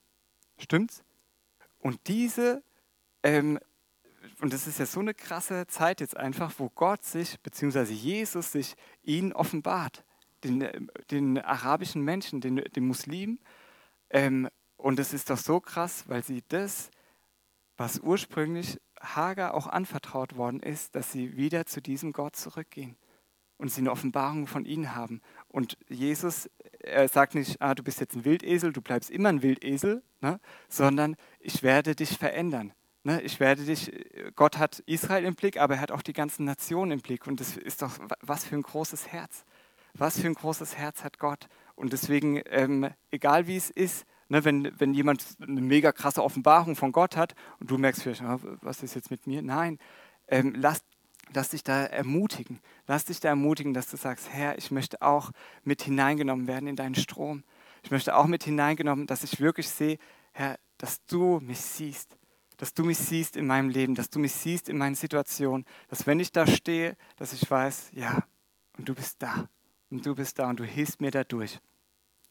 Stimmt's? 0.58 1.02
Und 1.78 2.00
diese 2.06 2.62
ähm, 3.24 3.58
und 4.40 4.52
das 4.52 4.66
ist 4.66 4.78
ja 4.78 4.86
so 4.86 5.00
eine 5.00 5.14
krasse 5.14 5.66
Zeit 5.66 6.00
jetzt 6.00 6.16
einfach, 6.16 6.52
wo 6.58 6.68
Gott 6.68 7.04
sich, 7.04 7.40
beziehungsweise 7.40 7.92
Jesus 7.92 8.52
sich 8.52 8.74
ihnen 9.02 9.32
offenbart, 9.32 10.04
den, 10.44 10.90
den 11.10 11.38
arabischen 11.38 12.02
Menschen, 12.02 12.40
den, 12.40 12.56
den 12.56 12.86
Muslimen. 12.86 13.40
Ähm, 14.10 14.48
und 14.76 15.00
es 15.00 15.14
ist 15.14 15.30
doch 15.30 15.38
so 15.38 15.60
krass, 15.60 16.04
weil 16.08 16.22
sie 16.22 16.42
das, 16.48 16.90
was 17.76 18.00
ursprünglich 18.00 18.78
Hagar 19.00 19.54
auch 19.54 19.66
anvertraut 19.66 20.36
worden 20.36 20.60
ist, 20.60 20.94
dass 20.94 21.10
sie 21.10 21.36
wieder 21.36 21.66
zu 21.66 21.80
diesem 21.80 22.12
Gott 22.12 22.36
zurückgehen 22.36 22.96
und 23.56 23.70
sie 23.70 23.80
eine 23.80 23.90
Offenbarung 23.90 24.46
von 24.46 24.64
ihnen 24.64 24.94
haben. 24.94 25.22
Und 25.48 25.78
Jesus, 25.88 26.50
er 26.80 27.08
sagt 27.08 27.34
nicht, 27.34 27.60
ah, 27.62 27.74
du 27.74 27.82
bist 27.82 28.00
jetzt 28.00 28.14
ein 28.14 28.24
Wildesel, 28.24 28.72
du 28.72 28.82
bleibst 28.82 29.10
immer 29.10 29.30
ein 29.30 29.42
Wildesel, 29.42 30.02
ne? 30.20 30.40
sondern 30.68 31.16
ich 31.40 31.62
werde 31.62 31.94
dich 31.94 32.18
verändern. 32.18 32.74
Ne, 33.06 33.20
ich 33.20 33.38
werde 33.38 33.64
dich, 33.64 33.92
Gott 34.34 34.56
hat 34.56 34.78
Israel 34.86 35.26
im 35.26 35.34
Blick, 35.34 35.58
aber 35.58 35.74
er 35.74 35.80
hat 35.82 35.92
auch 35.92 36.00
die 36.00 36.14
ganzen 36.14 36.46
Nationen 36.46 36.90
im 36.90 37.00
Blick. 37.00 37.26
Und 37.26 37.38
das 37.38 37.54
ist 37.54 37.82
doch, 37.82 37.98
was 38.22 38.46
für 38.46 38.56
ein 38.56 38.62
großes 38.62 39.08
Herz. 39.08 39.44
Was 39.92 40.18
für 40.18 40.26
ein 40.26 40.34
großes 40.34 40.78
Herz 40.78 41.04
hat 41.04 41.18
Gott. 41.18 41.48
Und 41.76 41.92
deswegen, 41.92 42.40
ähm, 42.46 42.88
egal 43.10 43.46
wie 43.46 43.58
es 43.58 43.68
ist, 43.68 44.06
ne, 44.30 44.42
wenn, 44.46 44.72
wenn 44.80 44.94
jemand 44.94 45.22
eine 45.38 45.60
mega 45.60 45.92
krasse 45.92 46.24
Offenbarung 46.24 46.76
von 46.76 46.92
Gott 46.92 47.14
hat 47.14 47.34
und 47.60 47.70
du 47.70 47.76
merkst 47.76 48.02
vielleicht, 48.02 48.22
oh, 48.22 48.40
was 48.62 48.82
ist 48.82 48.94
jetzt 48.94 49.10
mit 49.10 49.26
mir? 49.26 49.42
Nein, 49.42 49.78
ähm, 50.26 50.54
lass, 50.56 50.82
lass 51.34 51.50
dich 51.50 51.62
da 51.62 51.84
ermutigen. 51.84 52.58
Lass 52.86 53.04
dich 53.04 53.20
da 53.20 53.28
ermutigen, 53.28 53.74
dass 53.74 53.90
du 53.90 53.98
sagst, 53.98 54.30
Herr, 54.30 54.56
ich 54.56 54.70
möchte 54.70 55.02
auch 55.02 55.30
mit 55.62 55.82
hineingenommen 55.82 56.46
werden 56.46 56.68
in 56.68 56.76
deinen 56.76 56.94
Strom. 56.94 57.44
Ich 57.82 57.90
möchte 57.90 58.16
auch 58.16 58.26
mit 58.26 58.44
hineingenommen, 58.44 59.06
dass 59.06 59.24
ich 59.24 59.40
wirklich 59.40 59.68
sehe, 59.68 59.98
Herr, 60.32 60.58
dass 60.78 61.04
du 61.04 61.40
mich 61.40 61.60
siehst 61.60 62.16
dass 62.56 62.74
du 62.74 62.84
mich 62.84 62.98
siehst 62.98 63.36
in 63.36 63.46
meinem 63.46 63.68
Leben, 63.68 63.94
dass 63.94 64.10
du 64.10 64.18
mich 64.18 64.32
siehst 64.32 64.68
in 64.68 64.78
meinen 64.78 64.94
Situationen, 64.94 65.66
dass 65.88 66.06
wenn 66.06 66.20
ich 66.20 66.32
da 66.32 66.46
stehe, 66.46 66.96
dass 67.16 67.32
ich 67.32 67.50
weiß, 67.50 67.90
ja, 67.92 68.24
und 68.78 68.88
du 68.88 68.94
bist 68.94 69.22
da 69.22 69.48
und 69.90 70.04
du 70.04 70.14
bist 70.14 70.38
da 70.38 70.50
und 70.50 70.60
du 70.60 70.64
hilfst 70.64 71.00
mir 71.00 71.10
dadurch. 71.10 71.60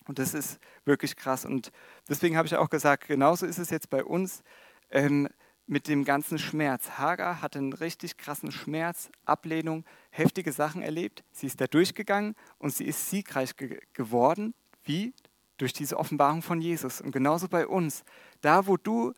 Und 0.05 0.19
das 0.19 0.33
ist 0.33 0.59
wirklich 0.86 1.15
krass. 1.15 1.45
Und 1.45 1.71
deswegen 2.09 2.36
habe 2.38 2.47
ich 2.47 2.55
auch 2.55 2.69
gesagt, 2.69 3.07
genauso 3.07 3.45
ist 3.45 3.57
es 3.57 3.69
jetzt 3.69 3.89
bei 3.89 4.03
uns 4.03 4.43
ähm, 4.89 5.29
mit 5.65 5.88
dem 5.88 6.03
ganzen 6.03 6.38
Schmerz. 6.38 6.91
Hagar 6.97 7.41
hatte 7.41 7.59
einen 7.59 7.73
richtig 7.73 8.17
krassen 8.17 8.51
Schmerz, 8.51 9.09
Ablehnung, 9.25 9.86
heftige 10.09 10.51
Sachen 10.51 10.81
erlebt. 10.81 11.23
Sie 11.31 11.47
ist 11.47 11.62
da 11.62 11.67
durchgegangen 11.67 12.36
und 12.57 12.73
sie 12.73 12.86
ist 12.86 13.09
siegreich 13.09 13.55
ge 13.55 13.79
geworden. 13.93 14.53
Wie? 14.83 15.13
Durch 15.57 15.71
diese 15.71 15.97
Offenbarung 15.97 16.41
von 16.41 16.59
Jesus. 16.59 16.99
Und 16.99 17.12
genauso 17.12 17.47
bei 17.47 17.65
uns. 17.65 18.03
Da, 18.41 18.67
wo 18.67 18.75
du 18.75 19.13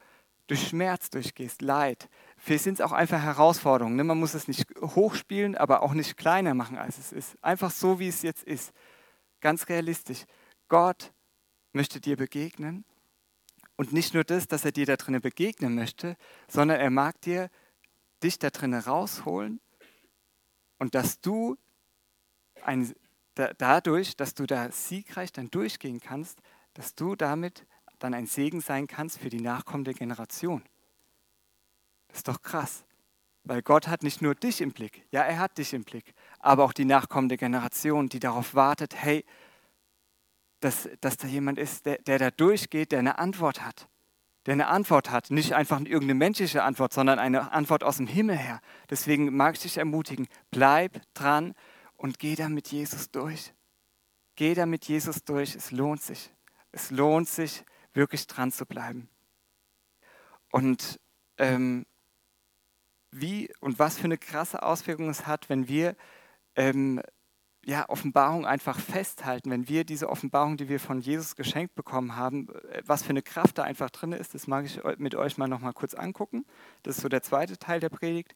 durch 0.48 0.68
Schmerz 0.68 1.10
durchgehst, 1.10 1.62
Leid. 1.62 2.10
Vielleicht 2.38 2.64
sind 2.66 2.76
es 2.76 2.82
auch 2.82 2.92
einfach 2.92 3.22
Herausforderungen. 3.22 3.96
Ne? 3.96 4.04
Man 4.04 4.20
muss 4.20 4.34
es 4.34 4.48
nicht 4.48 4.66
hochspielen, 4.80 5.56
aber 5.56 5.82
auch 5.82 5.94
nicht 5.94 6.18
kleiner 6.18 6.54
machen, 6.54 6.78
als 6.78 6.98
es 6.98 7.12
ist. 7.12 7.44
Einfach 7.44 7.72
so, 7.72 8.00
wie 8.00 8.08
es 8.08 8.22
jetzt 8.22 8.44
ist. 8.44 8.72
Ganz 9.42 9.68
realistisch. 9.70 10.26
Gott 10.68 11.14
möchte 11.74 12.00
dir 12.00 12.18
begegnen. 12.18 12.86
Und 13.76 13.92
nicht 13.92 14.14
nur 14.14 14.24
das, 14.24 14.48
dass 14.48 14.64
er 14.64 14.72
dir 14.72 14.86
da 14.86 14.96
drinnen 14.96 15.22
begegnen 15.22 15.76
möchte, 15.76 16.16
sondern 16.48 16.80
er 16.80 16.90
mag 16.90 17.20
dir 17.22 17.50
dich 18.24 18.40
da 18.40 18.50
drinnen 18.50 18.80
rausholen 18.80 19.60
und 20.78 20.96
dass 20.96 21.20
du 21.20 21.58
ein, 22.62 22.94
da, 23.36 23.54
dadurch, 23.58 24.16
dass 24.16 24.34
du 24.34 24.46
da 24.46 24.72
siegreich 24.72 25.32
dann 25.32 25.50
durchgehen 25.50 26.00
kannst, 26.00 26.40
dass 26.74 26.96
du 26.96 27.16
damit 27.16 27.66
dann 28.00 28.14
ein 28.14 28.26
Segen 28.26 28.62
sein 28.62 28.88
kannst 28.88 29.20
für 29.20 29.30
die 29.30 29.42
nachkommende 29.42 29.94
Generation. 29.94 30.64
Das 32.08 32.18
ist 32.18 32.28
doch 32.28 32.42
krass, 32.42 32.86
weil 33.44 33.62
Gott 33.62 33.88
hat 33.88 34.04
nicht 34.04 34.22
nur 34.22 34.36
dich 34.36 34.62
im 34.62 34.72
Blick, 34.72 35.06
ja, 35.12 35.22
er 35.22 35.40
hat 35.40 35.58
dich 35.58 35.74
im 35.74 35.84
Blick, 35.84 36.14
aber 36.40 36.64
auch 36.64 36.74
die 36.74 36.86
nachkommende 36.86 37.38
Generation, 37.38 38.10
die 38.10 38.20
darauf 38.20 38.56
wartet, 38.56 38.96
hey, 38.96 39.26
dass, 40.60 40.90
dass 41.02 41.18
da 41.18 41.28
jemand 41.28 41.60
ist, 41.60 41.86
der, 41.86 42.00
der 42.00 42.18
da 42.18 42.32
durchgeht, 42.32 42.92
der 42.92 43.00
eine 43.00 43.20
Antwort 43.20 43.64
hat. 43.64 43.88
Der 44.46 44.54
eine 44.54 44.68
Antwort 44.68 45.12
hat. 45.12 45.32
Nicht 45.32 45.54
einfach 45.54 45.80
irgendeine 45.80 46.16
menschliche 46.16 46.64
Antwort, 46.64 46.94
sondern 46.94 47.20
eine 47.20 47.52
Antwort 47.52 47.84
aus 47.84 47.98
dem 47.98 48.08
Himmel 48.08 48.38
her. 48.38 48.62
Deswegen 48.90 49.36
mag 49.36 49.56
ich 49.56 49.62
dich 49.62 49.78
ermutigen, 49.78 50.28
bleib 50.52 51.02
dran 51.14 51.54
und 51.98 52.20
geh 52.20 52.36
da 52.36 52.50
mit 52.50 52.68
Jesus 52.70 53.12
durch. 53.12 53.54
Geh 54.36 54.54
da 54.54 54.66
mit 54.66 54.86
Jesus 54.86 55.24
durch. 55.24 55.56
Es 55.56 55.72
lohnt 55.72 56.02
sich. 56.02 56.32
Es 56.72 56.92
lohnt 56.92 57.28
sich, 57.28 57.64
wirklich 57.96 58.28
dran 58.28 58.52
zu 58.52 58.66
bleiben. 58.66 59.10
Und 60.52 61.00
ähm, 61.38 61.86
wie 63.12 63.50
und 63.60 63.80
was 63.80 63.98
für 63.98 64.06
eine 64.06 64.18
krasse 64.18 64.64
Auswirkung 64.64 65.10
es 65.10 65.26
hat, 65.26 65.50
wenn 65.50 65.68
wir 65.68 65.96
ähm, 66.56 67.02
ja, 67.66 67.90
Offenbarung 67.90 68.46
einfach 68.46 68.80
festhalten, 68.80 69.50
wenn 69.50 69.68
wir 69.68 69.86
diese 69.86 70.10
Offenbarung, 70.10 70.56
die 70.56 70.70
wir 70.70 70.80
von 70.80 71.02
Jesus 71.02 71.36
geschenkt 71.36 71.74
bekommen 71.76 72.16
haben, 72.16 72.50
äh, 72.70 72.84
was 72.86 73.04
für 73.04 73.10
eine 73.10 73.24
Kraft 73.24 73.58
da 73.58 73.64
einfach 73.64 73.90
drin 73.90 74.12
ist, 74.12 74.36
das 74.36 74.48
mag 74.48 74.66
ich 74.66 74.82
mit 74.98 75.16
euch 75.16 75.38
mal 75.38 75.48
noch 75.48 75.62
mal 75.62 75.74
kurz 75.74 75.96
angucken. 75.96 76.46
Das 76.84 76.98
ist 76.98 77.02
so 77.02 77.10
der 77.10 77.24
zweite 77.24 77.58
Teil 77.58 77.80
der 77.80 77.90
Predigt, 77.90 78.36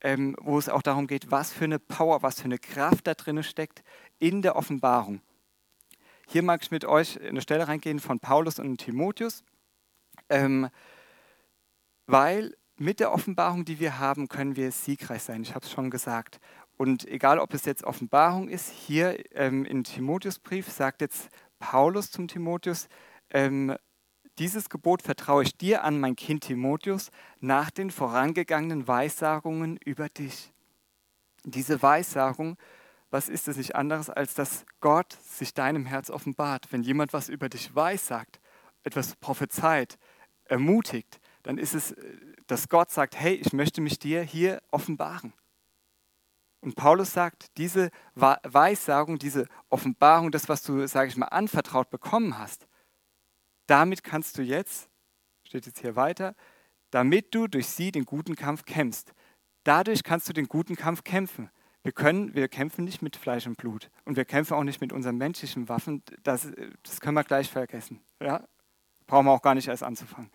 ähm, 0.00 0.36
wo 0.40 0.58
es 0.58 0.68
auch 0.68 0.82
darum 0.82 1.08
geht, 1.08 1.30
was 1.30 1.52
für 1.52 1.64
eine 1.64 1.80
Power, 1.80 2.22
was 2.22 2.40
für 2.40 2.44
eine 2.44 2.58
Kraft 2.58 3.06
da 3.06 3.14
drin 3.14 3.42
steckt 3.42 3.82
in 4.20 4.42
der 4.42 4.54
Offenbarung. 4.54 5.20
Hier 6.30 6.42
mag 6.42 6.60
ich 6.62 6.70
mit 6.70 6.84
euch 6.84 7.16
in 7.16 7.28
eine 7.28 7.40
Stelle 7.40 7.68
reingehen 7.68 8.00
von 8.00 8.20
Paulus 8.20 8.58
und 8.58 8.76
Timotheus, 8.76 9.44
ähm, 10.28 10.68
weil 12.06 12.54
mit 12.76 13.00
der 13.00 13.12
Offenbarung, 13.12 13.64
die 13.64 13.80
wir 13.80 13.98
haben, 13.98 14.28
können 14.28 14.54
wir 14.54 14.70
siegreich 14.70 15.22
sein. 15.22 15.40
Ich 15.40 15.54
habe 15.54 15.64
es 15.64 15.72
schon 15.72 15.88
gesagt. 15.88 16.38
Und 16.76 17.08
egal, 17.08 17.38
ob 17.38 17.54
es 17.54 17.64
jetzt 17.64 17.82
Offenbarung 17.82 18.50
ist, 18.50 18.68
hier 18.68 19.16
ähm, 19.34 19.64
im 19.64 19.84
Timotheusbrief 19.84 20.68
sagt 20.68 21.00
jetzt 21.00 21.30
Paulus 21.60 22.10
zum 22.10 22.28
Timotheus, 22.28 22.88
ähm, 23.30 23.74
dieses 24.38 24.68
Gebot 24.68 25.00
vertraue 25.00 25.44
ich 25.44 25.56
dir 25.56 25.82
an, 25.82 25.98
mein 25.98 26.14
Kind 26.14 26.44
Timotheus, 26.44 27.10
nach 27.40 27.70
den 27.70 27.90
vorangegangenen 27.90 28.86
Weissagungen 28.86 29.78
über 29.82 30.10
dich. 30.10 30.52
Diese 31.44 31.80
Weissagung, 31.80 32.58
was 33.10 33.28
ist 33.28 33.48
es 33.48 33.56
nicht 33.56 33.74
anderes, 33.74 34.10
als 34.10 34.34
dass 34.34 34.66
Gott 34.80 35.12
sich 35.22 35.54
deinem 35.54 35.86
Herz 35.86 36.10
offenbart? 36.10 36.70
Wenn 36.70 36.82
jemand 36.82 37.12
was 37.12 37.28
über 37.28 37.48
dich 37.48 37.74
weissagt, 37.74 38.40
etwas 38.82 39.16
prophezeit, 39.16 39.98
ermutigt, 40.44 41.20
dann 41.42 41.58
ist 41.58 41.74
es, 41.74 41.92
äh, 41.92 42.16
dass 42.46 42.68
Gott 42.68 42.90
sagt, 42.90 43.18
hey, 43.18 43.34
ich 43.34 43.52
möchte 43.52 43.80
mich 43.80 43.98
dir 43.98 44.22
hier 44.22 44.62
offenbaren. 44.70 45.32
Und 46.60 46.74
Paulus 46.74 47.12
sagt, 47.12 47.56
diese 47.56 47.90
Weissagung, 48.14 49.18
diese 49.18 49.46
Offenbarung, 49.68 50.32
das, 50.32 50.48
was 50.48 50.62
du, 50.62 50.88
sage 50.88 51.08
ich 51.08 51.16
mal, 51.16 51.26
anvertraut 51.26 51.88
bekommen 51.88 52.36
hast, 52.36 52.66
damit 53.66 54.02
kannst 54.02 54.38
du 54.38 54.42
jetzt, 54.42 54.88
steht 55.44 55.66
jetzt 55.66 55.80
hier 55.80 55.94
weiter, 55.94 56.34
damit 56.90 57.34
du 57.34 57.46
durch 57.46 57.68
sie 57.68 57.92
den 57.92 58.04
guten 58.04 58.34
Kampf 58.34 58.64
kämpfst. 58.64 59.12
Dadurch 59.62 60.02
kannst 60.02 60.28
du 60.28 60.32
den 60.32 60.48
guten 60.48 60.74
Kampf 60.74 61.04
kämpfen. 61.04 61.50
Wir, 61.88 61.92
können, 61.94 62.34
wir 62.34 62.48
kämpfen 62.48 62.84
nicht 62.84 63.00
mit 63.00 63.16
Fleisch 63.16 63.46
und 63.46 63.56
Blut 63.56 63.88
und 64.04 64.18
wir 64.18 64.26
kämpfen 64.26 64.52
auch 64.52 64.62
nicht 64.62 64.82
mit 64.82 64.92
unseren 64.92 65.16
menschlichen 65.16 65.70
Waffen. 65.70 66.02
Das, 66.22 66.46
das 66.82 67.00
können 67.00 67.14
wir 67.14 67.24
gleich 67.24 67.48
vergessen. 67.50 68.02
Ja? 68.20 68.46
Brauchen 69.06 69.24
wir 69.24 69.32
auch 69.32 69.40
gar 69.40 69.54
nicht 69.54 69.68
erst 69.68 69.82
anzufangen. 69.82 70.30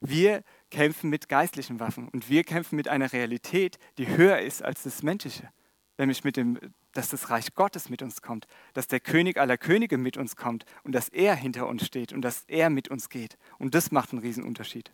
Wir 0.00 0.42
kämpfen 0.72 1.08
mit 1.08 1.28
geistlichen 1.28 1.78
Waffen 1.78 2.08
und 2.08 2.28
wir 2.28 2.42
kämpfen 2.42 2.74
mit 2.74 2.88
einer 2.88 3.12
Realität, 3.12 3.78
die 3.98 4.08
höher 4.08 4.40
ist 4.40 4.64
als 4.64 4.82
das 4.82 5.04
Menschliche 5.04 5.48
nämlich 5.96 6.24
mit 6.24 6.36
dem, 6.36 6.58
dass 6.92 7.08
das 7.08 7.30
Reich 7.30 7.54
Gottes 7.54 7.88
mit 7.88 8.02
uns 8.02 8.20
kommt, 8.20 8.48
dass 8.74 8.88
der 8.88 8.98
König 8.98 9.38
aller 9.38 9.58
Könige 9.58 9.98
mit 9.98 10.16
uns 10.16 10.34
kommt 10.34 10.64
und 10.82 10.92
dass 10.92 11.08
er 11.08 11.36
hinter 11.36 11.68
uns 11.68 11.86
steht 11.86 12.12
und 12.12 12.22
dass 12.22 12.42
er 12.48 12.68
mit 12.68 12.88
uns 12.88 13.08
geht. 13.10 13.38
Und 13.60 13.76
das 13.76 13.92
macht 13.92 14.10
einen 14.10 14.22
Riesenunterschied. 14.22 14.92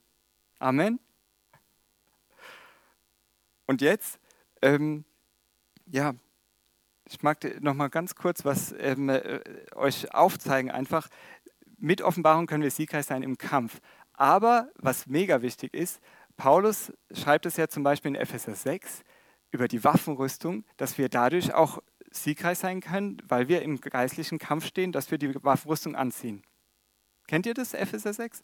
Amen. 0.58 1.00
Und 3.66 3.80
jetzt, 3.80 4.20
ähm, 4.60 5.06
ja, 5.86 6.14
ich 7.08 7.22
mag 7.22 7.38
noch 7.60 7.74
mal 7.74 7.88
ganz 7.88 8.14
kurz 8.14 8.44
was 8.44 8.74
ähm, 8.78 9.08
äh, 9.08 9.40
euch 9.74 10.14
aufzeigen. 10.14 10.70
Einfach 10.70 11.08
mit 11.78 12.00
Offenbarung 12.00 12.46
können 12.46 12.62
wir 12.62 12.70
siegreich 12.70 13.06
sein 13.06 13.22
im 13.22 13.38
Kampf. 13.38 13.80
Aber 14.12 14.70
was 14.76 15.06
mega 15.06 15.42
wichtig 15.42 15.74
ist, 15.74 16.00
Paulus 16.36 16.92
schreibt 17.12 17.46
es 17.46 17.56
ja 17.56 17.68
zum 17.68 17.82
Beispiel 17.82 18.10
in 18.10 18.14
Epheser 18.14 18.54
6, 18.54 19.02
über 19.50 19.68
die 19.68 19.84
Waffenrüstung, 19.84 20.64
dass 20.76 20.96
wir 20.96 21.08
dadurch 21.08 21.52
auch 21.52 21.82
siegreich 22.10 22.58
sein 22.58 22.80
können, 22.80 23.18
weil 23.26 23.48
wir 23.48 23.62
im 23.62 23.80
geistlichen 23.80 24.38
Kampf 24.38 24.66
stehen, 24.66 24.92
dass 24.92 25.10
wir 25.10 25.18
die 25.18 25.34
Waffenrüstung 25.44 25.94
anziehen. 25.94 26.42
Kennt 27.26 27.46
ihr 27.46 27.54
das, 27.54 27.74
Epheser 27.74 28.12
6? 28.12 28.42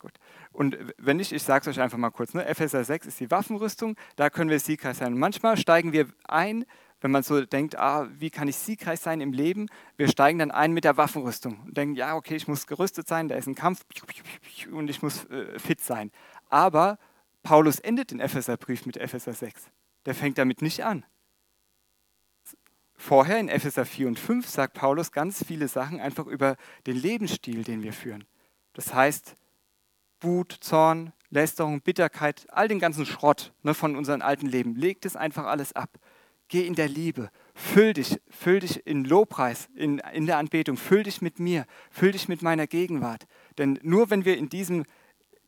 Gut. 0.00 0.14
Und 0.50 0.78
wenn 0.96 1.18
nicht, 1.18 1.30
ich 1.30 1.42
sage 1.42 1.60
es 1.60 1.76
euch 1.76 1.82
einfach 1.82 1.98
mal 1.98 2.10
kurz. 2.10 2.32
Ne? 2.32 2.44
Epheser 2.46 2.82
6 2.82 3.06
ist 3.06 3.20
die 3.20 3.30
Waffenrüstung, 3.30 3.96
da 4.16 4.30
können 4.30 4.48
wir 4.48 4.58
siegreich 4.58 4.96
sein. 4.96 5.16
Manchmal 5.16 5.58
steigen 5.58 5.92
wir 5.92 6.06
ein, 6.24 6.64
wenn 7.02 7.10
man 7.10 7.22
so 7.22 7.44
denkt, 7.44 7.76
ah, 7.76 8.08
wie 8.18 8.30
kann 8.30 8.48
ich 8.48 8.56
siegreich 8.56 8.98
sein 8.98 9.20
im 9.20 9.34
Leben? 9.34 9.66
Wir 9.98 10.08
steigen 10.08 10.38
dann 10.38 10.50
ein 10.50 10.72
mit 10.72 10.84
der 10.84 10.96
Waffenrüstung 10.96 11.60
und 11.66 11.76
denken, 11.76 11.94
ja, 11.96 12.16
okay, 12.16 12.34
ich 12.34 12.48
muss 12.48 12.66
gerüstet 12.66 13.08
sein, 13.08 13.28
da 13.28 13.36
ist 13.36 13.46
ein 13.46 13.54
Kampf 13.54 13.84
und 14.72 14.88
ich 14.88 15.02
muss 15.02 15.26
äh, 15.26 15.58
fit 15.58 15.82
sein. 15.82 16.10
Aber 16.48 16.98
Paulus 17.42 17.78
endet 17.78 18.10
den 18.10 18.20
Epheserbrief 18.20 18.86
mit 18.86 18.96
Epheser 18.96 19.34
6. 19.34 19.66
Der 20.06 20.14
fängt 20.14 20.38
damit 20.38 20.62
nicht 20.62 20.82
an. 20.82 21.04
Vorher 22.94 23.38
in 23.38 23.48
Epheser 23.48 23.84
4 23.84 24.08
und 24.08 24.18
5 24.18 24.48
sagt 24.48 24.74
Paulus 24.74 25.12
ganz 25.12 25.44
viele 25.44 25.68
Sachen 25.68 26.00
einfach 26.00 26.26
über 26.26 26.56
den 26.86 26.96
Lebensstil, 26.96 27.64
den 27.64 27.82
wir 27.82 27.92
führen. 27.92 28.24
Das 28.74 28.94
heißt, 28.94 29.36
Wut, 30.20 30.56
Zorn, 30.60 31.12
Lästerung, 31.30 31.80
Bitterkeit, 31.80 32.46
all 32.50 32.68
den 32.68 32.78
ganzen 32.78 33.06
Schrott 33.06 33.52
ne, 33.62 33.74
von 33.74 33.96
unserem 33.96 34.22
alten 34.22 34.46
Leben. 34.46 34.74
Legt 34.74 35.06
es 35.06 35.16
einfach 35.16 35.44
alles 35.46 35.72
ab. 35.74 35.90
Geh 36.48 36.66
in 36.66 36.74
der 36.74 36.88
Liebe. 36.88 37.30
Füll 37.54 37.92
dich, 37.92 38.20
füll 38.28 38.60
dich 38.60 38.86
in 38.86 39.04
Lobpreis, 39.04 39.68
in, 39.74 39.98
in 40.12 40.26
der 40.26 40.38
Anbetung. 40.38 40.76
Füll 40.76 41.04
dich 41.04 41.22
mit 41.22 41.38
mir. 41.38 41.64
Füll 41.90 42.12
dich 42.12 42.28
mit 42.28 42.42
meiner 42.42 42.66
Gegenwart. 42.66 43.26
Denn 43.58 43.78
nur 43.82 44.10
wenn 44.10 44.24
wir 44.24 44.36
in 44.36 44.48
diesem 44.48 44.84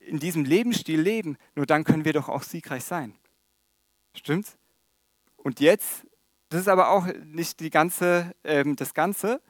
in 0.06 0.18
diesem 0.18 0.44
Lebensstil 0.44 1.00
leben, 1.00 1.37
nur 1.54 1.66
dann 1.66 1.85
können 1.85 2.04
wir 2.04 2.12
doch 2.12 2.28
auch 2.28 2.42
siegreich 2.42 2.85
sein. 2.85 3.14
Stimmt's? 4.14 4.56
Und 5.37 5.61
jetzt, 5.61 6.06
das 6.48 6.62
ist 6.62 6.68
aber 6.68 6.90
auch 6.90 7.06
nicht 7.24 7.61
die 7.61 7.70
ganze, 7.70 8.35
ähm, 8.44 8.76
das 8.76 8.94
ganze 8.94 9.40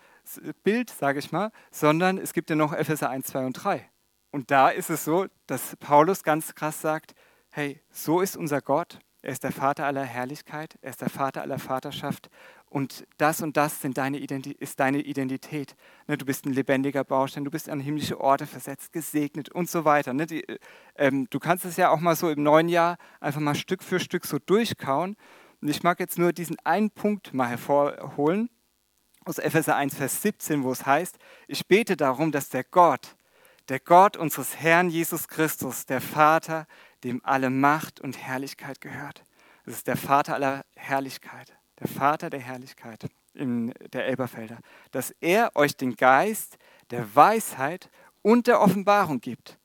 Bild, 0.63 0.91
sage 0.91 1.19
ich 1.19 1.33
mal, 1.33 1.51
sondern 1.71 2.19
es 2.19 2.33
gibt 2.33 2.49
ja 2.49 2.57
noch 2.57 2.73
Epheser 2.73 3.11
1, 3.11 3.27
2 3.27 3.47
und 3.47 3.53
3. 3.55 3.91
Und 4.33 4.51
da 4.51 4.71
ist 4.71 4.91
es 4.91 5.05
so, 5.05 5.27
dass 5.47 5.77
Paulus 5.77 6.25
ganz 6.25 6.55
krass 6.55 6.81
sagt, 6.81 7.15
hey, 7.51 7.81
so 7.91 8.21
ist 8.21 8.37
unser 8.37 8.61
Gott, 8.61 8.99
er 9.21 9.31
ist 9.31 9.45
der 9.45 9.53
Vater 9.53 9.87
aller 9.87 10.03
Herrlichkeit, 10.03 10.79
er 10.83 10.91
ist 10.91 11.01
der 11.01 11.11
Vater 11.11 11.43
aller 11.43 11.61
Vaterschaft 11.61 12.29
und 12.73 13.07
das 13.19 13.43
und 13.43 13.57
das 13.57 13.81
deine 13.83 14.19
ist 14.19 14.81
deine 14.81 15.01
Identität. 15.01 15.77
Ne, 16.09 16.17
du 16.17 16.25
bist 16.25 16.47
ein 16.47 16.55
lebendiger 16.55 17.05
Baustein, 17.05 17.45
du 17.45 17.51
bist 17.51 17.69
an 17.69 17.79
himmlische 17.79 18.19
Orte 18.19 18.47
versetzt, 18.47 18.93
gesegnet 18.93 19.51
und 19.51 19.71
so 19.71 19.85
weiter. 19.85 20.15
Ne, 20.15 20.27
ähm, 20.97 21.29
du 21.29 21.39
kannst 21.39 21.67
es 21.67 21.77
ja 21.77 21.91
auch 21.91 22.01
mal 22.01 22.17
so 22.17 22.31
im 22.31 22.43
neuen 22.43 22.69
Jahr 22.69 22.97
einfach 23.21 23.41
mal 23.41 23.55
Stück 23.55 23.83
für 23.83 24.01
Stück 24.01 24.25
so 24.25 24.39
durchkauen. 24.39 25.17
Und 25.61 25.69
ich 25.69 25.83
mag 25.83 26.01
jetzt 26.01 26.19
nur 26.19 26.33
diesen 26.33 26.57
einen 26.65 26.91
Punkt 26.91 27.35
mal 27.35 27.49
hervorholen 27.49 28.49
aus 29.25 29.39
Epheser 29.39 29.77
1, 29.77 29.95
Vers 29.95 30.23
17, 30.23 30.65
wo 30.65 30.73
es 30.73 30.85
heißt, 30.87 31.19
ich 31.47 31.69
bete 31.69 31.97
darum, 31.97 32.33
dass 32.33 32.49
der 32.49 32.65
Gott, 32.65 33.15
der 33.73 33.81
Gott 33.81 34.17
unseres 34.17 34.57
Herrn 34.61 34.91
Jesus 34.91 35.27
Christus, 35.27 35.87
der 35.87 36.01
Vater, 36.01 36.69
dem 37.03 37.21
alle 37.25 37.51
Macht 37.51 38.01
und 38.01 38.17
Herrlichkeit 38.17 38.81
gehört. 38.81 39.25
Das 39.65 39.75
ist 39.75 39.87
der 39.89 39.97
Vater 39.97 40.35
aller 40.35 40.65
Herrlichkeit 40.77 41.57
der 41.83 41.89
Vater 41.89 42.31
der 42.31 42.41
Herrlichkeit 42.41 43.09
in 43.35 43.75
der 43.93 44.07
Elberfelder, 44.07 44.59
dass 44.93 45.11
er 45.21 45.57
euch 45.57 45.77
den 45.77 45.97
Geist 45.97 46.59
der 46.91 47.15
Weisheit 47.15 47.91
und 48.23 48.47
der 48.47 48.61
Offenbarung 48.61 49.21
gibt, 49.21 49.59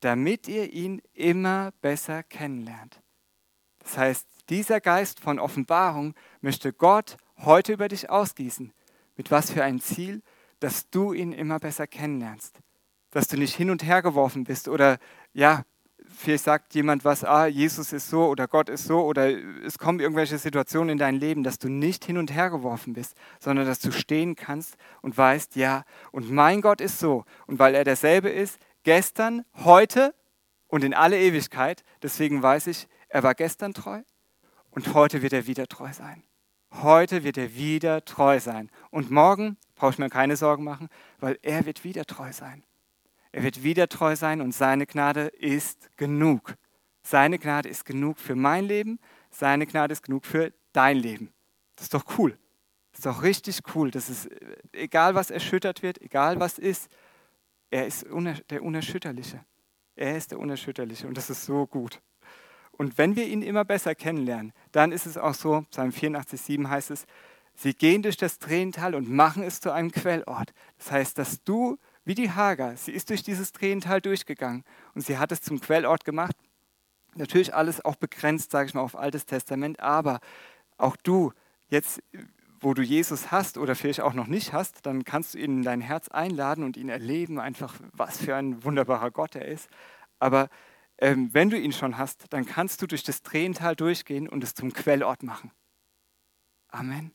damit 0.00 0.46
ihr 0.46 0.72
ihn 0.72 1.02
immer 1.12 1.72
besser 1.80 2.22
kennenlernt. 2.22 3.00
Das 3.80 3.98
heißt, 3.98 4.26
dieser 4.50 4.80
Geist 4.80 5.18
von 5.18 5.40
Offenbarung 5.40 6.14
möchte 6.40 6.72
Gott 6.72 7.16
heute 7.38 7.72
über 7.72 7.88
dich 7.88 8.08
ausgießen. 8.08 8.72
Mit 9.16 9.30
was 9.30 9.50
für 9.50 9.64
ein 9.64 9.80
Ziel? 9.80 10.22
Dass 10.60 10.88
du 10.90 11.12
ihn 11.12 11.32
immer 11.32 11.58
besser 11.58 11.86
kennenlernst. 11.86 12.60
Dass 13.16 13.28
du 13.28 13.38
nicht 13.38 13.56
hin 13.56 13.70
und 13.70 13.82
her 13.82 14.02
geworfen 14.02 14.44
bist 14.44 14.68
oder 14.68 14.98
ja, 15.32 15.62
vielleicht 16.06 16.44
sagt 16.44 16.74
jemand 16.74 17.02
was, 17.02 17.24
ah, 17.24 17.46
Jesus 17.46 17.94
ist 17.94 18.10
so 18.10 18.26
oder 18.26 18.46
Gott 18.46 18.68
ist 18.68 18.84
so 18.84 19.00
oder 19.06 19.30
es 19.64 19.78
kommen 19.78 20.00
irgendwelche 20.00 20.36
Situationen 20.36 20.90
in 20.90 20.98
dein 20.98 21.14
Leben, 21.14 21.42
dass 21.42 21.58
du 21.58 21.70
nicht 21.70 22.04
hin 22.04 22.18
und 22.18 22.30
her 22.30 22.50
geworfen 22.50 22.92
bist, 22.92 23.16
sondern 23.40 23.64
dass 23.64 23.78
du 23.78 23.90
stehen 23.90 24.36
kannst 24.36 24.76
und 25.00 25.16
weißt, 25.16 25.56
ja, 25.56 25.84
und 26.12 26.30
mein 26.30 26.60
Gott 26.60 26.82
ist 26.82 26.98
so. 26.98 27.24
Und 27.46 27.58
weil 27.58 27.74
er 27.74 27.84
derselbe 27.84 28.28
ist, 28.28 28.58
gestern, 28.82 29.46
heute 29.64 30.14
und 30.66 30.84
in 30.84 30.92
alle 30.92 31.18
Ewigkeit, 31.18 31.84
deswegen 32.02 32.42
weiß 32.42 32.66
ich, 32.66 32.86
er 33.08 33.22
war 33.22 33.34
gestern 33.34 33.72
treu 33.72 34.02
und 34.72 34.92
heute 34.92 35.22
wird 35.22 35.32
er 35.32 35.46
wieder 35.46 35.68
treu 35.68 35.90
sein. 35.90 36.22
Heute 36.82 37.24
wird 37.24 37.38
er 37.38 37.54
wieder 37.54 38.04
treu 38.04 38.40
sein. 38.40 38.68
Und 38.90 39.10
morgen 39.10 39.56
brauche 39.74 39.92
ich 39.92 39.98
mir 39.98 40.10
keine 40.10 40.36
Sorgen 40.36 40.64
machen, 40.64 40.90
weil 41.18 41.38
er 41.40 41.64
wird 41.64 41.82
wieder 41.82 42.04
treu 42.04 42.30
sein. 42.30 42.62
Er 43.32 43.42
wird 43.42 43.62
wieder 43.62 43.88
treu 43.88 44.16
sein 44.16 44.40
und 44.40 44.52
seine 44.52 44.86
Gnade 44.86 45.26
ist 45.26 45.96
genug. 45.96 46.54
Seine 47.02 47.38
Gnade 47.38 47.68
ist 47.68 47.84
genug 47.84 48.18
für 48.18 48.34
mein 48.34 48.64
Leben, 48.64 48.98
seine 49.30 49.66
Gnade 49.66 49.92
ist 49.92 50.02
genug 50.02 50.26
für 50.26 50.52
dein 50.72 50.96
Leben. 50.96 51.32
Das 51.76 51.84
ist 51.84 51.94
doch 51.94 52.04
cool. 52.18 52.38
Das 52.90 53.00
ist 53.00 53.06
doch 53.06 53.22
richtig 53.22 53.60
cool. 53.74 53.90
Das 53.90 54.08
ist, 54.08 54.26
äh, 54.26 54.56
egal 54.72 55.14
was 55.14 55.30
erschüttert 55.30 55.82
wird, 55.82 56.00
egal 56.00 56.40
was 56.40 56.58
ist, 56.58 56.88
er 57.70 57.86
ist 57.86 58.06
der 58.50 58.62
Unerschütterliche. 58.62 59.44
Er 59.96 60.16
ist 60.16 60.30
der 60.30 60.38
Unerschütterliche 60.38 61.06
und 61.06 61.16
das 61.16 61.30
ist 61.30 61.44
so 61.44 61.66
gut. 61.66 62.00
Und 62.72 62.98
wenn 62.98 63.16
wir 63.16 63.26
ihn 63.26 63.42
immer 63.42 63.64
besser 63.64 63.94
kennenlernen, 63.94 64.52
dann 64.72 64.92
ist 64.92 65.06
es 65.06 65.16
auch 65.16 65.34
so, 65.34 65.64
Psalm 65.70 65.90
84,7 65.90 66.68
heißt 66.68 66.90
es, 66.90 67.06
sie 67.54 67.74
gehen 67.74 68.02
durch 68.02 68.16
das 68.16 68.38
Tränental 68.38 68.94
und 68.94 69.08
machen 69.08 69.42
es 69.42 69.60
zu 69.60 69.72
einem 69.72 69.90
Quellort. 69.90 70.52
Das 70.78 70.90
heißt, 70.90 71.18
dass 71.18 71.42
du, 71.42 71.78
wie 72.06 72.14
die 72.14 72.30
Hager, 72.30 72.76
sie 72.76 72.92
ist 72.92 73.10
durch 73.10 73.22
dieses 73.22 73.52
Tränental 73.52 74.00
durchgegangen 74.00 74.64
und 74.94 75.02
sie 75.02 75.18
hat 75.18 75.32
es 75.32 75.42
zum 75.42 75.60
Quellort 75.60 76.04
gemacht. 76.04 76.36
Natürlich 77.16 77.52
alles 77.52 77.84
auch 77.84 77.96
begrenzt, 77.96 78.52
sage 78.52 78.68
ich 78.68 78.74
mal, 78.74 78.80
auf 78.80 78.96
Altes 78.96 79.26
Testament, 79.26 79.80
aber 79.80 80.20
auch 80.78 80.96
du, 80.96 81.32
jetzt 81.68 82.00
wo 82.60 82.74
du 82.74 82.82
Jesus 82.82 83.30
hast 83.30 83.58
oder 83.58 83.74
vielleicht 83.74 84.00
auch 84.00 84.14
noch 84.14 84.28
nicht 84.28 84.52
hast, 84.52 84.86
dann 84.86 85.04
kannst 85.04 85.34
du 85.34 85.38
ihn 85.38 85.58
in 85.58 85.62
dein 85.62 85.80
Herz 85.80 86.08
einladen 86.08 86.64
und 86.64 86.76
ihn 86.76 86.88
erleben, 86.88 87.38
einfach 87.38 87.74
was 87.92 88.18
für 88.18 88.34
ein 88.34 88.64
wunderbarer 88.64 89.10
Gott 89.10 89.34
er 89.34 89.46
ist. 89.46 89.68
Aber 90.18 90.48
ähm, 90.98 91.30
wenn 91.32 91.50
du 91.50 91.58
ihn 91.58 91.72
schon 91.72 91.98
hast, 91.98 92.32
dann 92.32 92.46
kannst 92.46 92.80
du 92.80 92.86
durch 92.86 93.02
das 93.02 93.22
Tränental 93.22 93.76
durchgehen 93.76 94.28
und 94.28 94.42
es 94.42 94.54
zum 94.54 94.72
Quellort 94.72 95.22
machen. 95.22 95.50
Amen. 96.68 97.12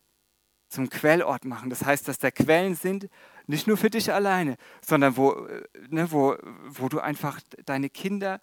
Zum 0.71 0.89
Quellort 0.89 1.45
machen. 1.45 1.69
Das 1.69 1.85
heißt, 1.85 2.07
dass 2.07 2.17
da 2.17 2.31
Quellen 2.31 2.75
sind, 2.75 3.09
nicht 3.45 3.67
nur 3.67 3.77
für 3.77 3.89
dich 3.89 4.11
alleine, 4.11 4.55
sondern 4.85 5.17
wo, 5.17 5.33
äh, 5.33 5.63
ne, 5.89 6.11
wo, 6.11 6.35
wo 6.69 6.89
du 6.89 6.99
einfach 6.99 7.39
deine 7.65 7.89
Kinder 7.89 8.39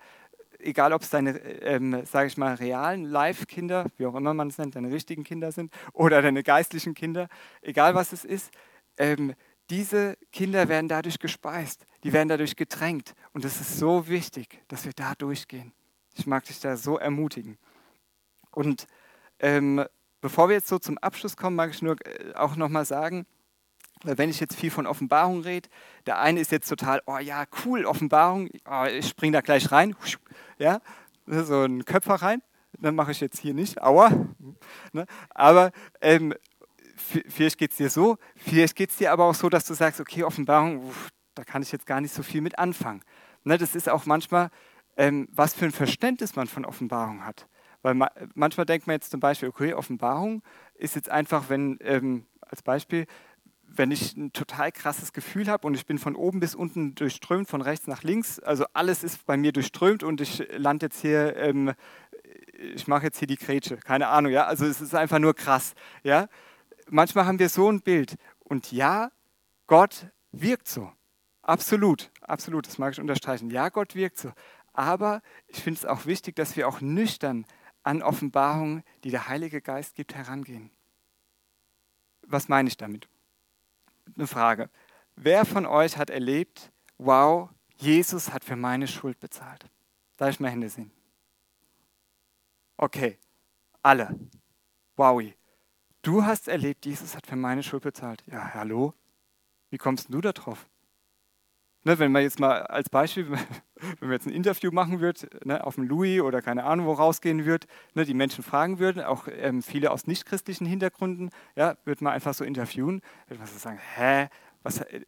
egal 0.60 0.92
ob 0.92 1.02
es 1.02 1.10
deine, 1.10 1.38
ähm, 1.62 2.04
sage 2.04 2.26
ich 2.26 2.36
mal, 2.36 2.54
realen 2.54 3.04
Live-Kinder, 3.04 3.86
wie 3.96 4.06
auch 4.06 4.14
immer 4.14 4.34
man 4.34 4.48
es 4.48 4.58
nennt, 4.58 4.76
deine 4.76 4.90
richtigen 4.90 5.24
Kinder 5.24 5.52
sind 5.52 5.72
oder 5.92 6.20
deine 6.22 6.42
geistlichen 6.42 6.94
Kinder, 6.94 7.28
egal 7.62 7.94
was 7.94 8.12
es 8.12 8.24
ist, 8.24 8.50
ähm, 8.96 9.34
diese 9.70 10.16
Kinder 10.32 10.68
werden 10.68 10.88
dadurch 10.88 11.18
gespeist, 11.18 11.86
die 12.02 12.12
werden 12.12 12.28
dadurch 12.28 12.56
getränkt. 12.56 13.14
Und 13.32 13.44
es 13.44 13.60
ist 13.60 13.78
so 13.78 14.08
wichtig, 14.08 14.62
dass 14.68 14.84
wir 14.84 14.92
da 14.94 15.14
durchgehen. 15.14 15.72
Ich 16.14 16.26
mag 16.26 16.44
dich 16.44 16.58
da 16.60 16.76
so 16.76 16.98
ermutigen. 16.98 17.58
Und 18.50 18.86
ähm, 19.40 19.84
bevor 20.20 20.48
wir 20.48 20.56
jetzt 20.56 20.68
so 20.68 20.78
zum 20.78 20.98
Abschluss 20.98 21.36
kommen, 21.36 21.56
mag 21.56 21.70
ich 21.70 21.82
nur 21.82 21.96
äh, 22.06 22.34
auch 22.34 22.56
nochmal 22.56 22.84
sagen, 22.84 23.26
weil 24.04 24.18
wenn 24.18 24.30
ich 24.30 24.40
jetzt 24.40 24.56
viel 24.56 24.70
von 24.70 24.86
Offenbarung 24.86 25.40
rede, 25.40 25.68
der 26.06 26.20
eine 26.20 26.40
ist 26.40 26.52
jetzt 26.52 26.68
total, 26.68 27.02
oh 27.06 27.18
ja, 27.18 27.44
cool, 27.64 27.84
Offenbarung, 27.84 28.48
oh, 28.68 28.84
ich 28.84 29.08
springe 29.08 29.32
da 29.32 29.40
gleich 29.40 29.72
rein, 29.72 29.96
ja, 30.58 30.80
so 31.26 31.64
ein 31.64 31.84
Köpfer 31.84 32.14
rein, 32.14 32.42
dann 32.78 32.94
mache 32.94 33.10
ich 33.10 33.20
jetzt 33.20 33.40
hier 33.40 33.54
nicht, 33.54 33.82
aua. 33.82 34.10
Ne? 34.92 35.06
Aber 35.30 35.72
ähm, 36.00 36.32
vielleicht 36.96 37.58
geht 37.58 37.72
es 37.72 37.76
dir 37.76 37.90
so, 37.90 38.18
vielleicht 38.36 38.76
geht 38.76 38.90
es 38.90 38.96
dir 38.96 39.12
aber 39.12 39.24
auch 39.24 39.34
so, 39.34 39.48
dass 39.48 39.64
du 39.64 39.74
sagst, 39.74 40.00
okay, 40.00 40.22
Offenbarung, 40.22 40.86
uff, 40.86 41.08
da 41.34 41.44
kann 41.44 41.62
ich 41.62 41.72
jetzt 41.72 41.86
gar 41.86 42.00
nicht 42.00 42.14
so 42.14 42.22
viel 42.22 42.40
mit 42.40 42.58
anfangen. 42.58 43.02
Ne, 43.44 43.58
das 43.58 43.74
ist 43.74 43.88
auch 43.88 44.06
manchmal, 44.06 44.50
ähm, 44.96 45.28
was 45.30 45.54
für 45.54 45.64
ein 45.64 45.72
Verständnis 45.72 46.36
man 46.36 46.48
von 46.48 46.64
Offenbarung 46.64 47.24
hat. 47.24 47.48
Weil 47.82 47.94
ma 47.94 48.10
manchmal 48.34 48.66
denkt 48.66 48.86
man 48.86 48.94
jetzt 48.94 49.10
zum 49.10 49.20
Beispiel, 49.20 49.48
okay, 49.48 49.74
Offenbarung 49.74 50.42
ist 50.74 50.96
jetzt 50.96 51.10
einfach, 51.10 51.48
wenn, 51.48 51.78
ähm, 51.80 52.26
als 52.40 52.62
Beispiel, 52.62 53.06
wenn 53.62 53.90
ich 53.90 54.16
ein 54.16 54.32
total 54.32 54.72
krasses 54.72 55.12
Gefühl 55.12 55.48
habe 55.48 55.66
und 55.66 55.74
ich 55.74 55.86
bin 55.86 55.98
von 55.98 56.16
oben 56.16 56.40
bis 56.40 56.54
unten 56.54 56.94
durchströmt, 56.94 57.48
von 57.48 57.60
rechts 57.60 57.86
nach 57.86 58.02
links, 58.02 58.40
also 58.40 58.64
alles 58.72 59.04
ist 59.04 59.26
bei 59.26 59.36
mir 59.36 59.52
durchströmt 59.52 60.02
und 60.02 60.20
ich 60.20 60.46
lande 60.56 60.86
jetzt 60.86 61.00
hier, 61.00 61.36
ähm, 61.36 61.72
ich 62.74 62.88
mache 62.88 63.04
jetzt 63.04 63.18
hier 63.18 63.28
die 63.28 63.36
Grätsche, 63.36 63.76
keine 63.76 64.08
Ahnung, 64.08 64.32
ja, 64.32 64.46
also 64.46 64.64
es 64.66 64.80
ist 64.80 64.94
einfach 64.94 65.18
nur 65.18 65.34
krass, 65.34 65.74
ja. 66.02 66.28
Manchmal 66.90 67.26
haben 67.26 67.38
wir 67.38 67.50
so 67.50 67.70
ein 67.70 67.82
Bild 67.82 68.16
und 68.40 68.72
ja, 68.72 69.10
Gott 69.66 70.06
wirkt 70.32 70.68
so, 70.68 70.90
absolut, 71.42 72.10
absolut, 72.22 72.66
das 72.66 72.78
mag 72.78 72.92
ich 72.94 73.00
unterstreichen, 73.00 73.50
ja, 73.50 73.68
Gott 73.68 73.94
wirkt 73.94 74.18
so, 74.18 74.32
aber 74.72 75.20
ich 75.46 75.62
finde 75.62 75.78
es 75.78 75.84
auch 75.84 76.06
wichtig, 76.06 76.36
dass 76.36 76.56
wir 76.56 76.66
auch 76.66 76.80
nüchtern 76.80 77.44
an 77.82 78.02
Offenbarungen, 78.02 78.82
die 79.04 79.10
der 79.10 79.28
Heilige 79.28 79.60
Geist 79.60 79.94
gibt, 79.94 80.14
herangehen. 80.14 80.70
Was 82.22 82.48
meine 82.48 82.68
ich 82.68 82.76
damit? 82.76 83.08
eine 84.16 84.26
Frage. 84.26 84.70
Wer 85.16 85.44
von 85.44 85.66
euch 85.66 85.96
hat 85.96 86.10
erlebt, 86.10 86.70
wow, 86.98 87.50
Jesus 87.76 88.32
hat 88.32 88.44
für 88.44 88.56
meine 88.56 88.86
Schuld 88.86 89.18
bezahlt? 89.20 89.66
Darf 90.16 90.30
ich 90.30 90.40
mal 90.40 90.50
Hände 90.50 90.68
sehen? 90.68 90.90
Okay, 92.76 93.18
alle. 93.82 94.18
Wow. 94.96 95.22
Du 96.02 96.24
hast 96.24 96.48
erlebt, 96.48 96.86
Jesus 96.86 97.14
hat 97.16 97.26
für 97.26 97.36
meine 97.36 97.62
Schuld 97.62 97.82
bezahlt. 97.82 98.22
Ja, 98.26 98.54
hallo? 98.54 98.94
Wie 99.70 99.78
kommst 99.78 100.12
du 100.12 100.20
da 100.20 100.32
drauf? 100.32 100.66
Ne, 101.84 101.98
wenn 101.98 102.10
man 102.10 102.22
jetzt 102.22 102.40
mal 102.40 102.62
als 102.62 102.90
Beispiel, 102.90 103.30
wenn 103.30 104.08
man 104.08 104.12
jetzt 104.12 104.26
ein 104.26 104.32
Interview 104.32 104.70
machen 104.72 105.00
würde, 105.00 105.28
ne, 105.44 105.64
auf 105.64 105.76
dem 105.76 105.84
Louis 105.84 106.20
oder 106.20 106.42
keine 106.42 106.64
Ahnung 106.64 106.86
wo 106.86 106.92
rausgehen 106.92 107.44
würde, 107.44 107.66
ne, 107.94 108.04
die 108.04 108.14
Menschen 108.14 108.42
fragen 108.42 108.78
würden, 108.78 109.02
auch 109.02 109.28
ähm, 109.30 109.62
viele 109.62 109.90
aus 109.90 110.06
nichtchristlichen 110.06 110.66
Hintergründen, 110.66 111.30
ja, 111.56 111.76
würde 111.84 112.04
man 112.04 112.12
einfach 112.12 112.34
so 112.34 112.44
interviewen, 112.44 113.00
würde 113.28 113.38
man 113.38 113.48
so 113.48 113.58
sagen, 113.58 113.78
hä, 113.96 114.28
was, 114.62 114.80
äh, 114.80 115.02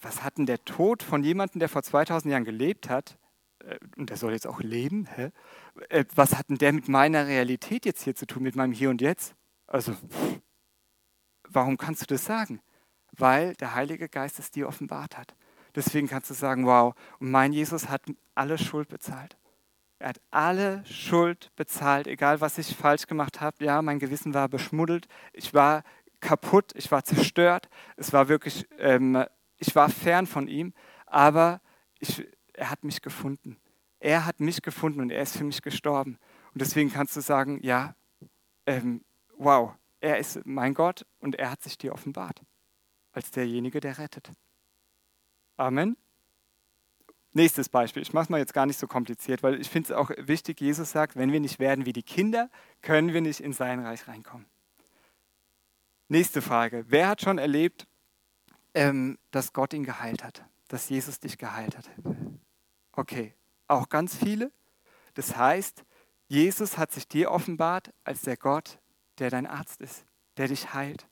was 0.00 0.22
hat 0.24 0.38
denn 0.38 0.46
der 0.46 0.64
Tod 0.64 1.02
von 1.02 1.22
jemandem, 1.22 1.58
der 1.58 1.68
vor 1.68 1.82
2000 1.82 2.32
Jahren 2.32 2.44
gelebt 2.44 2.88
hat, 2.88 3.18
äh, 3.60 3.78
und 3.96 4.10
der 4.10 4.16
soll 4.16 4.32
jetzt 4.32 4.46
auch 4.46 4.60
leben, 4.60 5.06
hä? 5.14 5.30
Äh, 5.88 6.04
was 6.14 6.36
hat 6.36 6.48
denn 6.48 6.58
der 6.58 6.72
mit 6.72 6.88
meiner 6.88 7.26
Realität 7.26 7.84
jetzt 7.84 8.02
hier 8.02 8.14
zu 8.14 8.26
tun, 8.26 8.42
mit 8.42 8.56
meinem 8.56 8.72
Hier 8.72 8.90
und 8.90 9.00
Jetzt? 9.00 9.34
Also, 9.66 9.94
warum 11.48 11.76
kannst 11.76 12.02
du 12.02 12.06
das 12.06 12.24
sagen? 12.24 12.60
Weil 13.12 13.54
der 13.54 13.74
Heilige 13.74 14.08
Geist 14.08 14.38
es 14.38 14.50
dir 14.50 14.68
offenbart 14.68 15.16
hat. 15.16 15.34
Deswegen 15.74 16.08
kannst 16.08 16.30
du 16.30 16.34
sagen, 16.34 16.66
wow, 16.66 16.94
mein 17.18 17.52
Jesus 17.52 17.88
hat 17.88 18.02
alle 18.34 18.58
Schuld 18.58 18.88
bezahlt. 18.88 19.36
Er 19.98 20.08
hat 20.10 20.20
alle 20.30 20.84
Schuld 20.84 21.50
bezahlt, 21.56 22.06
egal 22.06 22.40
was 22.40 22.58
ich 22.58 22.76
falsch 22.76 23.06
gemacht 23.06 23.40
habe. 23.40 23.64
Ja, 23.64 23.80
mein 23.82 23.98
Gewissen 23.98 24.34
war 24.34 24.48
beschmuddelt, 24.48 25.06
ich 25.32 25.54
war 25.54 25.82
kaputt, 26.20 26.72
ich 26.74 26.90
war 26.90 27.04
zerstört, 27.04 27.68
es 27.96 28.12
war 28.12 28.28
wirklich, 28.28 28.66
ähm, 28.78 29.24
ich 29.58 29.74
war 29.74 29.88
fern 29.88 30.26
von 30.26 30.48
ihm, 30.48 30.74
aber 31.06 31.60
ich, 31.98 32.26
er 32.52 32.70
hat 32.70 32.84
mich 32.84 33.02
gefunden. 33.02 33.56
Er 33.98 34.26
hat 34.26 34.40
mich 34.40 34.62
gefunden 34.62 35.00
und 35.00 35.10
er 35.10 35.22
ist 35.22 35.36
für 35.36 35.44
mich 35.44 35.62
gestorben. 35.62 36.18
Und 36.52 36.60
deswegen 36.60 36.92
kannst 36.92 37.16
du 37.16 37.20
sagen, 37.20 37.60
ja, 37.62 37.94
ähm, 38.66 39.04
wow, 39.38 39.72
er 40.00 40.18
ist 40.18 40.44
mein 40.44 40.74
Gott 40.74 41.06
und 41.18 41.36
er 41.36 41.50
hat 41.50 41.62
sich 41.62 41.78
dir 41.78 41.92
offenbart 41.92 42.42
als 43.12 43.30
derjenige, 43.30 43.80
der 43.80 43.98
rettet. 43.98 44.30
Amen. 45.56 45.96
Nächstes 47.32 47.68
Beispiel. 47.68 48.02
Ich 48.02 48.12
mache 48.12 48.24
es 48.24 48.28
mal 48.30 48.38
jetzt 48.38 48.54
gar 48.54 48.66
nicht 48.66 48.78
so 48.78 48.86
kompliziert, 48.86 49.42
weil 49.42 49.60
ich 49.60 49.68
finde 49.68 49.92
es 49.92 49.96
auch 49.96 50.10
wichtig, 50.18 50.60
Jesus 50.60 50.92
sagt, 50.92 51.16
wenn 51.16 51.32
wir 51.32 51.40
nicht 51.40 51.58
werden 51.58 51.84
wie 51.84 51.92
die 51.92 52.02
Kinder, 52.02 52.48
können 52.80 53.12
wir 53.12 53.20
nicht 53.20 53.40
in 53.40 53.52
sein 53.52 53.80
Reich 53.80 54.06
reinkommen. 54.06 54.46
Nächste 56.08 56.42
Frage. 56.42 56.84
Wer 56.88 57.08
hat 57.08 57.22
schon 57.22 57.38
erlebt, 57.38 57.86
ähm, 58.74 59.18
dass 59.32 59.52
Gott 59.52 59.72
ihn 59.72 59.84
geheilt 59.84 60.22
hat? 60.22 60.44
Dass 60.68 60.88
Jesus 60.88 61.18
dich 61.18 61.38
geheilt 61.38 61.76
hat? 61.76 61.90
Okay, 62.92 63.34
auch 63.66 63.88
ganz 63.88 64.14
viele. 64.14 64.52
Das 65.14 65.36
heißt, 65.36 65.84
Jesus 66.28 66.78
hat 66.78 66.92
sich 66.92 67.08
dir 67.08 67.32
offenbart 67.32 67.92
als 68.04 68.22
der 68.22 68.36
Gott, 68.36 68.78
der 69.18 69.30
dein 69.30 69.46
Arzt 69.46 69.80
ist, 69.80 70.04
der 70.36 70.48
dich 70.48 70.72
heilt 70.72 71.08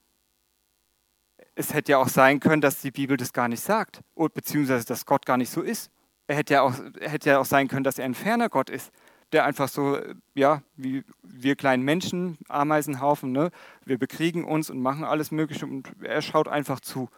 es 1.55 1.75
hätte 1.75 1.93
ja 1.93 1.99
auch 1.99 2.09
sein 2.09 2.41
können, 2.41 2.63
dass 2.63 2.81
die 2.81 2.91
Bibel 2.91 3.17
das 3.17 3.33
gar 3.33 3.49
nicht 3.49 3.63
sagt, 3.63 4.01
beziehungsweise 4.35 4.85
dass 4.85 5.07
Gott 5.07 5.27
gar 5.27 5.37
nicht 5.37 5.51
so 5.51 5.61
ist. 5.61 5.91
Er 6.27 6.37
hätte 6.37 6.55
ja 6.55 6.63
auch, 6.63 6.75
hätte 7.01 7.31
ja 7.31 7.39
auch 7.39 7.45
sein 7.45 7.69
können, 7.69 7.85
dass 7.85 7.99
er 7.99 8.05
ein 8.05 8.15
ferner 8.15 8.49
Gott 8.49 8.71
ist, 8.71 8.91
der 9.33 9.45
einfach 9.45 9.69
so, 9.69 9.99
ja, 10.35 10.63
wie 10.77 11.05
wir 11.23 11.57
kleinen 11.57 11.83
Menschen, 11.83 12.39
Ameisenhaufen, 12.49 13.33
ne, 13.33 13.51
wir 13.85 13.99
bekriegen 13.99 14.45
uns 14.45 14.71
und 14.71 14.81
machen 14.81 15.05
alles 15.05 15.31
Mögliche 15.31 15.67
und 15.67 15.91
er 16.03 16.23
schaut 16.23 16.49
einfach 16.49 16.81
zu. 16.81 17.09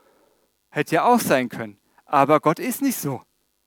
Hätte 0.71 0.97
ja 0.97 1.05
auch 1.05 1.21
sein 1.21 1.49
können. 1.49 1.79
Aber 2.07 2.41
Gott 2.41 2.59
ist 2.59 2.83
nicht 2.83 2.97
so, 2.97 3.23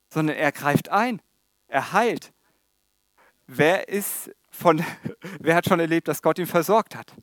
sondern 0.10 0.36
er 0.36 0.52
greift 0.52 0.90
ein, 0.90 1.22
er 1.68 1.94
heilt. 1.94 2.34
Wer 3.48 3.88
ist 3.90 4.32
von, 4.50 4.84
wer 5.40 5.56
hat 5.56 5.66
schon 5.66 5.80
erlebt, 5.80 6.08
dass 6.08 6.22
Gott 6.22 6.40
ihn 6.40 6.48
versorgt 6.48 6.96
hat? 6.96 7.14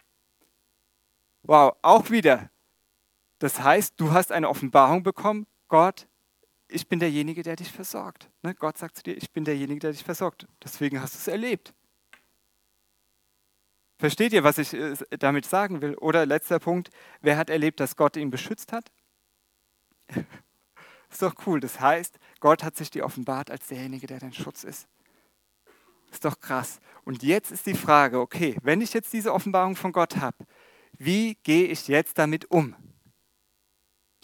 Wow, 1.42 1.74
auch 1.82 2.10
wieder 2.10 2.50
das 3.44 3.60
heißt, 3.60 4.00
du 4.00 4.12
hast 4.12 4.32
eine 4.32 4.48
Offenbarung 4.48 5.02
bekommen, 5.02 5.46
Gott, 5.68 6.08
ich 6.66 6.88
bin 6.88 6.98
derjenige, 6.98 7.42
der 7.42 7.56
dich 7.56 7.70
versorgt. 7.70 8.30
Ne? 8.42 8.54
Gott 8.54 8.78
sagt 8.78 8.96
zu 8.96 9.02
dir, 9.02 9.18
ich 9.18 9.32
bin 9.32 9.44
derjenige, 9.44 9.80
der 9.80 9.92
dich 9.92 10.02
versorgt. 10.02 10.46
Deswegen 10.64 10.98
hast 10.98 11.12
du 11.12 11.18
es 11.18 11.28
erlebt. 11.28 11.74
Versteht 13.98 14.32
ihr, 14.32 14.44
was 14.44 14.56
ich 14.56 14.72
äh, 14.72 14.94
damit 15.18 15.44
sagen 15.44 15.82
will? 15.82 15.94
Oder 15.96 16.24
letzter 16.24 16.58
Punkt, 16.58 16.88
wer 17.20 17.36
hat 17.36 17.50
erlebt, 17.50 17.80
dass 17.80 17.96
Gott 17.96 18.16
ihn 18.16 18.30
beschützt 18.30 18.72
hat? 18.72 18.90
Ist 21.10 21.20
doch 21.20 21.34
cool. 21.44 21.60
Das 21.60 21.80
heißt, 21.80 22.18
Gott 22.40 22.64
hat 22.64 22.76
sich 22.76 22.90
dir 22.90 23.04
offenbart 23.04 23.50
als 23.50 23.66
derjenige, 23.66 24.06
der 24.06 24.20
dein 24.20 24.32
Schutz 24.32 24.64
ist. 24.64 24.88
Ist 26.10 26.24
doch 26.24 26.40
krass. 26.40 26.80
Und 27.04 27.22
jetzt 27.22 27.52
ist 27.52 27.66
die 27.66 27.74
Frage, 27.74 28.20
okay, 28.20 28.56
wenn 28.62 28.80
ich 28.80 28.94
jetzt 28.94 29.12
diese 29.12 29.34
Offenbarung 29.34 29.76
von 29.76 29.92
Gott 29.92 30.16
habe, 30.16 30.46
wie 30.96 31.34
gehe 31.42 31.66
ich 31.66 31.88
jetzt 31.88 32.16
damit 32.16 32.50
um? 32.50 32.74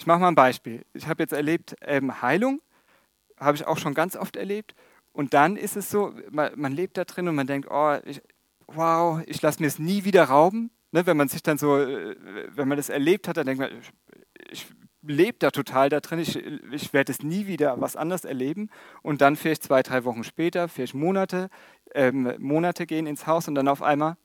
Ich 0.01 0.07
mache 0.07 0.19
mal 0.21 0.29
ein 0.29 0.35
Beispiel. 0.35 0.87
Ich 0.95 1.07
habe 1.09 1.23
jetzt 1.23 1.35
erlebt 1.35 1.77
ähm, 1.83 2.23
Heilung, 2.23 2.63
habe 3.39 3.55
ich 3.59 3.67
auch 3.67 3.77
schon 3.77 3.93
ganz 3.93 4.17
oft 4.17 4.35
erlebt. 4.35 4.75
Und 5.13 5.35
dann 5.35 5.59
ist 5.59 5.77
es 5.77 5.91
so, 5.91 6.15
man, 6.31 6.53
man 6.59 6.73
lebt 6.73 6.97
da 6.97 7.05
drin 7.05 7.29
und 7.29 7.35
man 7.35 7.47
denkt, 7.47 7.69
oh, 7.71 7.99
ich, 8.07 8.23
wow, 8.67 9.21
ich 9.27 9.43
lasse 9.43 9.61
mir 9.61 9.67
es 9.67 9.79
nie 9.79 10.05
wieder 10.05 10.25
rauben. 10.25 10.71
Ne, 10.91 11.05
wenn 11.05 11.19
man 11.19 11.29
sich 11.29 11.43
dann 11.43 11.59
so, 11.59 11.77
äh, 11.77 12.17
wenn 12.49 12.67
man 12.67 12.79
das 12.79 12.89
erlebt 12.89 13.29
hat, 13.29 13.37
dann 13.37 13.45
denkt 13.45 13.61
man, 13.61 13.79
ich, 13.79 13.93
ich 14.51 14.67
lebe 15.03 15.37
da 15.39 15.51
total 15.51 15.91
da 15.91 16.01
drin, 16.01 16.19
ich, 16.19 16.35
ich 16.35 16.95
werde 16.95 17.13
es 17.13 17.23
nie 17.23 17.47
wieder 17.47 17.79
was 17.79 17.95
anderes 17.95 18.25
erleben. 18.25 18.71
Und 19.03 19.21
dann 19.21 19.37
vielleicht 19.37 19.65
zwei, 19.65 19.83
drei 19.83 20.07
Wochen 20.07 20.25
später, 20.25 20.69
vielleicht 20.69 20.95
Monate, 20.95 21.51
ähm, 21.95 22.33
Monate 22.39 22.87
gehen 22.87 23.07
ins 23.07 23.27
Haus 23.27 23.49
und 23.49 23.55
dann 23.55 23.69
auf 23.69 23.83
einmal 23.83 24.17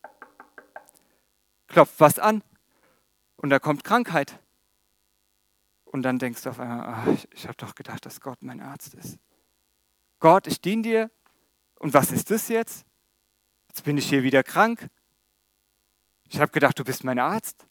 klopft 1.68 2.00
was 2.00 2.18
an 2.18 2.44
und 3.36 3.50
da 3.50 3.60
kommt 3.60 3.84
Krankheit. 3.84 4.40
Und 5.96 6.02
dann 6.02 6.20
denkst 6.20 6.42
du 6.42 6.50
auf 6.50 6.60
einmal, 6.60 6.86
ach, 6.86 7.08
ich, 7.08 7.26
ich 7.32 7.48
habe 7.48 7.56
doch 7.56 7.74
gedacht, 7.74 8.06
dass 8.06 8.20
Gott 8.20 8.42
mein 8.42 8.60
Arzt 8.60 8.96
ist. 8.96 9.18
Gott, 10.20 10.46
ich 10.46 10.60
diene 10.60 10.82
dir. 10.82 11.12
Und 11.80 11.94
was 11.94 12.12
ist 12.12 12.32
das 12.32 12.50
jetzt? 12.50 12.86
Jetzt 13.70 13.86
bin 13.86 13.98
ich 13.98 14.10
hier 14.10 14.22
wieder 14.22 14.44
krank. 14.44 14.90
Ich 16.28 16.42
habe 16.42 16.52
gedacht, 16.52 16.78
du 16.78 16.84
bist 16.84 17.06
mein 17.06 17.18
Arzt. 17.18 17.66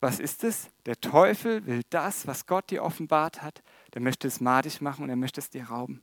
Was 0.00 0.18
ist 0.18 0.44
es? 0.44 0.70
Der 0.86 0.98
Teufel 0.98 1.66
will 1.66 1.82
das, 1.90 2.26
was 2.26 2.46
Gott 2.46 2.70
dir 2.70 2.82
offenbart 2.82 3.42
hat. 3.42 3.62
Der 3.92 4.00
möchte 4.00 4.28
es 4.28 4.40
madig 4.40 4.80
machen 4.80 5.04
und 5.04 5.10
er 5.10 5.16
möchte 5.16 5.42
es 5.42 5.50
dir 5.50 5.64
rauben. 5.64 6.02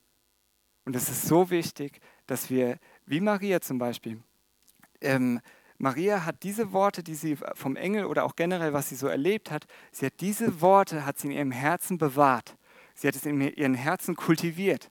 Und 0.85 0.95
es 0.95 1.09
ist 1.09 1.23
so 1.23 1.49
wichtig, 1.49 1.99
dass 2.27 2.51
wir, 2.51 2.77
wie 3.07 3.21
Maria 3.21 3.59
zum 3.59 3.79
Beispiel, 3.79 4.21
ähm, 5.01 5.41
Maria 5.77 6.25
hat 6.25 6.43
diese 6.43 6.71
Worte, 6.71 7.03
die 7.03 7.15
sie 7.15 7.37
vom 7.53 7.75
Engel 7.75 8.05
oder 8.05 8.23
auch 8.23 8.35
generell, 8.35 8.73
was 8.73 8.89
sie 8.89 8.95
so 8.95 9.07
erlebt 9.07 9.51
hat, 9.51 9.65
sie 9.91 10.07
hat 10.07 10.19
diese 10.21 10.61
Worte, 10.61 11.05
hat 11.05 11.19
sie 11.19 11.27
in 11.27 11.33
ihrem 11.33 11.51
Herzen 11.51 11.97
bewahrt. 11.97 12.57
Sie 12.95 13.07
hat 13.07 13.15
es 13.15 13.25
in 13.25 13.39
ihrem 13.39 13.75
Herzen 13.75 14.15
kultiviert. 14.15 14.89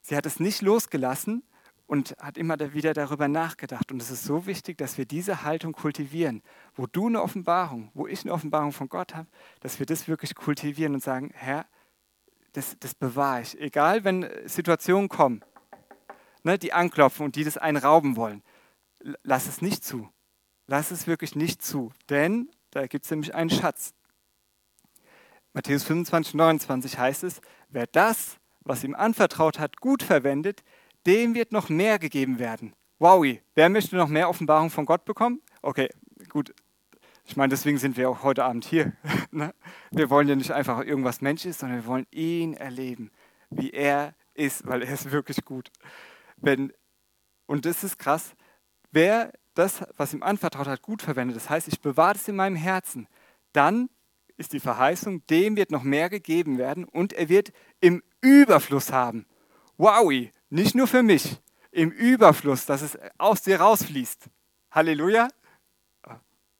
Sie 0.00 0.16
hat 0.16 0.26
es 0.26 0.40
nicht 0.40 0.60
losgelassen 0.60 1.44
und 1.86 2.16
hat 2.20 2.36
immer 2.36 2.58
wieder 2.74 2.94
darüber 2.94 3.28
nachgedacht. 3.28 3.92
Und 3.92 4.02
es 4.02 4.10
ist 4.10 4.24
so 4.24 4.46
wichtig, 4.46 4.76
dass 4.76 4.98
wir 4.98 5.04
diese 5.04 5.44
Haltung 5.44 5.72
kultivieren. 5.72 6.42
Wo 6.74 6.86
du 6.86 7.06
eine 7.06 7.22
Offenbarung, 7.22 7.90
wo 7.94 8.06
ich 8.08 8.22
eine 8.22 8.32
Offenbarung 8.32 8.72
von 8.72 8.88
Gott 8.88 9.14
habe, 9.14 9.28
dass 9.60 9.78
wir 9.78 9.86
das 9.86 10.08
wirklich 10.08 10.34
kultivieren 10.34 10.94
und 10.94 11.02
sagen, 11.02 11.30
Herr, 11.34 11.66
das, 12.54 12.76
das 12.80 12.94
bewahre 12.94 13.42
ich. 13.42 13.60
Egal, 13.60 14.04
wenn 14.04 14.28
Situationen 14.46 15.08
kommen, 15.08 15.44
ne, 16.42 16.58
die 16.58 16.72
anklopfen 16.72 17.26
und 17.26 17.36
die 17.36 17.44
das 17.44 17.58
einen 17.58 17.76
rauben 17.76 18.16
wollen, 18.16 18.42
lass 19.22 19.46
es 19.46 19.60
nicht 19.60 19.84
zu. 19.84 20.08
Lass 20.66 20.90
es 20.90 21.06
wirklich 21.06 21.36
nicht 21.36 21.62
zu, 21.62 21.92
denn 22.08 22.50
da 22.70 22.86
gibt 22.86 23.04
es 23.04 23.10
nämlich 23.10 23.34
einen 23.34 23.50
Schatz. 23.50 23.94
Matthäus 25.52 25.84
25, 25.84 26.34
29 26.34 26.98
heißt 26.98 27.24
es, 27.24 27.40
wer 27.68 27.86
das, 27.86 28.38
was 28.60 28.82
ihm 28.82 28.94
anvertraut 28.94 29.58
hat, 29.58 29.80
gut 29.80 30.02
verwendet, 30.02 30.64
dem 31.06 31.34
wird 31.34 31.52
noch 31.52 31.68
mehr 31.68 31.98
gegeben 31.98 32.38
werden. 32.38 32.74
Wowi, 32.98 33.42
wer 33.54 33.68
möchte 33.68 33.96
noch 33.96 34.08
mehr 34.08 34.28
Offenbarung 34.28 34.70
von 34.70 34.86
Gott 34.86 35.04
bekommen? 35.04 35.42
Okay, 35.62 35.88
gut. 36.28 36.54
Ich 37.26 37.36
meine, 37.36 37.50
deswegen 37.50 37.78
sind 37.78 37.96
wir 37.96 38.10
auch 38.10 38.22
heute 38.22 38.44
Abend 38.44 38.64
hier. 38.64 38.92
Ne? 39.30 39.52
wir 39.90 40.10
wollen 40.10 40.28
ja 40.28 40.36
nicht 40.36 40.52
einfach 40.52 40.80
irgendwas 40.84 41.20
Menschliches, 41.20 41.58
sondern 41.58 41.80
wir 41.80 41.86
wollen 41.86 42.06
ihn 42.12 42.54
erleben, 42.54 43.10
wie 43.50 43.70
er 43.70 44.14
ist, 44.32 44.64
weil 44.64 44.82
er 44.82 44.94
ist 44.94 45.10
wirklich 45.10 45.44
gut. 45.44 45.72
Wenn, 46.36 46.72
und 47.46 47.66
das 47.66 47.82
ist 47.82 47.98
krass, 47.98 48.36
wer 48.92 49.32
das, 49.54 49.84
was 49.96 50.12
ihm 50.12 50.22
anvertraut 50.22 50.66
hat, 50.66 50.82
gut 50.82 51.02
verwendet, 51.02 51.36
das 51.36 51.48
heißt, 51.48 51.68
ich 51.68 51.80
bewahre 51.80 52.16
es 52.16 52.28
in 52.28 52.36
meinem 52.36 52.56
Herzen, 52.56 53.08
dann 53.52 53.88
ist 54.36 54.52
die 54.52 54.60
Verheißung, 54.60 55.24
dem 55.26 55.56
wird 55.56 55.70
noch 55.70 55.82
mehr 55.82 56.10
gegeben 56.10 56.58
werden 56.58 56.84
und 56.84 57.12
er 57.12 57.28
wird 57.28 57.52
im 57.80 58.02
Überfluss 58.20 58.92
haben. 58.92 59.26
Wowi, 59.76 60.32
nicht 60.50 60.74
nur 60.74 60.86
für 60.86 61.02
mich, 61.02 61.40
im 61.70 61.90
Überfluss, 61.90 62.66
dass 62.66 62.82
es 62.82 62.98
aus 63.18 63.42
dir 63.42 63.60
rausfließt. 63.60 64.28
Halleluja. 64.70 65.28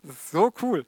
Das 0.03 0.11
ist 0.11 0.31
so 0.31 0.53
cool. 0.63 0.85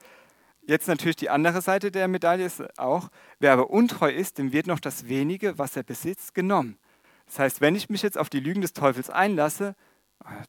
Jetzt 0.62 0.88
natürlich 0.88 1.16
die 1.16 1.30
andere 1.30 1.62
Seite 1.62 1.92
der 1.92 2.08
Medaille 2.08 2.44
ist 2.44 2.78
auch, 2.78 3.08
wer 3.38 3.52
aber 3.52 3.70
untreu 3.70 4.10
ist, 4.10 4.38
dem 4.38 4.52
wird 4.52 4.66
noch 4.66 4.80
das 4.80 5.08
wenige, 5.08 5.58
was 5.58 5.76
er 5.76 5.84
besitzt, 5.84 6.34
genommen. 6.34 6.76
Das 7.26 7.38
heißt, 7.38 7.60
wenn 7.60 7.76
ich 7.76 7.88
mich 7.88 8.02
jetzt 8.02 8.18
auf 8.18 8.28
die 8.28 8.40
Lügen 8.40 8.60
des 8.60 8.72
Teufels 8.72 9.08
einlasse, 9.08 9.76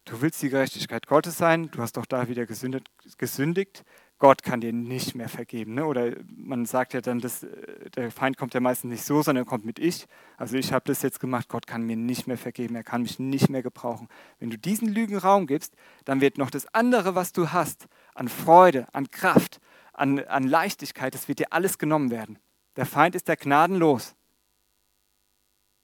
du 0.05 0.21
willst 0.21 0.41
die 0.41 0.49
Gerechtigkeit 0.49 1.07
Gottes 1.07 1.37
sein, 1.37 1.69
du 1.71 1.81
hast 1.81 1.97
doch 1.97 2.05
da 2.05 2.27
wieder 2.27 2.45
gesündigt, 2.45 3.83
Gott 4.19 4.41
kann 4.41 4.61
dir 4.61 4.73
nicht 4.73 5.13
mehr 5.13 5.29
vergeben. 5.29 5.75
Ne? 5.75 5.85
Oder 5.85 6.13
man 6.35 6.65
sagt 6.65 6.93
ja 6.93 7.01
dann, 7.01 7.19
dass, 7.19 7.43
äh, 7.43 7.89
der 7.91 8.09
Feind 8.09 8.35
kommt 8.35 8.53
ja 8.55 8.59
meistens 8.59 8.89
nicht 8.89 9.03
so, 9.03 9.21
sondern 9.21 9.45
er 9.45 9.49
kommt 9.49 9.63
mit 9.63 9.77
ich. 9.77 10.07
Also 10.37 10.57
ich 10.57 10.73
habe 10.73 10.85
das 10.85 11.03
jetzt 11.03 11.19
gemacht, 11.19 11.49
Gott 11.49 11.67
kann 11.67 11.83
mir 11.83 11.95
nicht 11.95 12.25
mehr 12.25 12.37
vergeben, 12.37 12.75
er 12.75 12.83
kann 12.83 13.03
mich 13.03 13.19
nicht 13.19 13.49
mehr 13.49 13.61
gebrauchen. 13.61 14.07
Wenn 14.39 14.49
du 14.49 14.57
diesen 14.57 14.87
Lügen 14.87 15.17
Raum 15.17 15.45
gibst, 15.45 15.75
dann 16.05 16.19
wird 16.19 16.39
noch 16.39 16.49
das 16.49 16.65
andere, 16.73 17.13
was 17.13 17.31
du 17.31 17.51
hast, 17.51 17.85
an 18.15 18.27
Freude, 18.27 18.87
an 18.93 19.11
Kraft, 19.11 19.59
an, 19.93 20.19
an 20.19 20.47
Leichtigkeit, 20.47 21.13
das 21.13 21.27
wird 21.27 21.39
dir 21.39 21.53
alles 21.53 21.77
genommen 21.77 22.09
werden. 22.09 22.39
Der 22.75 22.85
Feind 22.85 23.13
ist 23.15 23.27
der 23.27 23.35
gnadenlos. 23.35 24.15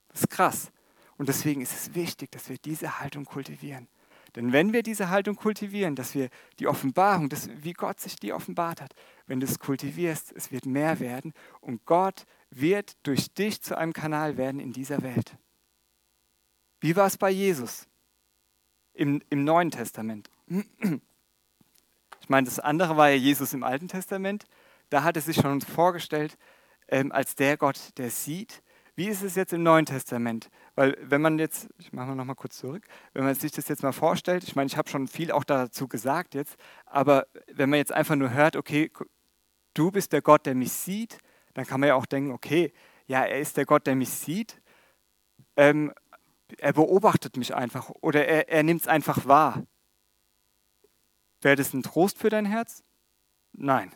Das 0.08 0.22
ist 0.22 0.30
krass. 0.30 0.72
Und 1.16 1.28
deswegen 1.28 1.60
ist 1.60 1.72
es 1.72 1.94
wichtig, 1.94 2.30
dass 2.32 2.48
wir 2.48 2.58
diese 2.58 3.00
Haltung 3.00 3.24
kultivieren. 3.24 3.88
Denn 4.36 4.52
wenn 4.52 4.72
wir 4.72 4.82
diese 4.82 5.10
Haltung 5.10 5.36
kultivieren, 5.36 5.94
dass 5.94 6.14
wir 6.14 6.28
die 6.58 6.66
Offenbarung, 6.66 7.28
das, 7.28 7.48
wie 7.62 7.72
Gott 7.72 8.00
sich 8.00 8.16
die 8.16 8.32
offenbart 8.32 8.80
hat, 8.80 8.94
wenn 9.26 9.38
du 9.38 9.46
es 9.46 9.60
kultivierst, 9.60 10.32
es 10.32 10.50
wird 10.50 10.66
mehr 10.66 10.98
werden 10.98 11.32
und 11.60 11.84
Gott 11.86 12.24
wird 12.50 12.96
durch 13.04 13.32
dich 13.32 13.62
zu 13.62 13.78
einem 13.78 13.92
Kanal 13.92 14.36
werden 14.36 14.60
in 14.60 14.72
dieser 14.72 15.02
Welt. 15.02 15.36
Wie 16.80 16.96
war 16.96 17.06
es 17.06 17.16
bei 17.16 17.30
Jesus 17.30 17.86
im, 18.92 19.22
im 19.30 19.44
Neuen 19.44 19.70
Testament? 19.70 20.30
Ich 22.20 22.30
meine, 22.30 22.46
das 22.46 22.58
andere 22.58 22.96
war 22.96 23.10
ja 23.10 23.16
Jesus 23.16 23.52
im 23.52 23.62
Alten 23.62 23.86
Testament. 23.86 24.46
Da 24.88 25.02
hat 25.02 25.16
er 25.16 25.20
sich 25.20 25.36
schon 25.36 25.60
vorgestellt 25.60 26.38
ähm, 26.88 27.12
als 27.12 27.34
der 27.34 27.58
Gott, 27.58 27.78
der 27.98 28.10
sieht, 28.10 28.62
wie 28.96 29.08
ist 29.08 29.22
es 29.22 29.34
jetzt 29.34 29.52
im 29.52 29.62
Neuen 29.62 29.86
Testament? 29.86 30.50
Weil 30.74 30.96
wenn 31.00 31.20
man 31.20 31.38
jetzt, 31.38 31.68
ich 31.78 31.92
mache 31.92 32.08
mal 32.08 32.14
noch 32.14 32.24
mal 32.24 32.34
kurz 32.34 32.58
zurück, 32.58 32.86
wenn 33.12 33.24
man 33.24 33.34
sich 33.34 33.50
das 33.52 33.68
jetzt 33.68 33.82
mal 33.82 33.92
vorstellt, 33.92 34.44
ich 34.44 34.54
meine, 34.54 34.66
ich 34.66 34.76
habe 34.76 34.88
schon 34.88 35.08
viel 35.08 35.32
auch 35.32 35.44
dazu 35.44 35.88
gesagt 35.88 36.34
jetzt, 36.34 36.56
aber 36.86 37.26
wenn 37.52 37.70
man 37.70 37.78
jetzt 37.78 37.92
einfach 37.92 38.14
nur 38.14 38.32
hört, 38.32 38.56
okay, 38.56 38.90
du 39.74 39.90
bist 39.90 40.12
der 40.12 40.22
Gott, 40.22 40.46
der 40.46 40.54
mich 40.54 40.72
sieht, 40.72 41.18
dann 41.54 41.66
kann 41.66 41.80
man 41.80 41.88
ja 41.88 41.94
auch 41.96 42.06
denken, 42.06 42.30
okay, 42.32 42.72
ja, 43.06 43.24
er 43.24 43.40
ist 43.40 43.56
der 43.56 43.66
Gott, 43.66 43.86
der 43.86 43.96
mich 43.96 44.10
sieht. 44.10 44.60
Ähm, 45.56 45.92
er 46.58 46.72
beobachtet 46.72 47.36
mich 47.36 47.54
einfach 47.54 47.90
oder 48.00 48.26
er, 48.26 48.48
er 48.48 48.62
nimmt 48.62 48.82
es 48.82 48.88
einfach 48.88 49.26
wahr. 49.26 49.64
Wäre 51.40 51.56
das 51.56 51.74
ein 51.74 51.82
Trost 51.82 52.18
für 52.18 52.30
dein 52.30 52.46
Herz? 52.46 52.82
Nein. 53.52 53.94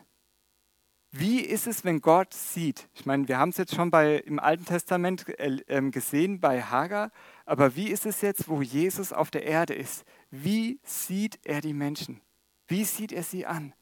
Wie 1.11 1.39
ist 1.39 1.65
es, 1.65 1.83
wenn 1.83 2.01
Gott 2.01 2.33
sieht? 2.35 2.87
Ich 2.93 3.05
meine, 3.05 3.27
wir 3.27 3.39
haben 3.39 3.49
es 3.49 3.57
jetzt 3.57 3.73
schon 3.73 3.89
bei, 3.89 4.17
im 4.17 4.39
Alten 4.39 4.65
Testament 4.65 5.27
äh, 5.39 5.57
ähm, 5.67 5.89
gesehen 5.89 6.39
bei 6.39 6.61
Hagar, 6.61 7.11
aber 7.45 7.75
wie 7.75 7.89
ist 7.89 8.05
es 8.05 8.21
jetzt, 8.21 8.47
wo 8.47 8.61
Jesus 8.61 9.11
auf 9.11 9.31
der 9.31 9.43
Erde 9.43 9.73
ist? 9.73 10.03
Wie 10.29 10.79
sieht 10.83 11.39
er 11.43 11.61
die 11.61 11.73
Menschen? 11.73 12.21
Wie 12.67 12.83
sieht 12.83 13.11
er 13.11 13.23
sie 13.23 13.47
an? 13.47 13.73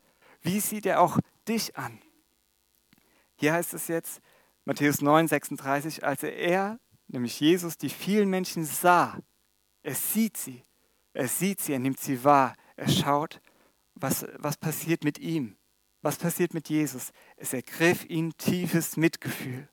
Wie 0.42 0.62
sieht 0.62 0.86
er 0.86 1.02
auch 1.02 1.20
dich 1.48 1.76
an? 1.76 2.00
Hier 3.36 3.54
heißt 3.54 3.74
es 3.74 3.90
jetzt, 3.90 4.22
Matthäus 4.64 5.02
9, 5.02 5.28
36, 5.28 6.06
als 6.06 6.24
er, 6.24 6.80
nämlich 7.08 7.40
Jesus, 7.42 7.78
die 7.78 7.90
vielen 7.90 8.30
Menschen 8.30 8.64
sah, 8.64 9.20
er 9.84 9.96
sieht 9.96 10.38
sie, 10.38 10.64
er 11.12 11.28
sieht 11.28 11.60
sie, 11.60 11.74
er 11.74 11.80
nimmt 11.80 12.00
sie 12.00 12.24
wahr, 12.24 12.56
er 12.78 12.88
schaut, 12.88 13.42
was, 13.96 14.26
was 14.38 14.56
passiert 14.56 15.04
mit 15.04 15.20
ihm. 15.20 15.58
Was 16.02 16.18
passiert 16.18 16.54
mit 16.54 16.70
Jesus? 16.70 17.12
Es 17.36 17.54
ergriff 17.54 18.06
ihn 18.06 18.38
tiefes 18.38 18.98
Mitgefühl, 18.98 19.68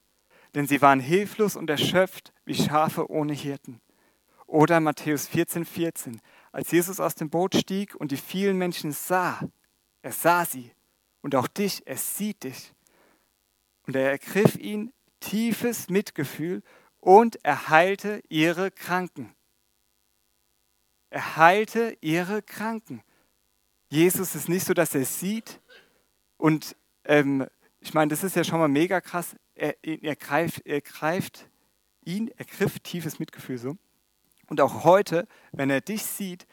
denn 0.54 0.66
sie 0.66 0.80
waren 0.80 1.00
hilflos 1.00 1.56
und 1.56 1.68
erschöpft 1.70 2.32
wie 2.44 2.54
Schafe 2.54 3.10
ohne 3.10 3.32
Hirten. 3.32 3.80
Oder 4.46 4.80
Matthäus 4.80 5.26
14, 5.26 5.64
14, 5.64 6.20
als 6.52 6.70
Jesus 6.70 7.00
aus 7.00 7.14
dem 7.14 7.30
Boot 7.30 7.54
stieg 7.56 7.94
und 7.94 8.12
die 8.12 8.16
vielen 8.16 8.56
Menschen 8.56 8.92
sah, 8.92 9.40
er 10.02 10.12
sah 10.12 10.44
sie 10.44 10.70
und 11.22 11.34
auch 11.34 11.48
dich, 11.48 11.86
er 11.86 11.96
sieht 11.96 12.44
dich. 12.44 12.72
Und 13.86 13.96
er 13.96 14.10
ergriff 14.10 14.56
ihn 14.56 14.92
tiefes 15.20 15.88
Mitgefühl 15.88 16.62
und 17.00 17.42
er 17.44 17.68
heilte 17.68 18.22
ihre 18.28 18.70
Kranken. 18.70 19.34
Er 21.10 21.36
heilte 21.36 21.96
ihre 22.00 22.42
Kranken. 22.42 23.02
Jesus 23.88 24.34
ist 24.34 24.48
nicht 24.48 24.66
so, 24.66 24.74
dass 24.74 24.94
er 24.94 25.04
sieht, 25.04 25.60
und 26.44 26.76
ähm, 27.04 27.46
ich 27.80 27.94
meine, 27.94 28.10
das 28.10 28.22
ist 28.22 28.36
ja 28.36 28.44
schon 28.44 28.58
mal 28.58 28.68
mega 28.68 29.00
krass. 29.00 29.34
Er, 29.54 29.82
er, 29.82 30.14
greift, 30.14 30.66
er 30.66 30.82
greift 30.82 31.48
ihn, 32.04 32.30
er 32.36 32.44
griff 32.44 32.80
tiefes 32.80 33.18
Mitgefühl 33.18 33.56
so. 33.56 33.78
Und 34.48 34.60
auch 34.60 34.84
heute, 34.84 35.26
wenn 35.52 35.70
er 35.70 35.80
dich 35.80 36.02
sieht, 36.02 36.46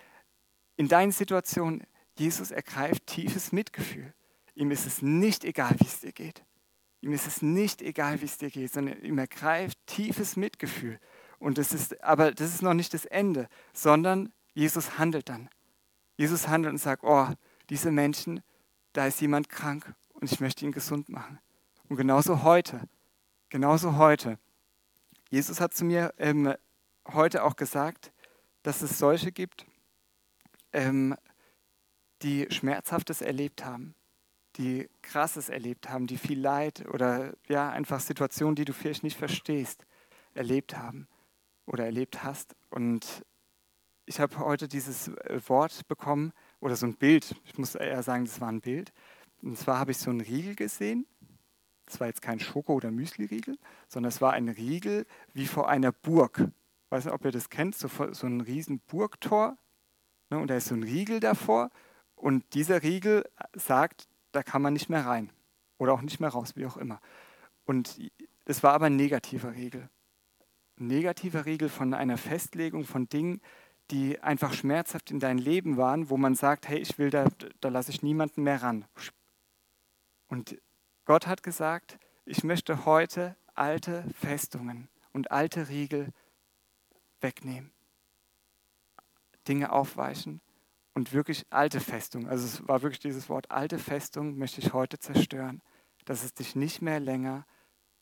in 0.78 0.88
deinen 0.88 1.12
Situationen, 1.12 1.84
Jesus 2.18 2.52
ergreift 2.52 3.06
tiefes 3.06 3.52
Mitgefühl. 3.52 4.14
Ihm 4.56 4.72
ist 4.72 4.88
es 4.88 5.02
nicht 5.02 5.44
egal, 5.44 5.76
wie 5.78 5.88
es 5.88 6.00
dir 6.00 6.14
geht. 6.14 6.42
Ihm 7.02 7.12
ist 7.12 7.28
es 7.28 7.42
nicht 7.42 7.82
egal, 7.82 8.22
wie 8.22 8.26
es 8.28 8.38
dir 8.38 8.50
geht, 8.50 8.72
sondern 8.72 9.04
ihm 9.04 9.18
ergreift 9.18 9.78
tiefes 9.88 10.38
Mitgefühl. 10.38 11.02
Und 11.38 11.58
das 11.58 11.74
ist, 11.74 12.02
aber 12.02 12.32
das 12.32 12.54
ist 12.54 12.62
noch 12.62 12.76
nicht 12.76 12.94
das 12.94 13.04
Ende, 13.04 13.50
sondern 13.74 14.32
Jesus 14.54 14.98
handelt 14.98 15.28
dann. 15.28 15.50
Jesus 16.16 16.48
handelt 16.48 16.72
und 16.72 16.78
sagt, 16.78 17.04
oh, 17.04 17.28
diese 17.70 17.92
Menschen, 17.92 18.42
da 18.94 19.08
ist 19.08 19.22
jemand 19.22 19.50
krank 19.50 19.94
und 20.14 20.32
ich 20.32 20.40
möchte 20.40 20.66
ihn 20.66 20.72
gesund 20.72 21.10
machen. 21.10 21.40
Und 21.90 21.98
genauso 21.98 22.44
heute, 22.44 22.88
genauso 23.50 23.98
heute. 23.98 24.38
Jesus 25.30 25.62
hat 25.62 25.74
zu 25.74 25.86
mir 25.86 26.14
ähm, 26.18 26.54
heute 27.08 27.44
auch 27.44 27.56
gesagt, 27.56 28.12
dass 28.64 28.82
es 28.82 28.98
solche 28.98 29.32
gibt, 29.32 29.66
ähm, 30.74 31.16
die 32.22 32.48
Schmerzhaftes 32.50 33.22
erlebt 33.22 33.66
haben, 33.66 33.96
die 34.58 34.90
Krasses 35.02 35.50
erlebt 35.50 35.90
haben, 35.90 36.08
die 36.08 36.18
viel 36.18 36.40
Leid 36.40 36.86
oder 36.88 37.34
ja 37.48 37.70
einfach 37.70 38.00
Situationen, 38.00 38.56
die 38.56 38.66
du 38.66 38.74
vielleicht 38.74 39.04
nicht 39.04 39.18
verstehst, 39.18 39.86
erlebt 40.34 40.78
haben 40.78 41.08
oder 41.66 41.86
erlebt 41.86 42.24
hast. 42.24 42.56
Und 42.70 43.26
ich 44.06 44.20
habe 44.20 44.38
heute 44.40 44.68
dieses 44.68 45.08
äh, 45.08 45.40
Wort 45.48 45.88
bekommen 45.88 46.34
oder 46.62 46.78
so 46.78 46.86
ein 46.86 46.96
Bild. 46.96 47.36
Ich 47.44 47.58
muss 47.58 47.76
eher 47.76 48.02
sagen, 48.04 48.24
das 48.24 48.40
war 48.40 48.48
ein 48.48 48.62
Bild. 48.62 48.94
Und 49.42 49.58
zwar 49.58 49.80
habe 49.80 49.92
ich 49.92 49.98
so 49.98 50.10
einen 50.10 50.22
Riegel 50.22 50.56
gesehen. 50.56 51.06
Das 51.86 52.00
war 52.00 52.08
jetzt 52.08 52.22
kein 52.22 52.40
Schoko- 52.40 52.76
oder 52.76 52.92
Müsli-Riegel, 52.92 53.58
sondern 53.90 54.10
es 54.10 54.22
war 54.22 54.32
ein 54.32 54.48
Riegel 54.48 55.06
wie 55.34 55.48
vor 55.48 55.68
einer 55.68 55.92
Burg. 55.92 56.38
Ich 56.40 56.92
weiß 56.92 57.06
nicht, 57.06 57.14
ob 57.14 57.26
ihr 57.26 57.32
das 57.32 57.50
kennt, 57.50 57.76
so, 57.76 57.90
so 58.14 58.28
ein 58.28 58.40
riesen 58.40 58.80
Burgtor. 58.88 59.58
Ne, 60.30 60.40
und 60.40 60.50
da 60.50 60.56
ist 60.56 60.68
so 60.68 60.76
ein 60.76 60.84
Riegel 60.84 61.20
davor. 61.20 61.70
Und 62.16 62.54
dieser 62.54 62.84
Riegel 62.84 63.26
sagt, 63.54 64.08
da 64.32 64.44
kann 64.44 64.62
man 64.62 64.74
nicht 64.74 64.90
mehr 64.90 65.06
rein. 65.06 65.32
Oder 65.80 65.94
auch 65.94 66.02
nicht 66.02 66.20
mehr 66.20 66.30
raus, 66.30 66.56
wie 66.56 66.66
auch 66.66 66.78
immer. 66.78 67.02
Und 67.66 68.00
es 68.46 68.62
war 68.64 68.74
aber 68.74 68.86
ein 68.86 68.96
negativer 68.96 69.56
Riegel. 69.56 69.90
Ein 70.80 70.88
negativer 70.88 71.46
Riegel 71.46 71.70
von 71.70 71.94
einer 71.94 72.18
Festlegung 72.18 72.84
von 72.86 73.10
Dingen, 73.10 73.42
die 73.92 74.20
einfach 74.22 74.54
schmerzhaft 74.54 75.12
in 75.12 75.20
dein 75.20 75.38
Leben 75.38 75.78
waren, 75.78 76.10
wo 76.10 76.18
man 76.18 76.36
sagt, 76.36 76.68
hey, 76.68 76.80
ich 76.80 76.98
will 76.98 77.10
da, 77.10 77.28
da 77.60 77.70
lasse 77.70 77.92
ich 77.92 78.02
niemanden 78.02 78.44
mehr 78.44 78.64
ran. 78.64 78.86
Und 80.28 80.58
Gott 81.06 81.28
hat 81.28 81.44
gesagt, 81.44 82.00
ich 82.26 82.44
möchte 82.44 82.86
heute 82.86 83.36
alte 83.54 84.06
Festungen 84.16 84.88
und 85.12 85.30
alte 85.30 85.68
Riegel 85.68 86.14
wegnehmen, 87.20 87.72
Dinge 89.48 89.72
aufweichen 89.72 90.40
und 90.94 91.12
wirklich 91.12 91.46
alte 91.50 91.82
Festungen, 91.82 92.28
also 92.28 92.46
es 92.46 92.68
war 92.68 92.82
wirklich 92.82 93.00
dieses 93.00 93.28
Wort, 93.28 93.52
alte 93.52 93.78
Festungen 93.78 94.38
möchte 94.38 94.62
ich 94.62 94.74
heute 94.74 95.00
zerstören, 95.00 95.62
dass 96.06 96.24
es 96.24 96.34
dich 96.34 96.56
nicht 96.56 96.82
mehr 96.82 97.00
länger 97.00 97.46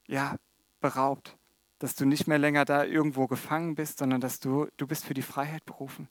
ja, 0.07 0.35
beraubt, 0.79 1.38
dass 1.80 1.95
du 1.95 2.05
nicht 2.05 2.27
mehr 2.27 2.38
länger 2.38 2.65
da 2.65 2.84
irgendwo 2.84 3.27
gefangen 3.27 3.75
bist, 3.75 3.99
sondern 3.99 4.21
dass 4.21 4.39
du, 4.39 4.67
du 4.77 4.86
bist 4.86 5.05
für 5.05 5.13
die 5.13 5.21
Freiheit 5.21 5.65
berufen. 5.65 6.09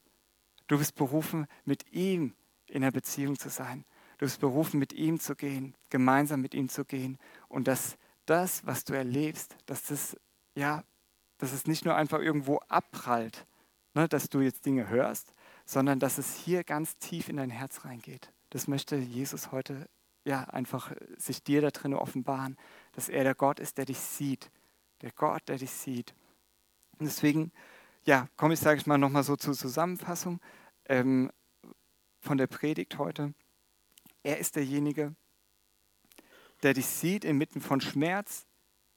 Du 0.66 0.78
bist 0.78 0.96
berufen, 0.96 1.46
mit 1.64 1.92
ihm 1.92 2.34
in 2.66 2.82
der 2.82 2.90
Beziehung 2.90 3.38
zu 3.38 3.48
sein. 3.48 3.84
Du 4.18 4.26
bist 4.26 4.40
berufen, 4.40 4.78
mit 4.78 4.92
ihm 4.92 5.20
zu 5.20 5.36
gehen, 5.36 5.74
gemeinsam 5.90 6.40
mit 6.40 6.54
ihm 6.54 6.68
zu 6.68 6.84
gehen. 6.84 7.18
Und 7.48 7.68
dass 7.68 7.96
das, 8.26 8.66
was 8.66 8.84
du 8.84 8.94
erlebst, 8.94 9.56
dass 9.66 9.84
das, 9.84 10.16
ja, 10.54 10.82
dass 11.38 11.52
es 11.52 11.66
nicht 11.66 11.84
nur 11.84 11.94
einfach 11.94 12.18
irgendwo 12.18 12.58
abprallt, 12.68 13.46
ne, 13.94 14.08
dass 14.08 14.28
du 14.28 14.40
jetzt 14.40 14.66
Dinge 14.66 14.88
hörst, 14.88 15.32
sondern 15.64 15.98
dass 16.00 16.18
es 16.18 16.36
hier 16.36 16.64
ganz 16.64 16.96
tief 16.98 17.28
in 17.28 17.36
dein 17.36 17.50
Herz 17.50 17.84
reingeht. 17.84 18.32
Das 18.50 18.68
möchte 18.68 18.96
Jesus 18.96 19.52
heute 19.52 19.88
ja 20.24 20.44
einfach 20.44 20.92
sich 21.16 21.42
dir 21.42 21.60
da 21.60 21.70
drin 21.70 21.94
offenbaren, 21.94 22.56
dass 22.92 23.08
er 23.08 23.24
der 23.24 23.34
Gott 23.34 23.60
ist, 23.60 23.78
der 23.78 23.84
dich 23.84 23.98
sieht, 23.98 24.50
der 25.02 25.12
Gott, 25.12 25.42
der 25.48 25.56
dich 25.58 25.70
sieht. 25.70 26.14
Und 26.98 27.06
deswegen, 27.06 27.52
ja, 28.04 28.28
komme 28.36 28.54
ich, 28.54 28.60
sage 28.60 28.78
ich 28.78 28.86
mal, 28.86 28.98
nochmal 28.98 29.22
so 29.22 29.36
zur 29.36 29.54
Zusammenfassung 29.54 30.40
ähm, 30.86 31.30
von 32.20 32.38
der 32.38 32.46
Predigt 32.46 32.98
heute. 32.98 33.34
Er 34.22 34.38
ist 34.38 34.56
derjenige, 34.56 35.14
der 36.62 36.74
dich 36.74 36.86
sieht 36.86 37.24
inmitten 37.24 37.60
von 37.60 37.80
Schmerz, 37.80 38.46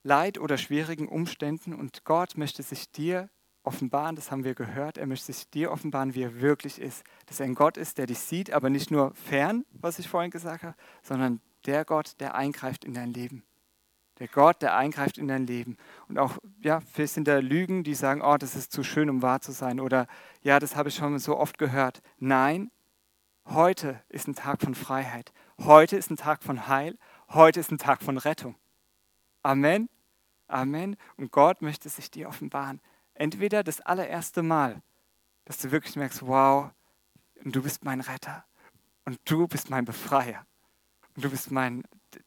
Leid 0.04 0.40
oder 0.40 0.58
schwierigen 0.58 1.08
Umständen 1.08 1.76
und 1.76 2.04
Gott 2.06 2.36
möchte 2.36 2.64
sich 2.64 2.92
dir 2.92 3.30
offenbaren, 3.64 4.16
das 4.16 4.32
haben 4.32 4.44
wir 4.44 4.56
gehört, 4.56 4.98
er 4.98 5.06
möchte 5.06 5.32
sich 5.32 5.48
dir 5.50 5.72
offenbaren, 5.72 6.16
wie 6.16 6.24
er 6.24 6.42
wirklich 6.42 6.82
ist. 6.82 7.04
Dass 7.28 7.40
er 7.40 7.46
ein 7.46 7.54
Gott 7.54 7.78
ist, 7.78 8.00
der 8.00 8.08
dich 8.08 8.20
sieht, 8.20 8.52
aber 8.52 8.72
nicht 8.72 8.90
nur 8.90 9.14
fern, 9.14 9.64
was 9.72 10.00
ich 10.00 10.08
vorhin 10.08 10.32
gesagt 10.32 10.64
habe, 10.64 10.76
sondern 11.04 11.40
der 11.68 11.86
Gott, 11.86 12.20
der 12.20 12.34
eingreift 12.34 12.86
in 12.86 12.96
dein 12.96 13.14
Leben. 13.14 13.44
Der 14.20 14.28
Gott, 14.28 14.62
der 14.62 14.76
eingreift 14.76 15.18
in 15.18 15.28
dein 15.28 15.48
Leben. 15.48 15.78
Und 16.08 16.20
auch, 16.20 16.38
ja, 16.62 16.80
vielleicht 16.80 17.14
sind 17.14 17.28
da 17.28 17.40
Lügen, 17.40 17.84
die 17.84 17.96
sagen, 17.96 18.22
oh, 18.22 18.38
das 18.38 18.56
ist 18.56 18.72
zu 18.72 18.84
schön, 18.84 19.10
um 19.10 19.22
wahr 19.22 19.42
zu 19.42 19.52
sein. 19.52 19.80
Oder, 19.80 20.08
ja, 20.42 20.60
das 20.60 20.76
habe 20.76 20.90
ich 20.90 20.96
schon 20.96 21.18
so 21.18 21.38
oft 21.38 21.58
gehört. 21.58 22.02
Nein, 22.20 22.72
Heute 23.46 24.02
ist 24.08 24.28
ein 24.28 24.36
Tag 24.36 24.62
von 24.62 24.76
Freiheit. 24.76 25.34
Heute 25.60 25.98
ist 25.98 26.10
ein 26.10 26.16
Tag 26.16 26.44
von 26.44 26.68
Heil. 26.68 26.98
Heute 27.30 27.60
ist 27.60 27.72
ein 27.72 27.78
Tag 27.78 28.02
von 28.02 28.18
Rettung. 28.18 28.56
Amen. 29.44 29.90
Amen. 30.48 30.96
Und 31.18 31.32
Gott 31.32 31.62
möchte 31.62 31.90
sich 31.90 32.12
dir 32.12 32.30
offenbaren. 32.30 32.80
Entweder 33.14 33.64
das 33.64 33.82
allererste 33.82 34.44
Mal, 34.44 34.82
dass 35.46 35.58
du 35.58 35.72
wirklich 35.72 35.96
merkst, 35.96 36.26
wow, 36.26 36.72
du 37.44 37.62
bist 37.62 37.84
mein 37.84 38.00
Retter 38.00 38.46
und 39.06 39.20
du 39.26 39.48
bist 39.48 39.70
mein 39.70 39.86
Befreier. 39.86 40.46
Und 41.16 41.26
du 41.26 41.30
bist 41.30 41.52
mein, 41.52 41.84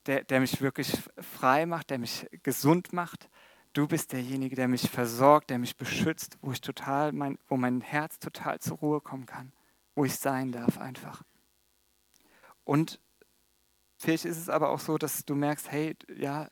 der, 0.06 0.24
der 0.24 0.40
mich 0.40 0.60
wirklich 0.60 0.92
frei 1.18 1.66
macht, 1.66 1.90
der 1.90 1.98
mich 1.98 2.26
gesund 2.42 2.92
macht. 2.92 3.28
Du 3.72 3.88
bist 3.88 4.12
derjenige, 4.12 4.56
der 4.56 4.68
mich 4.68 4.90
versorgt, 4.90 5.50
der 5.50 5.58
mich 5.58 5.76
beschützt, 5.76 6.38
wo 6.42 6.52
ich 6.52 6.60
total 6.60 7.12
mein, 7.12 7.38
wo 7.48 7.56
mein 7.56 7.80
Herz 7.80 8.18
total 8.18 8.60
zur 8.60 8.78
Ruhe 8.78 9.00
kommen 9.00 9.26
kann 9.26 9.52
wo 9.94 10.04
ich 10.04 10.16
sein 10.16 10.52
darf 10.52 10.78
einfach. 10.78 11.22
Und 12.64 13.00
vielleicht 13.96 14.24
ist 14.24 14.38
es 14.38 14.48
aber 14.48 14.70
auch 14.70 14.80
so, 14.80 14.98
dass 14.98 15.24
du 15.24 15.34
merkst, 15.34 15.70
hey, 15.70 15.96
ja, 16.16 16.48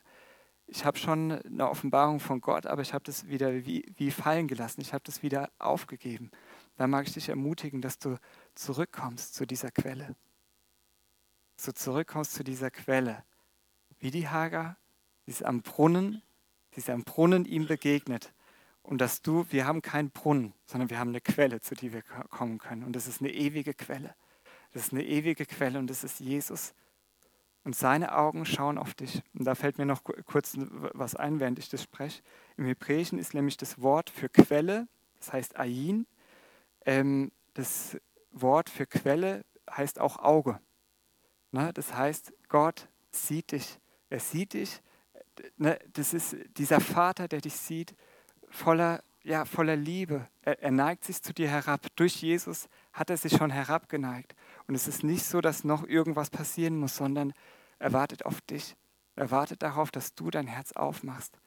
ich 0.65 0.85
habe 0.85 0.97
schon 0.97 1.31
eine 1.31 1.69
Offenbarung 1.69 2.19
von 2.19 2.39
Gott, 2.39 2.65
aber 2.65 2.81
ich 2.81 2.93
habe 2.93 3.03
das 3.03 3.27
wieder 3.27 3.65
wie, 3.65 3.85
wie 3.97 4.11
fallen 4.11 4.47
gelassen, 4.47 4.81
ich 4.81 4.93
habe 4.93 5.03
das 5.03 5.21
wieder 5.21 5.51
aufgegeben. 5.59 6.31
Da 6.77 6.87
mag 6.87 7.05
ich 7.05 7.13
dich 7.13 7.29
ermutigen, 7.29 7.81
dass 7.81 7.99
du 7.99 8.17
zurückkommst 8.55 9.35
zu 9.35 9.45
dieser 9.45 9.71
Quelle. 9.71 10.15
Dass 11.55 11.65
du 11.65 11.73
zurückkommst 11.73 12.33
zu 12.33 12.43
dieser 12.43 12.71
Quelle. 12.71 13.23
Wie 13.99 14.11
die 14.11 14.27
Hager, 14.27 14.77
sie 15.25 15.31
ist 15.31 15.45
am 15.45 15.61
Brunnen, 15.61 16.21
sie 16.71 16.79
ist 16.79 16.89
am 16.89 17.03
Brunnen 17.03 17.45
ihm 17.45 17.67
begegnet 17.67 18.33
und 18.83 18.99
dass 18.99 19.21
du, 19.21 19.45
wir 19.49 19.65
haben 19.65 19.81
keinen 19.81 20.11
Brunnen, 20.11 20.53
sondern 20.65 20.89
wir 20.89 20.99
haben 20.99 21.09
eine 21.09 21.21
Quelle, 21.21 21.61
zu 21.61 21.73
der 21.73 21.93
wir 21.93 22.01
kommen 22.01 22.57
können. 22.57 22.83
Und 22.83 22.95
das 22.95 23.07
ist 23.07 23.21
eine 23.21 23.31
ewige 23.31 23.73
Quelle. 23.73 24.13
Das 24.73 24.87
ist 24.87 24.93
eine 24.93 25.05
ewige 25.05 25.45
Quelle 25.45 25.79
und 25.79 25.89
das 25.89 26.03
ist 26.03 26.19
Jesus. 26.19 26.73
Und 27.63 27.77
seine 27.77 28.13
Augen 28.17 28.45
schauen 28.45 28.77
auf 28.77 28.93
dich. 28.93 29.23
Und 29.33 29.45
da 29.45 29.55
fällt 29.55 29.77
mir 29.77 29.85
noch 29.85 30.03
kurz 30.03 30.57
was 30.57 31.15
ein, 31.15 31.39
während 31.39 31.59
ich 31.59 31.69
das 31.69 31.83
spreche. 31.83 32.21
Im 32.57 32.65
Hebräischen 32.65 33.17
ist 33.17 33.33
nämlich 33.33 33.55
das 33.55 33.81
Wort 33.81 34.09
für 34.09 34.27
Quelle, 34.27 34.87
das 35.17 35.31
heißt 35.31 35.57
Ayin. 35.57 36.05
Ähm, 36.85 37.31
das 37.53 37.97
Wort 38.31 38.69
für 38.69 38.85
Quelle 38.85 39.45
heißt 39.71 39.99
auch 39.99 40.17
Auge. 40.17 40.59
Ne? 41.53 41.71
Das 41.73 41.93
heißt, 41.93 42.33
Gott 42.49 42.87
sieht 43.11 43.51
dich. 43.51 43.79
Er 44.09 44.19
sieht 44.19 44.53
dich. 44.53 44.81
Ne? 45.57 45.79
Das 45.93 46.13
ist 46.13 46.35
dieser 46.57 46.81
Vater, 46.81 47.27
der 47.27 47.41
dich 47.41 47.55
sieht 47.55 47.95
voller, 48.49 49.03
ja, 49.23 49.45
voller 49.45 49.75
Liebe. 49.75 50.27
Er, 50.41 50.71
neigt 50.71 51.05
sich 51.05 51.21
zu 51.21 51.33
dir 51.33 51.47
herab. 51.49 51.85
Durch 51.95 52.21
Jesus 52.21 52.67
hat 52.91 53.09
er 53.09 53.17
sich 53.17 53.37
schon 53.37 53.51
herabgeneigt. 53.51 54.35
Und 54.67 54.75
es 54.75 54.87
ist 54.87 55.03
nicht 55.03 55.23
so, 55.25 55.41
dass 55.41 55.63
noch 55.63 55.87
irgendwas 55.87 56.29
passieren 56.29 56.77
muss, 56.77 56.97
sondern 56.97 57.33
er 57.79 57.93
wartet 57.93 58.25
auf 58.25 58.41
dich. 58.41 58.75
Er 59.15 59.29
wartet 59.29 59.61
darauf, 59.61 59.91
dass 59.91 60.15
du 60.15 60.31
dein 60.31 60.47
Herz 60.47 60.71
aufmachst. 60.71 61.37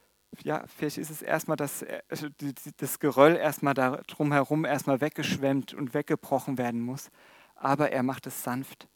Ja, 0.43 0.65
vielleicht 0.69 0.99
ist 0.99 1.11
es 1.11 1.23
erstmal 1.23 1.57
das, 1.57 1.85
also 2.09 2.29
das 2.77 2.99
Geröll 3.01 3.37
erstmal 3.37 3.75
da 3.75 4.03
drumherum 4.07 4.65
erstmal 4.65 5.01
weggeschwemmt 5.01 5.75
und 5.75 5.95
weggebrochen 5.95 6.59
werden 6.59 6.81
muss. 6.81 7.11
Aber 7.55 7.91
er 7.91 8.03
macht 8.03 8.27
es 8.27 8.43
sanft. 8.43 8.87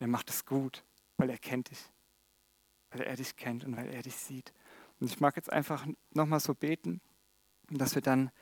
Er 0.00 0.08
macht 0.08 0.30
es 0.30 0.44
gut, 0.44 0.84
weil 1.16 1.30
er 1.30 1.38
kennt 1.38 1.70
dich. 1.70 1.92
Weil 2.90 3.02
er 3.02 3.14
dich 3.14 3.36
kennt 3.36 3.64
und 3.64 3.76
weil 3.76 3.88
er 3.94 4.02
dich 4.02 4.16
sieht. 4.16 4.52
Und 4.98 5.06
ich 5.06 5.20
mag 5.20 5.36
jetzt 5.36 5.52
einfach 5.52 5.86
nochmal 6.10 6.40
so 6.40 6.54
beten. 6.54 7.00
Dass 7.68 7.94
wir 7.94 8.02
dann 8.02 8.32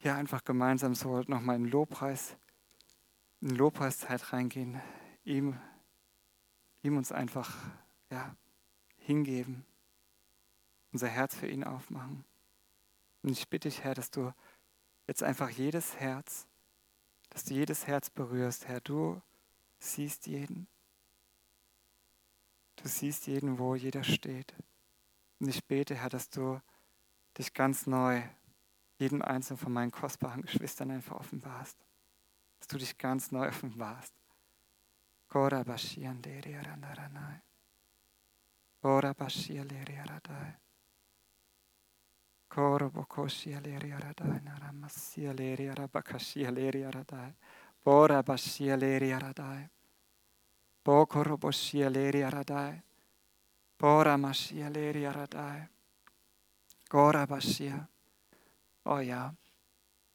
ja 0.00 0.16
einfach 0.16 0.42
gemeinsam 0.42 0.94
so 0.94 1.20
nochmal 1.28 1.56
in 1.56 1.66
Lobpreis, 1.66 2.36
in 3.40 3.50
Lobpreiszeit 3.50 4.32
reingehen, 4.32 4.80
ihm, 5.22 5.56
ihm 6.82 6.96
uns 6.96 7.12
einfach 7.12 7.54
ja, 8.10 8.34
hingeben, 8.96 9.64
unser 10.92 11.08
Herz 11.08 11.36
für 11.36 11.46
ihn 11.46 11.62
aufmachen. 11.62 12.24
Und 13.22 13.30
ich 13.30 13.48
bitte 13.48 13.68
dich, 13.68 13.84
Herr, 13.84 13.94
dass 13.94 14.10
du 14.10 14.32
jetzt 15.06 15.22
einfach 15.22 15.50
jedes 15.50 15.96
Herz, 15.96 16.46
dass 17.28 17.44
du 17.44 17.54
jedes 17.54 17.86
Herz 17.86 18.10
berührst, 18.10 18.66
Herr. 18.66 18.80
Du 18.80 19.20
siehst 19.80 20.26
jeden. 20.26 20.68
Du 22.76 22.88
siehst 22.88 23.26
jeden, 23.26 23.58
wo 23.58 23.74
jeder 23.74 24.04
steht. 24.04 24.54
Und 25.38 25.48
ich 25.48 25.64
bete, 25.64 25.94
Herr, 25.94 26.08
dass 26.08 26.30
du 26.30 26.60
dich 27.36 27.52
ganz 27.52 27.86
neu 27.86 28.22
jedem 28.98 29.22
einzelnen 29.22 29.58
von 29.58 29.72
meinen 29.72 29.90
kostbaren 29.90 30.42
Geschwistern 30.42 30.90
einfach 30.90 31.16
offenbarst. 31.16 31.76
Dass 32.58 32.68
du 32.68 32.78
dich 32.78 32.96
ganz 32.98 33.32
neu 33.32 33.48
offenbarst. 33.48 34.14
Kora 35.28 35.62
bashian 35.62 36.20
deri 36.20 36.56
arandaranai. 36.56 37.40
Ora 38.82 39.12
bashia 39.14 39.62
leri 39.62 39.96
aradai. 39.98 40.56
Aradai. 43.92 44.40
Naramasia 44.42 45.32
leri 45.32 45.68
arabakashia 45.68 46.50
leri 46.50 46.84
aradai. 46.84 47.34
Bora 47.84 48.22
bashia 48.22 48.76
leri 48.76 49.12
aradai. 49.12 49.68
Bokoro 50.84 51.36
boshia 51.36 51.90
leri 51.90 52.22
aradai. 52.22 52.82
Bora 53.78 54.16
mashia 54.16 54.70
leri 54.70 55.06
aradai. 55.06 55.68
Gora 56.90 57.26
bashia. 57.26 57.88
Oh 58.84 58.98
ja, 59.00 59.34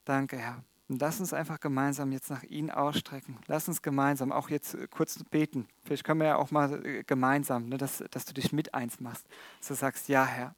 danke 0.05 0.37
Herr. 0.37 0.63
Und 0.87 1.01
lass 1.01 1.19
uns 1.19 1.33
einfach 1.33 1.59
gemeinsam 1.59 2.11
jetzt 2.11 2.29
nach 2.29 2.43
ihnen 2.43 2.69
ausstrecken. 2.69 3.39
Lass 3.47 3.67
uns 3.67 3.81
gemeinsam 3.81 4.31
auch 4.31 4.49
jetzt 4.49 4.77
kurz 4.91 5.23
beten. 5.31 5.67
Vielleicht 5.83 6.03
können 6.03 6.19
wir 6.19 6.27
ja 6.27 6.35
auch 6.35 6.51
mal 6.51 6.85
äh, 6.85 7.03
gemeinsam, 7.03 7.69
ne, 7.69 7.77
dass, 7.77 8.03
dass 8.11 8.25
du 8.25 8.33
dich 8.33 8.53
mit 8.53 8.75
eins 8.75 8.99
machst. 8.99 9.25
Dass 9.59 9.69
du 9.69 9.73
sagst, 9.73 10.09
ja 10.09 10.25
Herr. 10.25 10.55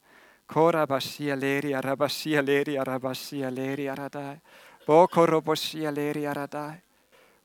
Kora 0.48 0.86
bashia 0.86 1.36
leri 1.36 1.74
arabashia 1.76 2.42
leri 2.42 2.78
arabashia 2.78 3.50
leri 3.50 3.90
aradai. 3.90 4.42
Bokoro 4.86 5.42
boshia 5.42 5.92
leri 5.92 6.28
aradai. 6.28 6.82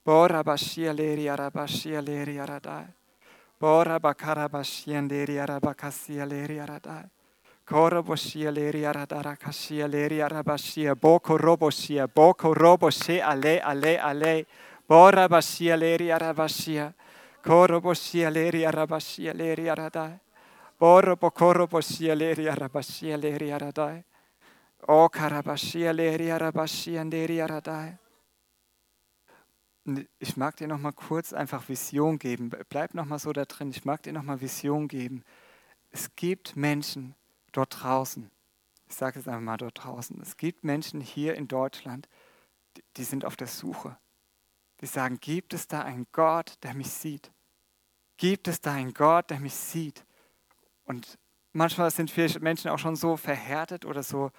Bora 0.04 0.42
basia 0.42 0.92
leri 0.92 1.28
arabasia 1.30 2.02
leri 2.02 2.38
aradai. 2.40 2.86
Bora 3.60 4.00
bakara 4.00 4.48
basian 4.48 5.08
leri 5.08 5.38
arabakasia 5.38 6.26
leri 6.28 6.60
aradai. 6.60 7.04
Koro 7.64 8.02
bosia 8.02 8.50
leri 8.50 8.84
aradara 8.84 9.36
kasia 9.36 9.86
leri 9.88 10.20
arabasia. 10.22 10.96
Boko 10.96 11.38
robosia. 11.38 12.08
Boko 12.08 12.54
robosia 12.54 13.28
ale 13.28 13.60
ale 13.62 14.00
ale. 14.00 14.46
Bora 14.88 15.28
basia 15.28 15.76
leri 15.76 16.10
arabasia. 16.12 16.92
Koro 17.42 17.80
bosia 17.80 18.30
leri 18.30 18.66
arabasia 18.66 19.32
leri 19.34 19.70
aradai. 19.70 20.18
Boro 20.80 21.16
bokoro 21.16 21.68
bosia 21.68 22.18
leri 22.18 22.48
arabasia 22.48 23.16
leri 23.16 23.52
aradai. 23.52 24.04
O 24.88 25.08
karabasia 25.08 25.92
leri 25.96 26.32
arabasia 26.32 27.04
leri 27.04 27.40
aradai. 27.40 27.94
Ich 30.18 30.36
mag 30.36 30.56
dir 30.56 30.68
noch 30.68 30.78
mal 30.78 30.92
kurz 30.92 31.32
einfach 31.32 31.68
Vision 31.68 32.18
geben. 32.18 32.50
Bleib 32.68 32.94
noch 32.94 33.04
mal 33.04 33.18
so 33.18 33.32
da 33.32 33.44
drin. 33.44 33.70
Ich 33.70 33.84
mag 33.84 34.02
dir 34.02 34.12
noch 34.12 34.22
mal 34.22 34.40
Vision 34.40 34.88
geben. 34.88 35.24
Es 35.90 36.14
gibt 36.14 36.56
Menschen, 36.56 37.14
dort 37.52 37.82
draußen, 37.82 38.30
ich 38.88 38.94
sage 38.94 39.18
es 39.18 39.28
einfach 39.28 39.42
mal 39.42 39.56
dort 39.56 39.84
draußen, 39.84 40.20
es 40.20 40.36
gibt 40.36 40.64
Menschen 40.64 41.00
hier 41.00 41.34
in 41.34 41.48
Deutschland, 41.48 42.08
die, 42.96 43.04
sind 43.04 43.24
auf 43.24 43.36
der 43.36 43.46
Suche. 43.46 43.98
Die 44.80 44.86
sagen, 44.86 45.18
gibt 45.20 45.54
es 45.54 45.68
da 45.68 45.82
einen 45.82 46.06
Gott, 46.12 46.54
der 46.62 46.74
mich 46.74 46.90
sieht? 46.90 47.30
Gibt 48.16 48.48
es 48.48 48.60
da 48.60 48.72
einen 48.72 48.94
Gott, 48.94 49.30
der 49.30 49.40
mich 49.40 49.54
sieht? 49.54 50.04
Und 50.84 51.18
manchmal 51.52 51.90
sind 51.90 52.10
viele 52.10 52.40
Menschen 52.40 52.70
auch 52.70 52.78
schon 52.78 52.96
so 52.96 53.16
verhärtet 53.16 53.84
oder 53.84 54.02
so, 54.02 54.30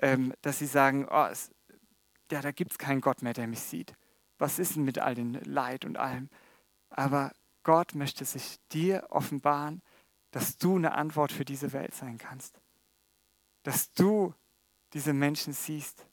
ähm, 0.00 0.34
dass 0.42 0.58
sie 0.58 0.66
sagen, 0.66 1.06
oh, 1.08 1.26
es, 1.30 1.50
ja, 2.30 2.40
da 2.42 2.50
gibt 2.50 2.72
es 2.72 2.78
keinen 2.78 3.00
Gott 3.00 3.22
mehr, 3.22 3.32
der 3.32 3.46
mich 3.46 3.60
sieht. 3.60 3.94
Was 4.38 4.58
ist 4.58 4.76
denn 4.76 4.84
mit 4.84 4.98
all 4.98 5.14
dem 5.14 5.34
Leid 5.44 5.84
und 5.84 5.96
allem? 5.96 6.28
Aber 6.90 7.32
Gott 7.62 7.94
möchte 7.94 8.24
sich 8.24 8.58
dir 8.70 9.06
offenbaren 9.10 9.82
dass 10.36 10.58
du 10.58 10.76
eine 10.76 10.92
Antwort 10.92 11.32
für 11.32 11.46
diese 11.46 11.72
Welt 11.72 11.94
sein 11.94 12.18
kannst. 12.18 12.60
Dass 13.62 13.90
du 13.94 14.34
diese 14.92 15.14
Menschen 15.14 15.54
siehst. 15.54 16.06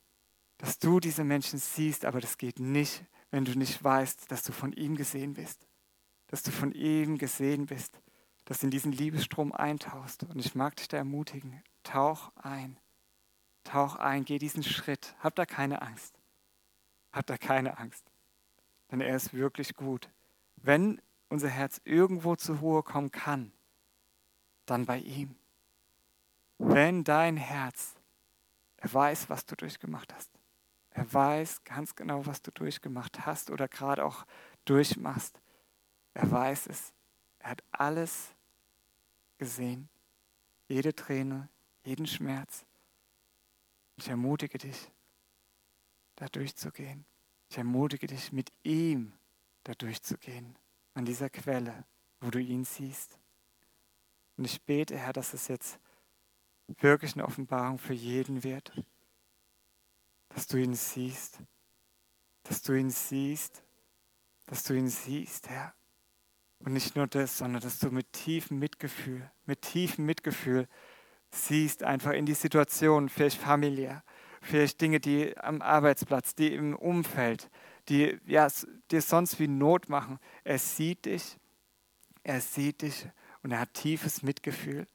Dass 0.57 0.80
du 0.80 1.01
diese 1.01 1.26
Menschen 1.26 1.59
siehst, 1.59 2.05
aber 2.05 2.21
das 2.21 2.38
geht 2.38 2.57
nicht, 2.57 3.03
wenn 3.32 3.43
du 3.43 3.51
nicht 3.57 3.84
weißt, 3.84 4.32
dass 4.32 4.43
du 4.43 4.53
von 4.53 4.71
ihm 4.71 4.95
gesehen 4.95 5.34
bist. 5.34 5.67
Dass 6.28 6.41
du 6.41 6.51
von 6.51 6.71
ihm 6.71 7.17
gesehen 7.17 7.65
bist. 7.65 7.99
Dass 8.45 8.59
du 8.59 8.67
in 8.67 8.71
diesen 8.71 8.93
Liebesstrom 8.93 9.51
eintauchst. 9.51 10.24
Und 10.24 10.39
ich 10.39 10.55
mag 10.55 10.78
dich 10.78 10.88
da 10.88 10.95
ermutigen. 10.95 11.61
Tauch 11.84 12.32
ein. 12.38 12.80
Tauch 13.65 13.97
ein, 13.97 14.24
geh 14.24 14.39
diesen 14.39 14.63
Schritt. 14.63 15.17
Hab 15.19 15.36
da 15.36 15.45
keine 15.45 15.82
Angst. 15.82 16.17
Hab 17.11 17.28
da 17.28 17.38
keine 17.38 17.78
Angst. 17.78 18.09
Denn 18.94 19.02
er 19.02 19.16
ist 19.16 19.34
wirklich 19.34 19.74
gut. 19.74 20.08
Wenn 20.56 21.02
unser 21.28 21.50
Herz 21.50 21.82
irgendwo 21.84 22.36
zur 22.36 22.60
Ruhe 22.60 22.84
kommen 22.84 23.10
kann, 23.10 23.52
dann 24.68 24.86
bei 24.86 25.00
ihm. 25.00 25.36
Wenn 26.60 27.04
dein 27.04 27.36
Herz, 27.36 27.96
er 28.78 28.94
weiß, 28.94 29.32
was 29.32 29.48
du 29.48 29.56
durchgemacht 29.56 30.14
hast. 30.14 30.30
Er 30.91 31.12
weiß 31.12 31.64
ganz 31.64 31.96
genau, 31.96 32.28
was 32.28 32.44
du 32.44 32.52
durchgemacht 32.52 33.26
hast 33.26 33.50
oder 33.50 33.68
gerade 33.68 34.06
auch 34.06 34.28
durchmachst. 34.66 35.41
Er 36.14 36.30
weiß 36.30 36.68
es. 36.68 36.94
Er 37.39 37.50
hat 37.50 37.64
alles 37.72 38.36
gesehen. 39.39 39.89
Jede 40.68 40.94
Träne, 40.94 41.50
jeden 41.84 42.06
Schmerz. 42.06 42.64
Ich 43.96 44.08
ermutige 44.08 44.60
dich, 44.60 44.91
da 46.16 46.28
durchzugehen. 46.28 47.08
Ich 47.54 47.60
ermutige 47.60 48.08
dich, 48.08 48.32
mit 48.32 48.51
ihm 48.64 49.14
da 49.64 49.76
durchzugehen, 49.76 50.58
an 50.95 51.06
dieser 51.06 51.30
Quelle, 51.30 51.86
wo 52.20 52.32
du 52.32 52.39
ihn 52.39 52.66
siehst. 52.66 53.20
Und 54.38 54.45
ich 54.45 54.64
bete, 54.64 54.97
Herr, 54.97 55.14
dass 55.14 55.36
es 55.36 55.49
jetzt 55.49 55.80
wirklich 56.80 57.14
eine 57.14 57.26
Offenbarung 57.26 57.78
für 57.78 57.93
jeden 57.93 58.43
wird. 58.43 58.74
Dass 60.30 60.47
du 60.47 60.58
ihn 60.58 60.74
siehst. 60.74 61.43
Dass 62.41 62.64
du 62.64 62.74
ihn 62.74 62.89
siehst. 62.89 63.64
Dass 64.47 64.64
du 64.64 64.74
ihn 64.74 64.88
siehst, 64.88 65.47
Herr. 65.47 65.76
Und 66.58 66.74
nicht 66.74 66.95
nur 66.95 67.06
das, 67.06 67.38
sondern 67.38 67.62
dass 67.62 67.78
du 67.78 67.91
mit 67.91 68.12
tiefem 68.14 68.58
Mitgefühl, 68.58 69.32
mit 69.45 69.62
tiefem 69.62 70.08
Mitgefühl 70.08 70.68
siehst, 71.30 71.84
einfach 71.84 72.14
in 72.14 72.26
die 72.26 72.34
Situation, 72.34 73.10
vielleicht 73.10 73.39
familiär, 73.39 74.04
vielleicht 74.44 74.82
Dinge, 74.82 75.00
die 75.00 75.38
am 75.38 75.62
Arbeitsplatz, 75.62 76.36
die 76.36 76.54
im 76.54 76.76
Umfeld, 76.76 77.50
die 77.89 78.20
ja, 78.26 78.48
dir 78.91 79.02
sonst 79.02 79.39
wie 79.39 79.48
Not 79.48 79.89
machen. 79.89 80.20
Er 80.44 80.60
sieht 80.60 81.06
dich, 81.06 81.38
er 82.24 82.41
sieht 82.41 82.82
dich 82.82 83.08
und 83.41 83.52
er 83.52 83.62
hat 83.62 83.74
tiefes 83.74 84.24
Mitgefühl 84.24 84.88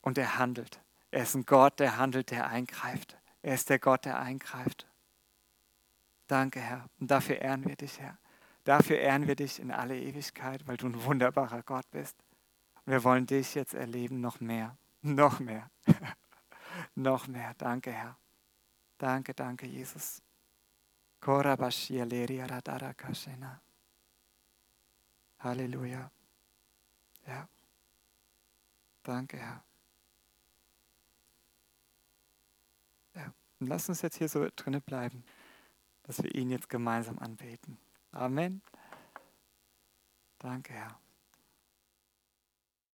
und 0.00 0.18
er 0.18 0.38
handelt. 0.38 0.80
Er 1.10 1.22
ist 1.22 1.34
ein 1.34 1.46
Gott, 1.46 1.78
der 1.78 1.96
handelt, 1.96 2.30
der 2.30 2.48
eingreift. 2.48 3.16
Er 3.42 3.54
ist 3.54 3.70
der 3.70 3.78
Gott, 3.78 4.04
der 4.04 4.18
eingreift. 4.18 4.88
Danke, 6.26 6.60
Herr. 6.60 6.86
Und 6.98 7.10
dafür 7.10 7.36
ehren 7.36 7.64
wir 7.64 7.76
dich, 7.76 8.00
Herr. 8.00 8.18
Dafür 8.64 8.98
ehren 8.98 9.26
wir 9.26 9.36
dich 9.36 9.60
in 9.60 9.70
alle 9.70 10.00
Ewigkeit, 10.00 10.66
weil 10.66 10.78
du 10.78 10.86
ein 10.86 11.04
wunderbarer 11.04 11.62
Gott 11.62 11.88
bist. 11.90 12.16
Und 12.84 12.92
wir 12.92 13.04
wollen 13.04 13.26
dich 13.26 13.54
jetzt 13.54 13.74
erleben 13.74 14.20
noch 14.20 14.40
mehr. 14.40 14.76
Noch 15.02 15.38
mehr. 15.38 15.70
noch 16.94 17.28
mehr. 17.28 17.54
Danke, 17.58 17.92
Herr. 17.92 18.16
Danke, 18.98 19.34
danke, 19.34 19.66
Jesus. 19.66 20.22
Halleluja. 25.38 26.10
Ja. 27.26 27.48
Danke, 29.02 29.38
Herr. 29.38 29.64
Ja. 33.14 33.32
Und 33.60 33.66
lass 33.68 33.88
uns 33.88 34.02
jetzt 34.02 34.16
hier 34.16 34.28
so 34.28 34.46
drinnen 34.56 34.82
bleiben, 34.82 35.24
dass 36.02 36.22
wir 36.22 36.34
ihn 36.34 36.50
jetzt 36.50 36.68
gemeinsam 36.68 37.18
anbeten. 37.18 37.78
Amen. 38.12 38.62
Danke, 40.38 40.72
Herr. 40.72 41.03